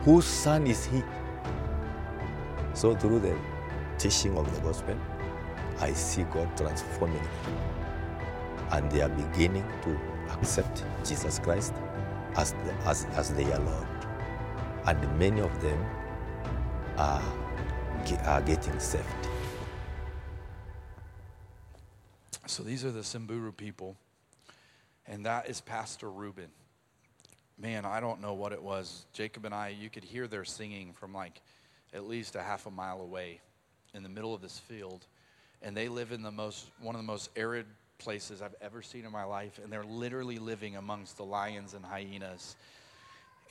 whose 0.01 0.25
son 0.25 0.67
is 0.67 0.85
he? 0.85 1.03
So 2.73 2.95
through 2.95 3.19
the 3.19 3.37
teaching 3.97 4.37
of 4.37 4.53
the 4.55 4.61
gospel, 4.61 4.97
I 5.79 5.93
see 5.93 6.23
God 6.23 6.55
transforming 6.55 7.21
them. 7.21 7.57
And 8.71 8.89
they 8.89 9.01
are 9.01 9.09
beginning 9.09 9.65
to 9.83 9.99
accept 10.31 10.85
Jesus 11.03 11.39
Christ 11.39 11.73
as, 12.35 12.53
the, 12.53 12.73
as, 12.85 13.05
as 13.13 13.33
their 13.33 13.59
Lord. 13.59 13.87
And 14.85 15.19
many 15.19 15.41
of 15.41 15.61
them 15.61 15.85
are 16.97 17.21
are 18.09 18.37
uh, 18.37 18.41
getting 18.41 18.79
saved. 18.79 19.05
So 22.47 22.63
these 22.63 22.83
are 22.83 22.91
the 22.91 23.03
Samburu 23.03 23.51
people, 23.51 23.95
and 25.07 25.25
that 25.25 25.49
is 25.49 25.61
Pastor 25.61 26.09
Ruben. 26.09 26.49
Man, 27.57 27.85
I 27.85 27.99
don't 27.99 28.19
know 28.19 28.33
what 28.33 28.53
it 28.53 28.61
was. 28.61 29.05
Jacob 29.13 29.45
and 29.45 29.53
I, 29.53 29.69
you 29.69 29.89
could 29.89 30.03
hear 30.03 30.27
their 30.27 30.43
singing 30.43 30.93
from 30.93 31.13
like 31.13 31.41
at 31.93 32.07
least 32.07 32.35
a 32.35 32.41
half 32.41 32.65
a 32.65 32.71
mile 32.71 33.01
away 33.01 33.39
in 33.93 34.03
the 34.03 34.09
middle 34.09 34.33
of 34.33 34.41
this 34.41 34.57
field. 34.57 35.05
And 35.61 35.77
they 35.77 35.87
live 35.87 36.11
in 36.11 36.23
the 36.23 36.31
most, 36.31 36.65
one 36.81 36.95
of 36.95 37.01
the 37.01 37.07
most 37.07 37.29
arid 37.35 37.67
places 37.99 38.41
I've 38.41 38.55
ever 38.61 38.81
seen 38.81 39.05
in 39.05 39.11
my 39.11 39.25
life. 39.25 39.59
And 39.63 39.71
they're 39.71 39.83
literally 39.83 40.39
living 40.39 40.75
amongst 40.75 41.17
the 41.17 41.23
lions 41.23 41.75
and 41.75 41.85
hyenas. 41.85 42.55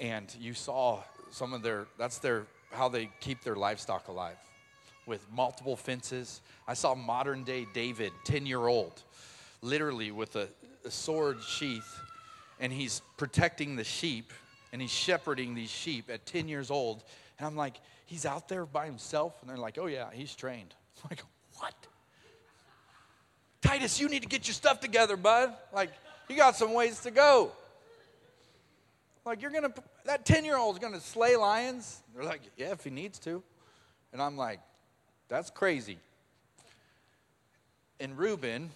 And 0.01 0.35
you 0.41 0.55
saw 0.55 1.05
some 1.31 1.53
of 1.53 1.63
their, 1.63 1.87
that's 1.99 2.19
their 2.19 2.47
how 2.71 2.89
they 2.89 3.11
keep 3.21 3.43
their 3.43 3.57
livestock 3.57 4.09
alive 4.09 4.37
with 5.07 5.27
multiple 5.33 5.77
fences. 5.77 6.41
I 6.69 6.75
saw 6.75 6.95
modern 6.95 7.45
day 7.45 7.67
David, 7.75 8.13
10 8.25 8.47
year 8.47 8.67
old, 8.67 9.03
literally 9.63 10.11
with 10.11 10.37
a, 10.37 10.49
a, 10.85 10.91
sword 10.91 11.43
sheath, 11.43 11.99
and 12.61 12.73
he's 12.73 13.03
protecting 13.17 13.77
the 13.77 13.85
sheep 13.85 14.33
and 14.73 14.81
he's 14.81 14.93
shepherding 14.93 15.55
these 15.55 15.71
sheep 15.71 16.09
at 16.11 16.27
10 16.27 16.49
years 16.49 16.71
old. 16.71 17.03
And 17.39 17.47
I'm 17.47 17.57
like, 17.57 17.75
he's 18.07 18.25
out 18.25 18.49
there 18.49 18.65
by 18.65 18.87
himself? 18.87 19.35
And 19.41 19.51
they're 19.51 19.57
like, 19.57 19.79
oh, 19.79 19.87
yeah, 19.87 20.11
he's 20.13 20.35
trained. 20.35 20.75
I'm 21.03 21.11
like, 21.11 21.25
what? 21.57 21.75
Titus, 23.63 24.01
you 24.01 24.09
need 24.09 24.23
to 24.23 24.29
get 24.29 24.47
your 24.47 24.55
stuff 24.55 24.81
together, 24.81 25.17
bud. 25.17 25.53
Like, 25.73 25.91
you 26.29 26.37
got 26.37 26.57
some 26.57 26.73
ways 26.73 27.01
to 27.01 27.11
go. 27.11 27.51
Like, 29.25 29.43
you're 29.43 29.51
gonna, 29.51 29.73
that 30.07 30.25
10 30.25 30.45
year 30.45 30.57
old 30.57 30.77
is 30.77 30.79
gonna 30.79 31.01
slay 31.01 31.37
lions? 31.37 32.03
They're 32.15 32.25
like, 32.25 32.41
yeah, 32.57 32.73
if 32.73 32.85
he 32.85 32.91
needs 32.91 33.19
to. 33.21 33.43
And 34.13 34.21
I'm 34.21 34.37
like, 34.37 34.61
that's 35.29 35.51
crazy. 35.51 35.99
And 38.01 38.17
Reuben, 38.17 38.71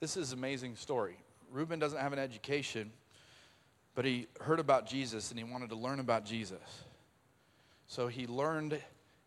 this 0.00 0.16
is 0.16 0.32
an 0.32 0.38
amazing 0.38 0.76
story. 0.76 1.16
Reuben 1.50 1.78
doesn't 1.78 1.98
have 1.98 2.12
an 2.12 2.18
education, 2.18 2.92
but 3.94 4.04
he 4.04 4.26
heard 4.40 4.60
about 4.60 4.86
Jesus 4.86 5.30
and 5.30 5.38
he 5.38 5.44
wanted 5.44 5.70
to 5.70 5.76
learn 5.76 5.98
about 5.98 6.24
Jesus. 6.24 6.84
So 7.86 8.06
he 8.08 8.26
learned 8.26 8.78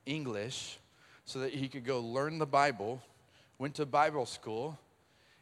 English 0.05 0.77
so 1.25 1.39
that 1.39 1.53
he 1.53 1.67
could 1.67 1.83
go 1.83 1.99
learn 1.99 2.37
the 2.37 2.45
Bible, 2.45 3.01
went 3.57 3.75
to 3.75 3.85
Bible 3.85 4.25
school, 4.25 4.77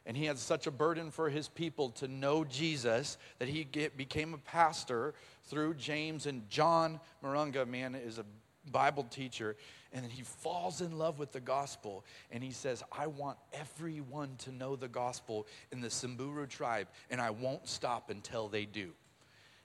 and 0.05 0.15
he 0.15 0.25
had 0.25 0.37
such 0.37 0.67
a 0.67 0.71
burden 0.71 1.09
for 1.09 1.29
his 1.29 1.47
people 1.47 1.89
to 1.89 2.07
know 2.07 2.43
Jesus 2.43 3.17
that 3.39 3.47
he 3.47 3.63
get, 3.63 3.97
became 3.97 4.33
a 4.33 4.37
pastor 4.37 5.13
through 5.43 5.75
James 5.75 6.25
and 6.25 6.47
John 6.49 6.99
Marunga, 7.23 7.67
man, 7.67 7.95
is 7.95 8.19
a 8.19 8.25
Bible 8.71 9.03
teacher. 9.03 9.55
And 9.93 10.05
he 10.05 10.23
falls 10.23 10.81
in 10.81 10.97
love 10.97 11.17
with 11.17 11.31
the 11.31 11.39
gospel 11.39 12.03
and 12.31 12.43
he 12.43 12.51
says, 12.51 12.83
I 12.91 13.07
want 13.07 13.37
everyone 13.53 14.35
to 14.39 14.51
know 14.51 14.75
the 14.75 14.87
gospel 14.87 15.47
in 15.71 15.81
the 15.81 15.89
Samburu 15.89 16.47
tribe, 16.47 16.87
and 17.09 17.19
I 17.21 17.31
won't 17.31 17.67
stop 17.67 18.09
until 18.09 18.47
they 18.47 18.65
do. 18.65 18.91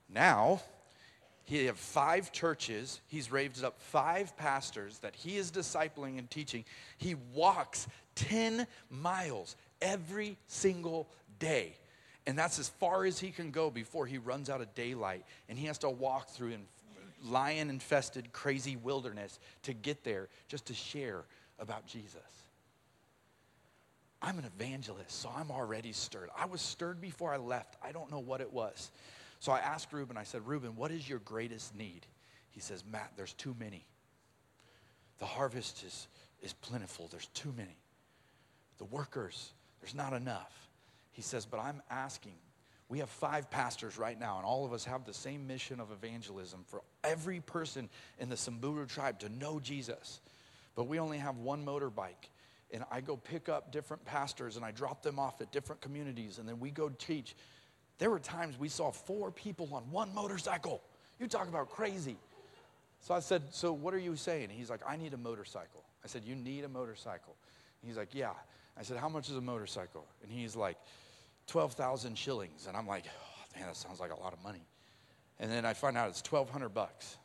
Now, 0.09 0.61
he 1.45 1.67
have 1.67 1.79
five 1.79 2.31
churches. 2.31 3.01
He's 3.09 3.33
raised 3.33 3.65
up 3.65 3.81
five 3.81 4.37
pastors 4.37 4.99
that 4.99 5.17
he 5.17 5.37
is 5.37 5.51
discipling 5.51 6.19
and 6.19 6.31
teaching. 6.31 6.65
He 6.97 7.17
walks 7.35 7.89
10 8.15 8.67
miles 8.89 9.57
every 9.81 10.37
single 10.47 11.09
day. 11.39 11.75
And 12.27 12.39
that's 12.39 12.59
as 12.59 12.69
far 12.69 13.05
as 13.05 13.19
he 13.19 13.31
can 13.31 13.51
go 13.51 13.71
before 13.71 14.07
he 14.07 14.19
runs 14.19 14.51
out 14.51 14.61
of 14.61 14.75
daylight. 14.75 15.25
And 15.49 15.59
he 15.59 15.67
has 15.67 15.79
to 15.79 15.91
walk 15.91 16.29
through 16.29 16.51
in 16.51 16.67
lion 17.25 17.71
infested, 17.71 18.33
crazy 18.33 18.77
wilderness 18.77 19.39
to 19.65 19.73
get 19.73 20.05
there 20.05 20.29
just 20.49 20.67
to 20.67 20.75
share 20.75 21.25
about 21.59 21.87
Jesus. 21.87 22.21
I'm 24.23 24.39
an 24.39 24.45
evangelist, 24.45 25.13
so 25.13 25.31
I'm 25.35 25.51
already 25.51 25.93
stirred. 25.93 26.29
I 26.37 26.45
was 26.47 26.61
stirred 26.61 27.01
before 27.01 27.33
I 27.33 27.39
left. 27.39 27.77
I 27.83 27.93
don't 27.93 28.11
know 28.11 28.19
what 28.19 28.41
it 28.41 28.53
was. 28.53 28.91
So 29.41 29.53
I 29.53 29.61
asked 29.61 29.93
Reuben, 29.93 30.19
I 30.19 30.25
said, 30.25 30.47
Reuben, 30.47 30.77
what 30.77 30.91
is 30.91 31.09
your 31.09 31.21
greatest 31.21 31.75
need? 31.75 32.07
He 32.51 32.61
says, 32.61 32.85
Matt, 32.91 33.13
there's 33.17 33.33
too 33.33 33.57
many. 33.59 33.87
The 35.19 35.25
harvest 35.25 35.83
is, 35.85 36.09
is 36.43 36.53
plentiful, 36.53 37.09
there's 37.11 37.29
too 37.29 37.53
many. 37.57 37.77
The 38.77 38.85
workers, 38.85 39.53
there's 39.81 39.95
not 39.95 40.13
enough. 40.13 40.69
He 41.13 41.23
says, 41.23 41.47
But 41.47 41.61
I'm 41.61 41.83
asking. 41.91 42.35
We 42.89 42.99
have 42.99 43.09
five 43.09 43.49
pastors 43.53 43.97
right 43.97 44.19
now, 44.19 44.39
and 44.39 44.45
all 44.45 44.67
of 44.67 44.73
us 44.73 44.85
have 44.85 45.05
the 45.05 45.15
same 45.15 45.47
mission 45.47 45.79
of 45.79 45.93
evangelism 45.93 46.65
for 46.67 46.83
every 47.05 47.39
person 47.39 47.89
in 48.19 48.29
the 48.29 48.37
Samburu 48.37 48.85
tribe 48.85 49.21
to 49.21 49.29
know 49.29 49.61
Jesus. 49.61 50.21
But 50.75 50.89
we 50.89 50.99
only 50.99 51.19
have 51.19 51.37
one 51.37 51.65
motorbike. 51.65 52.31
And 52.73 52.85
I 52.91 53.01
go 53.01 53.17
pick 53.17 53.49
up 53.49 53.71
different 53.71 54.05
pastors 54.05 54.57
and 54.57 54.65
I 54.65 54.73
drop 54.73 55.03
them 55.03 55.21
off 55.21 55.41
at 55.41 55.53
different 55.53 55.81
communities, 55.81 56.39
and 56.39 56.49
then 56.49 56.59
we 56.59 56.71
go 56.71 56.89
teach. 56.89 57.37
There 57.99 58.11
were 58.11 58.19
times 58.19 58.59
we 58.59 58.69
saw 58.69 58.91
four 58.91 59.31
people 59.31 59.69
on 59.73 59.83
one 59.93 60.13
motorcycle. 60.13 60.83
You 61.21 61.29
talk 61.29 61.49
about 61.49 61.71
crazy. 61.71 62.17
So 63.03 63.15
I 63.15 63.21
said, 63.21 63.43
So 63.51 63.73
what 63.73 63.95
are 63.95 63.99
you 63.99 64.17
saying? 64.17 64.49
He's 64.51 64.71
like, 64.71 64.81
I 64.87 64.97
need 64.97 65.15
a 65.15 65.19
motorcycle. 65.19 65.85
I 66.05 66.09
said, 66.09 66.25
You 66.25 66.35
need 66.35 66.65
a 66.65 66.69
motorcycle. 66.69 67.37
He's 67.85 67.97
like, 67.97 68.15
Yeah. 68.15 68.33
I 68.79 68.83
said, 68.83 68.97
How 68.97 69.09
much 69.09 69.29
is 69.29 69.37
a 69.37 69.41
motorcycle? 69.41 70.07
And 70.23 70.31
he's 70.31 70.57
like, 70.57 70.77
12,000 71.51 72.17
shillings. 72.17 72.67
And 72.69 72.77
I'm 72.77 72.87
like, 72.87 73.05
oh, 73.07 73.59
man, 73.59 73.67
that 73.67 73.77
sounds 73.77 74.01
like 74.01 74.13
a 74.13 74.21
lot 74.21 74.33
of 74.33 74.43
money. 74.43 74.63
And 75.41 75.51
then 75.51 75.65
I 75.65 75.75
find 75.75 75.97
out 75.97 76.09
it's 76.09 76.23
1200 76.23 76.69
bucks. 76.69 77.17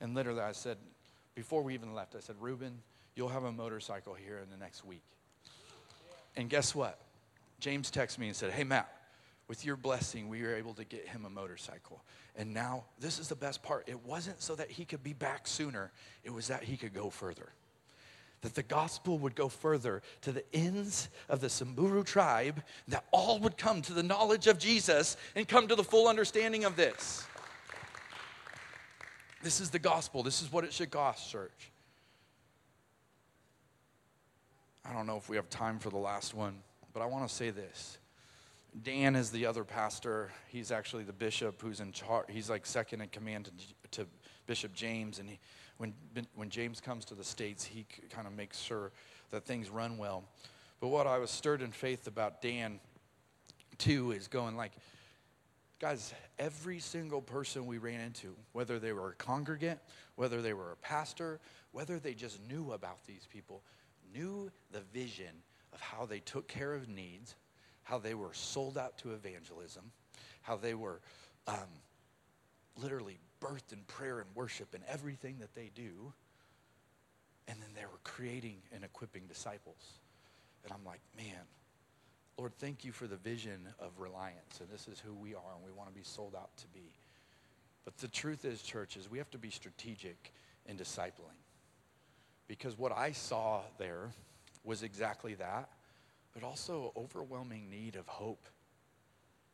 And 0.00 0.14
literally 0.14 0.40
I 0.40 0.52
said, 0.52 0.78
before 1.34 1.62
we 1.62 1.74
even 1.74 1.94
left, 1.94 2.14
I 2.16 2.20
said, 2.20 2.36
Ruben, 2.40 2.78
you'll 3.14 3.28
have 3.28 3.44
a 3.44 3.52
motorcycle 3.52 4.14
here 4.14 4.38
in 4.42 4.50
the 4.50 4.56
next 4.56 4.84
week. 4.84 5.02
And 6.36 6.48
guess 6.48 6.74
what? 6.74 6.98
James 7.60 7.90
texted 7.90 8.18
me 8.18 8.28
and 8.28 8.36
said, 8.36 8.52
Hey, 8.52 8.64
Matt, 8.64 8.90
with 9.48 9.64
your 9.64 9.76
blessing, 9.76 10.28
we 10.28 10.42
were 10.42 10.54
able 10.54 10.74
to 10.74 10.84
get 10.84 11.06
him 11.08 11.24
a 11.24 11.30
motorcycle. 11.30 12.04
And 12.36 12.54
now, 12.54 12.84
this 13.00 13.18
is 13.18 13.28
the 13.28 13.34
best 13.34 13.62
part. 13.62 13.88
It 13.88 14.04
wasn't 14.04 14.40
so 14.40 14.54
that 14.54 14.70
he 14.70 14.84
could 14.84 15.02
be 15.02 15.12
back 15.12 15.46
sooner, 15.46 15.90
it 16.22 16.32
was 16.32 16.48
that 16.48 16.62
he 16.62 16.76
could 16.76 16.94
go 16.94 17.10
further. 17.10 17.50
That 18.42 18.54
the 18.54 18.62
gospel 18.62 19.18
would 19.18 19.34
go 19.34 19.48
further 19.48 20.02
to 20.22 20.32
the 20.32 20.44
ends 20.54 21.08
of 21.28 21.40
the 21.40 21.48
Samburu 21.48 22.04
tribe, 22.04 22.62
that 22.86 23.04
all 23.10 23.40
would 23.40 23.56
come 23.56 23.82
to 23.82 23.92
the 23.92 24.02
knowledge 24.02 24.46
of 24.46 24.58
Jesus 24.58 25.16
and 25.34 25.48
come 25.48 25.66
to 25.68 25.74
the 25.74 25.82
full 25.82 26.08
understanding 26.08 26.64
of 26.64 26.76
this. 26.76 27.26
This 29.42 29.60
is 29.60 29.70
the 29.70 29.78
gospel. 29.78 30.22
This 30.22 30.42
is 30.42 30.52
what 30.52 30.64
it 30.64 30.72
should 30.72 30.90
cost, 30.90 31.30
church. 31.30 31.70
I 34.84 34.92
don't 34.92 35.06
know 35.06 35.16
if 35.16 35.28
we 35.28 35.36
have 35.36 35.50
time 35.50 35.78
for 35.78 35.90
the 35.90 35.98
last 35.98 36.34
one, 36.34 36.58
but 36.92 37.02
I 37.02 37.06
want 37.06 37.28
to 37.28 37.34
say 37.34 37.50
this. 37.50 37.98
Dan 38.82 39.16
is 39.16 39.30
the 39.30 39.46
other 39.46 39.64
pastor. 39.64 40.30
He's 40.48 40.70
actually 40.70 41.04
the 41.04 41.12
bishop 41.12 41.60
who's 41.60 41.80
in 41.80 41.92
charge. 41.92 42.26
He's 42.28 42.48
like 42.48 42.66
second 42.66 43.00
in 43.00 43.08
command 43.08 43.50
to, 43.90 44.02
to 44.02 44.08
Bishop 44.46 44.74
James. 44.74 45.18
And 45.18 45.28
he, 45.28 45.38
when, 45.78 45.94
when 46.34 46.50
James 46.50 46.80
comes 46.80 47.04
to 47.06 47.14
the 47.14 47.24
States, 47.24 47.64
he 47.64 47.86
kind 48.10 48.26
of 48.26 48.34
makes 48.34 48.58
sure 48.58 48.92
that 49.30 49.44
things 49.44 49.70
run 49.70 49.96
well. 49.96 50.24
But 50.80 50.88
what 50.88 51.06
I 51.06 51.18
was 51.18 51.30
stirred 51.30 51.62
in 51.62 51.72
faith 51.72 52.06
about 52.06 52.42
Dan, 52.42 52.78
too, 53.78 54.12
is 54.12 54.28
going 54.28 54.56
like, 54.56 54.72
guys, 55.80 56.12
every 56.38 56.80
single 56.80 57.22
person 57.22 57.66
we 57.66 57.78
ran 57.78 58.00
into, 58.00 58.34
whether 58.52 58.78
they 58.78 58.92
were 58.92 59.10
a 59.10 59.14
congregant, 59.14 59.80
whether 60.16 60.42
they 60.42 60.52
were 60.52 60.72
a 60.72 60.76
pastor, 60.76 61.40
whether 61.72 61.98
they 61.98 62.14
just 62.14 62.40
knew 62.48 62.72
about 62.72 63.04
these 63.06 63.26
people, 63.32 63.62
knew 64.12 64.50
the 64.72 64.80
vision 64.92 65.42
of 65.72 65.80
how 65.80 66.06
they 66.06 66.18
took 66.20 66.48
care 66.48 66.74
of 66.74 66.88
needs, 66.88 67.36
how 67.84 67.98
they 67.98 68.14
were 68.14 68.32
sold 68.32 68.76
out 68.76 68.98
to 68.98 69.12
evangelism, 69.12 69.92
how 70.42 70.56
they 70.56 70.74
were 70.74 71.00
um, 71.46 71.68
literally 72.76 73.18
birthed 73.40 73.72
in 73.72 73.80
prayer 73.86 74.18
and 74.18 74.28
worship 74.34 74.74
and 74.74 74.82
everything 74.88 75.36
that 75.40 75.54
they 75.54 75.70
do. 75.74 76.12
And 77.46 77.60
then 77.62 77.70
they 77.74 77.84
were 77.84 78.00
creating 78.04 78.58
and 78.72 78.84
equipping 78.84 79.26
disciples. 79.26 80.00
And 80.64 80.72
I'm 80.72 80.84
like, 80.84 81.00
man, 81.16 81.46
Lord, 82.36 82.52
thank 82.58 82.84
you 82.84 82.92
for 82.92 83.06
the 83.06 83.16
vision 83.16 83.68
of 83.80 83.98
reliance. 83.98 84.60
And 84.60 84.68
this 84.68 84.86
is 84.86 85.00
who 85.00 85.14
we 85.14 85.34
are, 85.34 85.54
and 85.54 85.64
we 85.64 85.72
want 85.72 85.88
to 85.88 85.94
be 85.94 86.04
sold 86.04 86.34
out 86.36 86.56
to 86.58 86.66
be. 86.68 86.92
But 87.84 87.96
the 87.98 88.08
truth 88.08 88.44
is, 88.44 88.60
churches, 88.62 89.10
we 89.10 89.18
have 89.18 89.30
to 89.30 89.38
be 89.38 89.50
strategic 89.50 90.32
in 90.66 90.76
discipling. 90.76 91.38
Because 92.46 92.78
what 92.78 92.92
I 92.92 93.12
saw 93.12 93.62
there 93.78 94.10
was 94.62 94.82
exactly 94.82 95.34
that, 95.34 95.70
but 96.34 96.42
also 96.42 96.92
overwhelming 96.96 97.70
need 97.70 97.96
of 97.96 98.06
hope. 98.06 98.46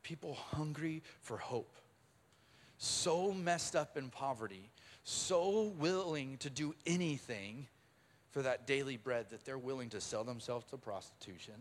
People 0.02 0.34
hungry 0.34 1.02
for 1.20 1.38
hope. 1.38 1.76
So 2.78 3.32
messed 3.32 3.76
up 3.76 3.96
in 3.96 4.10
poverty, 4.10 4.70
so 5.04 5.72
willing 5.78 6.36
to 6.38 6.50
do 6.50 6.74
anything 6.86 7.66
for 8.30 8.42
that 8.42 8.66
daily 8.66 8.96
bread 8.96 9.30
that 9.30 9.44
they're 9.44 9.58
willing 9.58 9.90
to 9.90 10.00
sell 10.00 10.24
themselves 10.24 10.66
to 10.66 10.76
prostitution, 10.76 11.54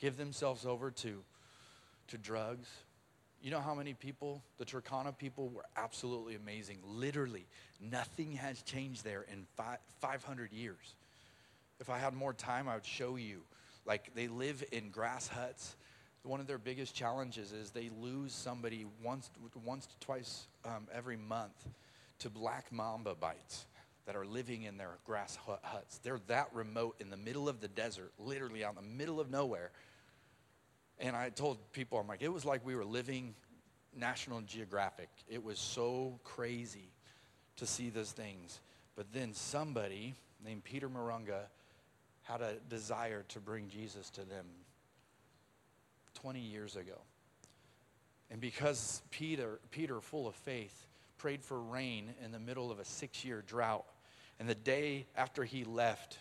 give 0.00 0.16
themselves 0.16 0.66
over 0.66 0.90
to, 0.90 1.22
to 2.08 2.18
drugs. 2.18 2.68
You 3.40 3.52
know 3.52 3.60
how 3.60 3.74
many 3.74 3.94
people, 3.94 4.42
the 4.58 4.64
Turkana 4.64 5.16
people, 5.16 5.48
were 5.48 5.64
absolutely 5.76 6.34
amazing. 6.34 6.78
Literally, 6.84 7.46
nothing 7.80 8.32
has 8.32 8.62
changed 8.62 9.04
there 9.04 9.24
in 9.32 9.46
five, 9.56 9.78
500 10.00 10.52
years. 10.52 10.96
If 11.78 11.88
I 11.88 11.98
had 11.98 12.14
more 12.14 12.32
time, 12.32 12.68
I 12.68 12.74
would 12.74 12.84
show 12.84 13.16
you. 13.16 13.42
Like, 13.84 14.12
they 14.14 14.26
live 14.26 14.64
in 14.72 14.90
grass 14.90 15.28
huts. 15.28 15.76
One 16.26 16.40
of 16.40 16.48
their 16.48 16.58
biggest 16.58 16.94
challenges 16.94 17.52
is 17.52 17.70
they 17.70 17.88
lose 18.00 18.32
somebody 18.32 18.84
once, 19.02 19.30
once 19.64 19.86
to 19.86 19.98
twice 20.00 20.48
um, 20.64 20.88
every 20.92 21.16
month 21.16 21.68
to 22.18 22.30
black 22.30 22.72
mamba 22.72 23.14
bites 23.14 23.66
that 24.06 24.16
are 24.16 24.26
living 24.26 24.64
in 24.64 24.76
their 24.76 24.98
grass 25.04 25.38
huts. 25.62 25.98
They're 26.02 26.20
that 26.26 26.48
remote 26.52 26.96
in 26.98 27.10
the 27.10 27.16
middle 27.16 27.48
of 27.48 27.60
the 27.60 27.68
desert, 27.68 28.12
literally 28.18 28.64
out 28.64 28.70
in 28.70 28.76
the 28.76 28.96
middle 28.96 29.20
of 29.20 29.30
nowhere. 29.30 29.70
And 30.98 31.14
I 31.14 31.30
told 31.30 31.58
people, 31.72 31.98
I'm 31.98 32.08
like, 32.08 32.22
it 32.22 32.32
was 32.32 32.44
like 32.44 32.66
we 32.66 32.74
were 32.74 32.84
living 32.84 33.34
National 33.96 34.40
Geographic. 34.40 35.08
It 35.28 35.44
was 35.44 35.60
so 35.60 36.18
crazy 36.24 36.90
to 37.56 37.66
see 37.66 37.88
those 37.88 38.10
things. 38.10 38.60
But 38.96 39.12
then 39.12 39.32
somebody 39.32 40.14
named 40.44 40.64
Peter 40.64 40.88
Marunga 40.88 41.42
had 42.22 42.40
a 42.40 42.54
desire 42.68 43.24
to 43.28 43.38
bring 43.38 43.68
Jesus 43.68 44.10
to 44.10 44.22
them 44.22 44.46
20 46.16 46.40
years 46.40 46.76
ago. 46.76 47.00
And 48.30 48.40
because 48.40 49.02
Peter, 49.10 49.60
Peter, 49.70 50.00
full 50.00 50.26
of 50.26 50.34
faith, 50.34 50.86
prayed 51.18 51.42
for 51.42 51.60
rain 51.60 52.12
in 52.24 52.32
the 52.32 52.38
middle 52.38 52.70
of 52.70 52.80
a 52.80 52.84
six 52.84 53.24
year 53.24 53.42
drought, 53.46 53.84
and 54.38 54.48
the 54.48 54.54
day 54.54 55.06
after 55.16 55.44
he 55.44 55.64
left, 55.64 56.18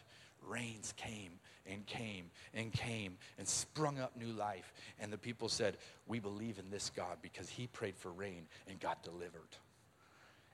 rains 0.48 0.94
came 0.96 1.32
and 1.68 1.86
came 1.86 2.30
and 2.54 2.72
came 2.72 3.18
and 3.38 3.48
sprung 3.48 4.00
up 4.00 4.16
new 4.16 4.32
life. 4.32 4.72
And 5.00 5.12
the 5.12 5.18
people 5.18 5.50
said, 5.50 5.78
We 6.08 6.20
believe 6.20 6.60
in 6.60 6.70
this 6.70 6.92
God 6.96 7.18
because 7.22 7.50
he 7.50 7.68
prayed 7.68 7.98
for 7.98 8.12
rain 8.12 8.46
and 8.70 8.80
got 8.80 9.04
delivered. 9.04 9.58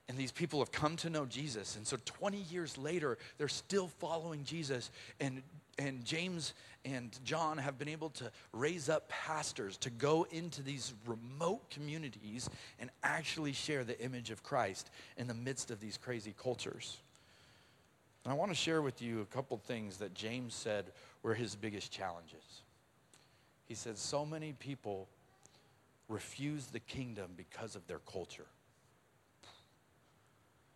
And 0.08 0.18
these 0.18 0.32
people 0.32 0.58
have 0.58 0.72
come 0.72 0.96
to 0.96 1.10
know 1.10 1.26
Jesus. 1.26 1.76
And 1.76 1.86
so 1.86 1.96
20 2.04 2.38
years 2.50 2.76
later, 2.76 3.18
they're 3.38 3.48
still 3.48 3.86
following 3.86 4.44
Jesus. 4.44 4.90
And, 5.20 5.42
and 5.78 6.04
James 6.04 6.54
and 6.84 7.16
John 7.24 7.58
have 7.58 7.78
been 7.78 7.88
able 7.88 8.10
to 8.10 8.30
raise 8.52 8.88
up 8.88 9.08
pastors 9.08 9.76
to 9.78 9.90
go 9.90 10.26
into 10.30 10.62
these 10.62 10.92
remote 11.06 11.70
communities 11.70 12.50
and 12.78 12.90
actually 13.02 13.52
share 13.52 13.84
the 13.84 13.98
image 14.00 14.30
of 14.30 14.42
Christ 14.42 14.90
in 15.16 15.28
the 15.28 15.34
midst 15.34 15.70
of 15.70 15.80
these 15.80 15.96
crazy 15.96 16.34
cultures. 16.40 16.98
And 18.24 18.32
I 18.32 18.36
want 18.36 18.50
to 18.50 18.56
share 18.56 18.82
with 18.82 19.00
you 19.00 19.20
a 19.20 19.26
couple 19.26 19.56
things 19.56 19.98
that 19.98 20.14
James 20.14 20.54
said 20.54 20.86
were 21.22 21.34
his 21.34 21.56
biggest 21.56 21.90
challenges. 21.90 22.62
He 23.66 23.74
said, 23.74 23.96
So 23.96 24.26
many 24.26 24.52
people 24.52 25.08
refuse 26.08 26.66
the 26.66 26.80
kingdom 26.80 27.30
because 27.36 27.74
of 27.74 27.86
their 27.86 28.00
culture. 28.00 28.46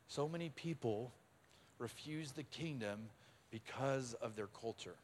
So 0.09 0.29
many 0.29 0.51
people 0.51 1.13
refuse 1.79 2.33
the 2.33 2.45
kingdom 2.45 3.11
because 3.65 4.13
of 4.21 4.37
their 4.37 4.49
culture. 4.49 4.97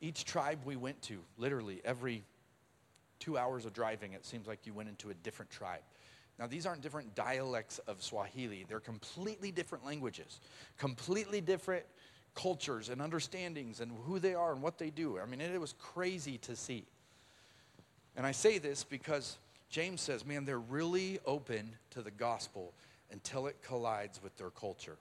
Each 0.00 0.24
tribe 0.24 0.60
we 0.64 0.76
went 0.76 1.02
to, 1.02 1.18
literally 1.36 1.82
every 1.84 2.24
two 3.18 3.36
hours 3.36 3.66
of 3.66 3.74
driving, 3.74 4.14
it 4.14 4.24
seems 4.24 4.46
like 4.46 4.60
you 4.64 4.72
went 4.72 4.88
into 4.88 5.10
a 5.10 5.14
different 5.14 5.50
tribe. 5.50 5.82
Now, 6.38 6.46
these 6.46 6.64
aren't 6.64 6.80
different 6.80 7.14
dialects 7.14 7.80
of 7.86 8.02
Swahili, 8.02 8.64
they're 8.66 8.80
completely 8.80 9.52
different 9.52 9.84
languages, 9.84 10.40
completely 10.78 11.42
different 11.42 11.84
cultures 12.34 12.88
and 12.88 13.02
understandings 13.02 13.80
and 13.80 13.92
who 14.06 14.18
they 14.18 14.34
are 14.34 14.52
and 14.52 14.62
what 14.62 14.78
they 14.78 14.88
do. 14.88 15.18
I 15.18 15.26
mean, 15.26 15.42
it, 15.42 15.60
was 15.60 15.74
crazy 15.78 16.38
to 16.38 16.56
see. 16.56 16.86
And 18.16 18.24
I 18.26 18.32
say 18.32 18.56
this 18.56 18.84
because 18.84 19.36
James 19.68 20.00
says, 20.00 20.24
man, 20.24 20.46
they're 20.46 20.58
really 20.58 21.18
open 21.26 21.76
to 21.90 22.00
the 22.00 22.10
gospel 22.10 22.72
until 23.12 23.46
it 23.48 23.56
collides 23.62 24.22
with 24.22 24.34
their 24.38 24.50
culture. 24.50 24.96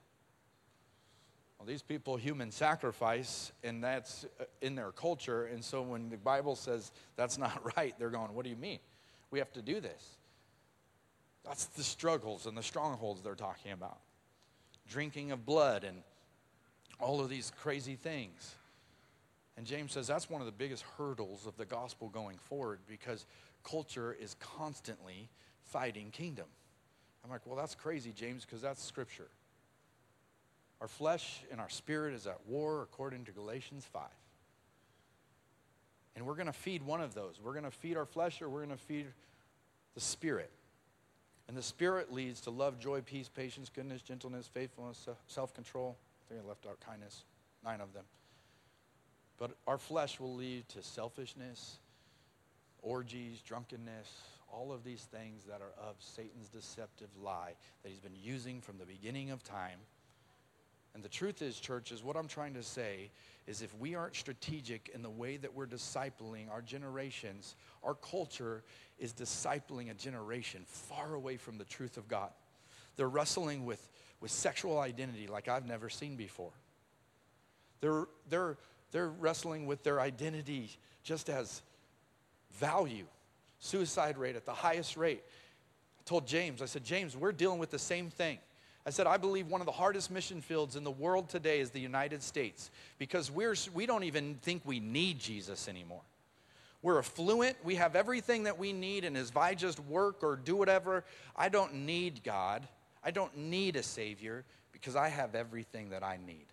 Well, 1.64 1.70
these 1.70 1.82
people 1.82 2.18
human 2.18 2.52
sacrifice, 2.52 3.54
and 3.64 3.82
that's 3.82 4.26
uh, 4.38 4.44
in 4.60 4.76
their 4.76 4.92
culture. 4.92 5.46
And 5.46 5.64
so 5.64 5.82
when 5.82 6.10
the 6.10 6.18
Bible 6.18 6.58
says 6.58 6.92
that's 7.16 7.38
not 7.38 7.58
right, 7.78 7.96
they're 7.98 8.10
going, 8.10 8.34
What 8.34 8.44
do 8.44 8.50
you 8.50 8.58
mean? 8.58 8.80
We 9.32 9.40
have 9.40 9.54
to 9.54 9.62
do 9.62 9.80
this. 9.80 10.18
That's 11.46 11.68
the 11.68 11.84
struggles 11.84 12.48
and 12.48 12.58
the 12.58 12.64
strongholds 12.64 13.22
they're 13.22 13.34
talking 13.34 13.72
about. 13.72 13.98
Drinking 14.90 15.32
of 15.32 15.46
blood 15.46 15.86
and 15.86 16.04
all 17.00 17.22
of 17.22 17.30
these 17.30 17.54
crazy 17.62 17.96
things. 17.96 18.56
And 19.56 19.66
James 19.66 19.94
says 19.94 20.06
that's 20.06 20.30
one 20.30 20.42
of 20.42 20.46
the 20.46 20.52
biggest 20.52 20.84
hurdles 20.98 21.48
of 21.48 21.56
the 21.56 21.66
gospel 21.66 22.10
going 22.10 22.40
forward 22.40 22.80
because 22.90 23.26
culture 23.64 24.12
is 24.20 24.36
constantly 24.58 25.30
fighting 25.62 26.12
kingdom. 26.12 26.48
I'm 27.24 27.32
like, 27.32 27.46
well, 27.46 27.56
that's 27.56 27.74
crazy, 27.74 28.12
James, 28.12 28.44
because 28.44 28.62
that's 28.62 28.84
scripture. 28.84 29.30
Our 30.84 30.90
flesh 30.90 31.40
and 31.50 31.62
our 31.62 31.70
spirit 31.70 32.14
is 32.14 32.28
at 32.28 32.46
war 32.46 32.82
according 32.82 33.24
to 33.26 33.32
Galatians 33.32 33.86
5. 33.94 34.04
And 36.18 36.26
we're 36.26 36.36
going 36.36 36.48
to 36.48 36.52
feed 36.52 36.84
one 36.84 37.00
of 37.00 37.14
those. 37.14 37.40
We're 37.42 37.54
going 37.54 37.64
to 37.64 37.72
feed 37.72 37.96
our 37.96 38.06
flesh 38.06 38.42
or 38.42 38.50
we're 38.50 38.66
going 38.66 38.78
to 38.78 38.84
feed 38.84 39.06
the 39.96 40.02
spirit. 40.02 40.52
And 41.48 41.56
the 41.56 41.64
Spirit 41.64 42.12
leads 42.12 42.42
to 42.42 42.50
love, 42.50 42.80
joy, 42.80 43.00
peace, 43.00 43.30
patience, 43.30 43.70
goodness, 43.74 44.02
gentleness, 44.02 44.50
faithfulness, 44.54 45.08
self 45.28 45.54
control. 45.54 45.96
I 46.26 46.34
think 46.34 46.44
I 46.44 46.48
left 46.50 46.66
out 46.66 46.82
kindness, 46.82 47.24
nine 47.64 47.80
of 47.80 47.94
them. 47.94 48.04
But 49.38 49.52
our 49.66 49.78
flesh 49.78 50.20
will 50.20 50.36
lead 50.36 50.68
to 50.70 50.84
selfishness, 50.84 51.80
orgies, 52.82 53.42
drunkenness, 53.42 54.12
all 54.52 54.74
of 54.74 54.84
these 54.84 55.04
things 55.04 55.44
that 55.46 55.62
are 55.62 55.74
of 55.82 55.96
Satan's 56.00 56.50
deceptive 56.50 57.10
lie 57.22 57.54
that 57.84 57.90
he's 57.90 58.02
been 58.02 58.18
using 58.22 58.60
from 58.60 58.78
the 58.78 58.86
beginning 58.86 59.32
of 59.32 59.44
time. 59.44 59.80
And 60.94 61.04
the 61.04 61.10
truth 61.10 61.42
is, 61.42 61.60
church, 61.60 61.92
is 61.92 62.04
what 62.04 62.16
I'm 62.16 62.28
trying 62.28 62.54
to 62.54 62.64
say 62.64 63.10
is 63.48 63.62
if 63.62 63.76
we 63.78 63.96
aren't 63.96 64.16
strategic 64.16 64.90
in 64.94 65.02
the 65.02 65.10
way 65.10 65.38
that 65.38 65.54
we're 65.54 65.68
discipling 65.68 66.50
our 66.52 66.62
generations, 66.62 67.56
our 67.84 67.96
culture 67.96 68.64
is 69.00 69.12
discipling 69.12 69.90
a 69.90 69.94
generation 69.94 70.62
far 70.66 71.16
away 71.16 71.38
from 71.38 71.58
the 71.58 71.66
truth 71.66 71.98
of 71.98 72.08
God. 72.08 72.30
They're 72.96 73.10
wrestling 73.10 73.66
with, 73.66 73.90
with 74.22 74.32
sexual 74.32 74.80
identity 74.80 75.28
like 75.28 75.48
I've 75.48 75.66
never 75.66 75.90
seen 75.90 76.16
before. 76.16 76.52
They're, 77.82 78.06
they're, 78.30 78.58
they're 78.92 79.10
wrestling 79.10 79.66
with 79.66 79.84
their 79.84 80.00
identity 80.00 80.70
just 81.04 81.30
as 81.30 81.64
value 82.54 83.06
suicide 83.60 84.18
rate 84.18 84.36
at 84.36 84.46
the 84.46 84.54
highest 84.54 84.96
rate. 84.96 85.24
I 86.00 86.04
told 86.06 86.28
James, 86.28 86.62
I 86.62 86.66
said, 86.66 86.84
James, 86.84 87.18
we're 87.18 87.32
dealing 87.32 87.60
with 87.60 87.72
the 87.72 87.80
same 87.80 88.10
thing. 88.10 88.38
I 88.86 88.90
said, 88.90 89.08
I 89.08 89.18
believe 89.18 89.48
one 89.48 89.62
of 89.62 89.66
the 89.66 89.72
hardest 89.72 90.12
mission 90.12 90.42
fields 90.42 90.76
in 90.76 90.84
the 90.84 90.92
world 90.92 91.30
today 91.30 91.60
is 91.62 91.70
the 91.70 91.80
United 91.80 92.22
States 92.22 92.70
because 92.98 93.32
we're, 93.32 93.56
we 93.74 93.86
don't 93.86 94.04
even 94.04 94.36
think 94.42 94.62
we 94.66 94.80
need 94.80 95.20
Jesus 95.20 95.68
anymore. 95.70 96.02
We're 96.82 97.00
affluent, 97.00 97.56
we 97.64 97.76
have 97.76 97.96
everything 97.96 98.44
that 98.44 98.60
we 98.60 98.74
need, 98.74 99.06
and 99.06 99.16
if 99.16 99.38
I 99.38 99.54
just 99.56 99.80
work 99.80 100.22
or 100.22 100.36
do 100.36 100.58
whatever, 100.58 101.06
I 101.34 101.48
don't 101.48 101.74
need 101.86 102.24
God. 102.26 102.68
I 103.02 103.12
don't 103.12 103.36
need 103.38 103.78
a 103.78 103.84
Savior 103.84 104.44
because 104.74 104.98
I 104.98 105.08
have 105.08 105.34
everything 105.34 105.92
that 105.92 106.04
I 106.04 106.18
need. 106.26 106.46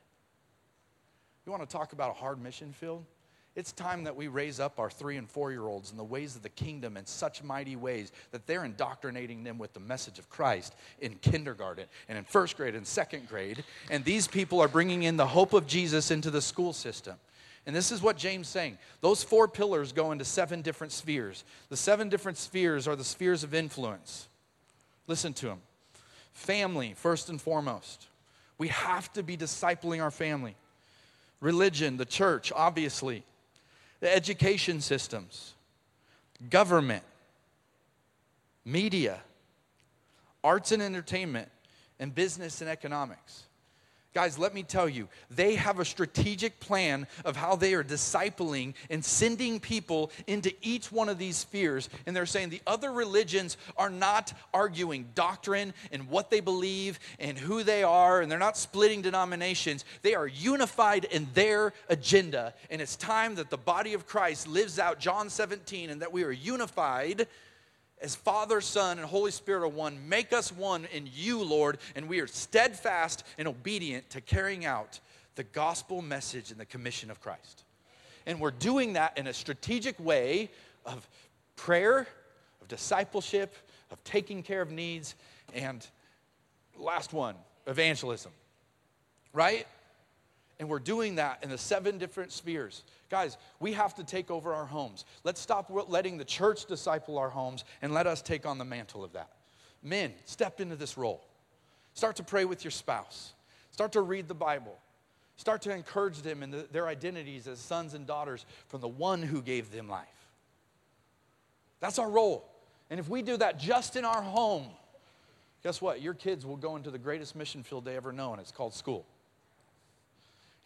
You 1.45 1.51
want 1.51 1.69
to 1.69 1.77
talk 1.77 1.93
about 1.93 2.11
a 2.11 2.15
hard 2.15 2.41
mission 2.41 2.73
field? 2.73 3.05
It's 3.61 3.73
time 3.73 4.05
that 4.05 4.17
we 4.17 4.27
raise 4.29 4.59
up 4.59 4.79
our 4.79 4.89
three 4.89 5.19
and 5.19 5.29
four 5.29 5.51
year 5.51 5.67
olds 5.67 5.91
in 5.91 5.99
the 5.99 6.03
ways 6.03 6.35
of 6.35 6.41
the 6.41 6.49
kingdom 6.49 6.97
in 6.97 7.05
such 7.05 7.43
mighty 7.43 7.77
ways 7.77 8.11
that 8.31 8.47
they're 8.47 8.65
indoctrinating 8.65 9.45
them 9.45 9.59
with 9.59 9.75
the 9.75 9.81
message 9.81 10.19
of 10.19 10.31
Christ 10.31 10.75
in 11.03 11.17
kindergarten 11.17 11.85
and 12.09 12.17
in 12.17 12.25
first 12.25 12.57
grade 12.57 12.75
and 12.75 12.87
second 12.87 13.29
grade. 13.29 13.63
And 13.91 14.03
these 14.03 14.27
people 14.27 14.63
are 14.63 14.67
bringing 14.67 15.03
in 15.03 15.19
the 15.19 15.27
hope 15.27 15.53
of 15.53 15.67
Jesus 15.67 16.11
into 16.11 16.31
the 16.31 16.41
school 16.41 16.73
system. 16.73 17.17
And 17.67 17.77
this 17.77 17.93
is 17.93 18.01
what 18.01 18.17
James 18.17 18.49
saying. 18.49 18.79
Those 19.03 19.23
four 19.23 19.47
pillars 19.47 19.93
go 19.93 20.11
into 20.11 20.25
seven 20.25 20.63
different 20.63 20.95
spheres. 20.95 21.45
The 21.69 21.77
seven 21.77 22.09
different 22.09 22.39
spheres 22.39 22.89
are 22.89 22.97
the 22.97 23.05
spheres 23.05 23.45
of 23.45 23.53
influence. 23.53 24.29
Listen 25.07 25.35
to 25.35 25.49
them. 25.49 25.61
Family, 26.33 26.95
first 26.97 27.29
and 27.29 27.39
foremost. 27.39 28.07
We 28.57 28.69
have 28.69 29.13
to 29.13 29.23
be 29.23 29.37
discipling 29.37 30.03
our 30.03 30.11
family. 30.11 30.57
Religion, 31.43 31.99
the 31.99 32.07
church, 32.07 32.53
obviously 32.57 33.23
the 34.01 34.15
education 34.15 34.81
systems, 34.81 35.55
government, 36.49 37.05
media, 38.65 39.21
arts 40.43 40.73
and 40.73 40.83
entertainment, 40.83 41.49
and 41.99 42.15
business 42.15 42.61
and 42.61 42.71
economics. 42.71 43.45
Guys, 44.13 44.37
let 44.41 44.53
me 44.53 44.65
tell 44.65 44.89
you, 44.89 45.07
they 45.31 45.55
have 45.55 45.79
a 45.79 45.85
strategic 45.85 46.59
plan 46.59 47.07
of 47.25 47.37
how 47.37 47.55
they 47.55 47.75
are 47.75 47.85
discipling 47.85 48.75
and 48.91 49.05
sending 49.05 49.61
people 49.61 50.11
into 50.27 50.53
each 50.63 50.91
one 50.91 51.09
of 51.09 51.17
these 51.17 51.37
spheres. 51.37 51.89
And 52.07 52.17
they're 52.17 52.27
saying 52.27 52.49
the 52.49 52.61
other 52.67 52.91
religions 52.91 53.57
are 53.77 53.89
not 53.89 54.33
arguing 54.53 55.09
doctrine 55.15 55.73
and 55.93 56.09
what 56.09 56.29
they 56.29 56.41
believe 56.41 56.99
and 57.21 57.39
who 57.39 57.63
they 57.63 57.85
are, 57.85 58.21
and 58.21 58.29
they're 58.29 58.37
not 58.37 58.57
splitting 58.57 59.01
denominations. 59.01 59.85
They 60.03 60.17
are 60.17 60.27
unified 60.27 61.05
in 61.05 61.29
their 61.35 61.73
agenda. 61.89 62.55
And 62.69 62.83
it's 62.83 62.97
time 62.97 63.37
that 63.37 63.49
the 63.49 63.59
body 63.59 63.95
of 63.95 64.09
Christ 64.09 64.49
lives 64.49 64.81
out 64.81 64.99
John 64.99 65.31
17 65.31 65.89
and 65.89 66.03
that 66.03 66.13
we 66.13 66.25
are 66.25 66.33
unified 66.33 67.29
as 68.01 68.15
Father, 68.15 68.61
Son, 68.61 68.99
and 68.99 69.07
Holy 69.07 69.31
Spirit 69.31 69.63
are 69.63 69.69
one, 69.69 70.09
make 70.09 70.33
us 70.33 70.51
one 70.51 70.87
in 70.87 71.09
you, 71.15 71.43
Lord, 71.43 71.79
and 71.95 72.09
we 72.09 72.21
are 72.21 72.27
steadfast 72.27 73.25
and 73.37 73.47
obedient 73.47 74.09
to 74.11 74.21
carrying 74.21 74.65
out 74.65 75.01
the 75.35 75.45
gospel 75.45 76.03
message 76.03 76.51
and 76.51 76.59
the 76.59 76.67
commission 76.67 77.11
of 77.11 77.21
Christ. 77.21 77.65
And 78.27 78.41
we're 78.41 78.51
doing 78.51 78.95
that 78.95 79.19
in 79.19 79.27
a 79.27 79.33
strategic 79.33 79.99
way 80.01 80.51
of 80.87 81.07
prayer, 81.57 82.07
of 82.61 82.69
discipleship, 82.69 83.55
of 83.91 84.03
taking 84.05 84.43
care 84.43 84.63
of 84.63 84.71
needs, 84.71 85.15
and 85.53 85.87
last 86.79 87.13
one, 87.13 87.35
evangelism. 87.67 88.33
Right? 89.33 89.67
And 90.59 90.69
we're 90.69 90.79
doing 90.79 91.17
that 91.17 91.41
in 91.43 91.51
the 91.51 91.59
seven 91.59 91.99
different 91.99 92.33
spheres. 92.33 92.83
Guys, 93.11 93.37
we 93.59 93.73
have 93.73 93.95
to 93.97 94.05
take 94.05 94.31
over 94.31 94.55
our 94.55 94.65
homes. 94.65 95.05
Let's 95.25 95.41
stop 95.41 95.71
letting 95.89 96.17
the 96.17 96.25
church 96.25 96.67
disciple 96.67 97.19
our 97.19 97.29
homes 97.29 97.65
and 97.83 97.93
let 97.93 98.07
us 98.07 98.23
take 98.23 98.47
on 98.47 98.57
the 98.57 98.65
mantle 98.65 99.03
of 99.03 99.13
that. 99.15 99.31
Men, 99.83 100.15
step 100.27 100.61
into 100.61 100.77
this 100.77 100.97
role. 100.97 101.27
Start 101.95 102.17
to 102.17 102.23
pray 102.23 102.45
with 102.45 102.65
your 102.65 102.71
spouse. 102.71 103.33
Start 103.73 103.93
to 103.93 104.01
read 104.01 104.29
the 104.29 104.35
Bible. 104.35 104.79
Start 105.37 105.63
to 105.63 105.75
encourage 105.75 106.23
them 106.23 106.43
in 106.43 106.51
the, 106.53 106.69
their 106.71 106.87
identities 106.87 107.49
as 107.49 107.59
sons 107.59 107.95
and 107.95 108.07
daughters 108.07 108.47
from 108.69 108.81
the 108.81 108.89
one 108.89 109.23
who 109.23 109.43
gave 109.43 109.73
them 109.73 109.89
life. 109.89 110.07
That's 111.81 111.99
our 111.99 112.09
role. 112.09 112.49
And 112.91 113.01
if 113.01 113.09
we 113.09 113.23
do 113.23 113.37
that 113.39 113.59
just 113.59 113.97
in 113.97 114.05
our 114.05 114.23
home, 114.23 114.67
guess 115.65 115.81
what? 115.81 116.01
Your 116.01 116.15
kids 116.15 116.47
will 116.47 116.57
go 116.57 116.77
into 116.77 116.91
the 116.91 116.99
greatest 116.99 117.35
mission 117.35 117.63
field 117.63 117.85
they 117.85 117.97
ever 117.97 118.13
know, 118.13 118.33
and 118.33 118.41
it's 118.41 118.53
called 118.53 118.75
school. 118.75 119.07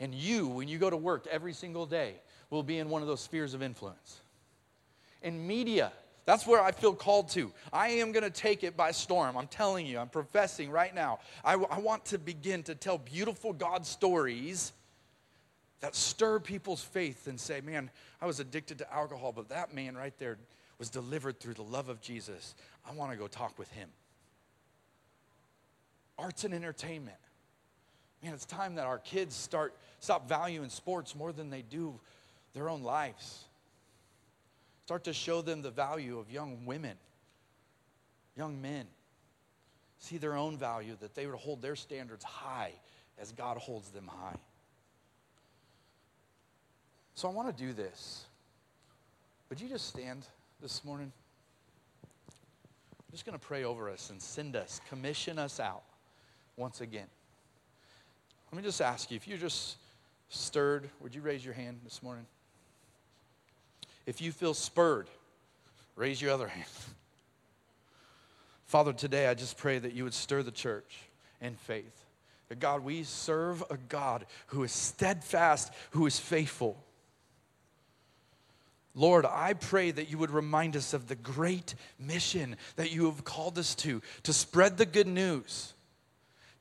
And 0.00 0.14
you, 0.14 0.48
when 0.48 0.68
you 0.68 0.78
go 0.78 0.90
to 0.90 0.96
work 0.96 1.26
every 1.30 1.52
single 1.52 1.86
day, 1.86 2.16
will 2.54 2.62
be 2.62 2.78
in 2.78 2.88
one 2.88 3.02
of 3.02 3.08
those 3.08 3.20
spheres 3.20 3.52
of 3.52 3.62
influence. 3.62 4.20
In 5.22 5.46
media, 5.46 5.92
that's 6.24 6.46
where 6.46 6.62
I 6.62 6.70
feel 6.70 6.94
called 6.94 7.28
to. 7.30 7.52
I 7.72 7.88
am 7.88 8.12
going 8.12 8.22
to 8.22 8.30
take 8.30 8.62
it 8.62 8.76
by 8.76 8.92
storm. 8.92 9.36
I'm 9.36 9.48
telling 9.48 9.86
you, 9.86 9.98
I'm 9.98 10.08
professing 10.08 10.70
right 10.70 10.94
now. 10.94 11.18
I, 11.44 11.54
I 11.54 11.78
want 11.80 12.04
to 12.06 12.18
begin 12.18 12.62
to 12.64 12.74
tell 12.74 12.96
beautiful 12.96 13.52
God 13.52 13.84
stories 13.84 14.72
that 15.80 15.94
stir 15.94 16.38
people's 16.38 16.82
faith 16.82 17.26
and 17.26 17.38
say, 17.38 17.60
man, 17.60 17.90
I 18.22 18.26
was 18.26 18.40
addicted 18.40 18.78
to 18.78 18.94
alcohol, 18.94 19.32
but 19.32 19.48
that 19.50 19.74
man 19.74 19.96
right 19.96 20.16
there 20.18 20.38
was 20.78 20.88
delivered 20.88 21.40
through 21.40 21.54
the 21.54 21.62
love 21.62 21.88
of 21.88 22.00
Jesus. 22.00 22.54
I 22.88 22.94
want 22.94 23.10
to 23.10 23.18
go 23.18 23.26
talk 23.26 23.58
with 23.58 23.70
him. 23.72 23.88
Arts 26.18 26.44
and 26.44 26.54
entertainment. 26.54 27.16
Man, 28.22 28.32
it's 28.32 28.46
time 28.46 28.76
that 28.76 28.86
our 28.86 28.98
kids 28.98 29.34
start 29.34 29.74
stop 29.98 30.28
valuing 30.28 30.68
sports 30.68 31.14
more 31.16 31.32
than 31.32 31.50
they 31.50 31.62
do 31.62 31.98
their 32.54 32.70
own 32.70 32.82
lives. 32.82 33.44
Start 34.84 35.04
to 35.04 35.12
show 35.12 35.42
them 35.42 35.62
the 35.62 35.70
value 35.70 36.18
of 36.18 36.30
young 36.30 36.66
women, 36.66 36.96
young 38.36 38.60
men. 38.60 38.86
See 39.98 40.18
their 40.18 40.36
own 40.36 40.58
value, 40.58 40.96
that 41.00 41.14
they 41.14 41.26
would 41.26 41.36
hold 41.36 41.62
their 41.62 41.76
standards 41.76 42.24
high 42.24 42.72
as 43.18 43.32
God 43.32 43.56
holds 43.56 43.90
them 43.90 44.06
high. 44.06 44.36
So 47.14 47.28
I 47.28 47.32
want 47.32 47.56
to 47.56 47.62
do 47.64 47.72
this. 47.72 48.26
Would 49.48 49.60
you 49.60 49.68
just 49.68 49.86
stand 49.86 50.26
this 50.60 50.84
morning? 50.84 51.12
I'm 52.04 53.12
just 53.12 53.24
going 53.24 53.38
to 53.38 53.46
pray 53.46 53.64
over 53.64 53.88
us 53.88 54.10
and 54.10 54.20
send 54.20 54.56
us, 54.56 54.80
commission 54.88 55.38
us 55.38 55.60
out 55.60 55.84
once 56.56 56.80
again. 56.80 57.06
Let 58.52 58.56
me 58.58 58.66
just 58.66 58.80
ask 58.80 59.10
you 59.10 59.16
if 59.16 59.26
you 59.26 59.38
just 59.38 59.76
stirred, 60.28 60.90
would 61.00 61.14
you 61.14 61.22
raise 61.22 61.44
your 61.44 61.54
hand 61.54 61.80
this 61.84 62.02
morning? 62.02 62.26
If 64.06 64.20
you 64.20 64.32
feel 64.32 64.54
spurred, 64.54 65.08
raise 65.96 66.20
your 66.20 66.32
other 66.32 66.48
hand. 66.48 66.68
Father, 68.66 68.92
today 68.92 69.28
I 69.28 69.34
just 69.34 69.56
pray 69.56 69.78
that 69.78 69.92
you 69.92 70.04
would 70.04 70.14
stir 70.14 70.42
the 70.42 70.50
church 70.50 70.98
in 71.40 71.54
faith. 71.54 72.04
That 72.48 72.60
God, 72.60 72.84
we 72.84 73.04
serve 73.04 73.62
a 73.70 73.76
God 73.76 74.26
who 74.48 74.64
is 74.64 74.72
steadfast, 74.72 75.72
who 75.90 76.06
is 76.06 76.18
faithful. 76.18 76.76
Lord, 78.94 79.26
I 79.26 79.54
pray 79.54 79.90
that 79.90 80.10
you 80.10 80.18
would 80.18 80.30
remind 80.30 80.76
us 80.76 80.94
of 80.94 81.08
the 81.08 81.16
great 81.16 81.74
mission 81.98 82.56
that 82.76 82.92
you 82.92 83.06
have 83.06 83.24
called 83.24 83.58
us 83.58 83.74
to, 83.76 84.02
to 84.24 84.32
spread 84.32 84.76
the 84.76 84.86
good 84.86 85.08
news 85.08 85.74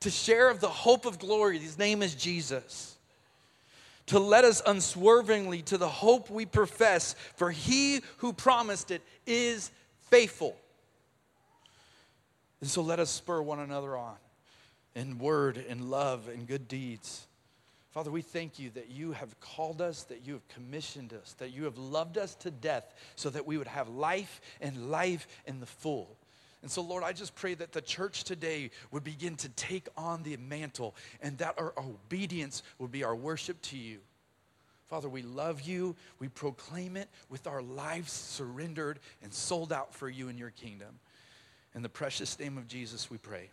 to 0.04 0.10
share 0.10 0.50
of 0.50 0.60
the 0.60 0.68
hope 0.68 1.06
of 1.06 1.18
glory. 1.18 1.58
His 1.58 1.78
name 1.78 2.02
is 2.02 2.14
Jesus. 2.14 2.93
To 4.06 4.18
let 4.18 4.44
us 4.44 4.60
unswervingly 4.66 5.62
to 5.62 5.78
the 5.78 5.88
hope 5.88 6.28
we 6.28 6.44
profess, 6.44 7.14
for 7.36 7.50
he 7.50 8.02
who 8.18 8.32
promised 8.32 8.90
it 8.90 9.02
is 9.26 9.70
faithful. 10.10 10.56
And 12.60 12.68
so 12.68 12.82
let 12.82 12.98
us 12.98 13.10
spur 13.10 13.42
one 13.42 13.60
another 13.60 13.96
on 13.96 14.16
in 14.94 15.18
word 15.18 15.62
and 15.68 15.90
love 15.90 16.28
and 16.28 16.46
good 16.46 16.68
deeds. 16.68 17.26
Father, 17.90 18.10
we 18.10 18.22
thank 18.22 18.58
you 18.58 18.70
that 18.70 18.90
you 18.90 19.12
have 19.12 19.38
called 19.40 19.80
us, 19.80 20.02
that 20.04 20.26
you 20.26 20.32
have 20.32 20.48
commissioned 20.48 21.12
us, 21.12 21.34
that 21.38 21.52
you 21.52 21.64
have 21.64 21.78
loved 21.78 22.18
us 22.18 22.34
to 22.36 22.50
death 22.50 22.92
so 23.14 23.30
that 23.30 23.46
we 23.46 23.56
would 23.56 23.68
have 23.68 23.88
life 23.88 24.40
and 24.60 24.90
life 24.90 25.28
in 25.46 25.60
the 25.60 25.66
full. 25.66 26.16
And 26.64 26.70
so, 26.70 26.80
Lord, 26.80 27.04
I 27.04 27.12
just 27.12 27.34
pray 27.34 27.52
that 27.52 27.72
the 27.72 27.82
church 27.82 28.24
today 28.24 28.70
would 28.90 29.04
begin 29.04 29.36
to 29.36 29.50
take 29.50 29.86
on 29.98 30.22
the 30.22 30.38
mantle 30.38 30.96
and 31.20 31.36
that 31.36 31.56
our 31.58 31.74
obedience 31.76 32.62
would 32.78 32.90
be 32.90 33.04
our 33.04 33.14
worship 33.14 33.60
to 33.64 33.76
you. 33.76 33.98
Father, 34.88 35.06
we 35.06 35.20
love 35.20 35.60
you. 35.60 35.94
We 36.20 36.28
proclaim 36.28 36.96
it 36.96 37.10
with 37.28 37.46
our 37.46 37.60
lives 37.60 38.12
surrendered 38.12 38.98
and 39.22 39.30
sold 39.30 39.74
out 39.74 39.94
for 39.94 40.08
you 40.08 40.30
and 40.30 40.38
your 40.38 40.52
kingdom. 40.52 40.98
In 41.74 41.82
the 41.82 41.90
precious 41.90 42.38
name 42.38 42.56
of 42.56 42.66
Jesus, 42.66 43.10
we 43.10 43.18
pray. 43.18 43.50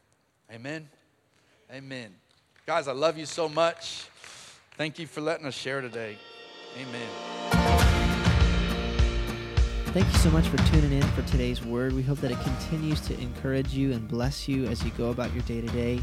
Amen. 0.50 0.88
Amen. 1.70 2.16
Guys, 2.66 2.88
I 2.88 2.94
love 2.94 3.18
you 3.18 3.26
so 3.26 3.50
much. 3.50 4.06
Thank 4.78 5.00
you 5.00 5.06
for 5.06 5.20
letting 5.20 5.46
us 5.46 5.54
share 5.54 5.82
today. 5.82 6.18
Amen. 6.80 7.91
Thank 9.94 10.08
you 10.08 10.20
so 10.20 10.32
much 10.32 10.48
for 10.48 10.56
tuning 10.72 10.94
in 10.94 11.04
for 11.10 11.22
today's 11.24 11.62
word. 11.66 11.92
We 11.92 12.02
hope 12.02 12.20
that 12.22 12.32
it 12.32 12.40
continues 12.40 13.02
to 13.02 13.20
encourage 13.20 13.74
you 13.74 13.92
and 13.92 14.08
bless 14.08 14.48
you 14.48 14.66
as 14.68 14.82
you 14.86 14.92
go 14.92 15.10
about 15.10 15.34
your 15.34 15.44
day 15.44 15.60
to 15.60 15.68
day. 15.68 16.00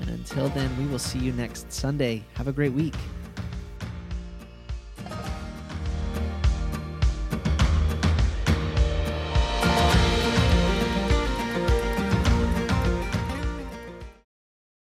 And 0.00 0.10
until 0.10 0.48
then, 0.48 0.76
we 0.76 0.86
will 0.86 0.98
see 0.98 1.20
you 1.20 1.30
next 1.32 1.72
Sunday. 1.72 2.24
Have 2.34 2.48
a 2.48 2.52
great 2.52 2.72
week. 2.72 2.96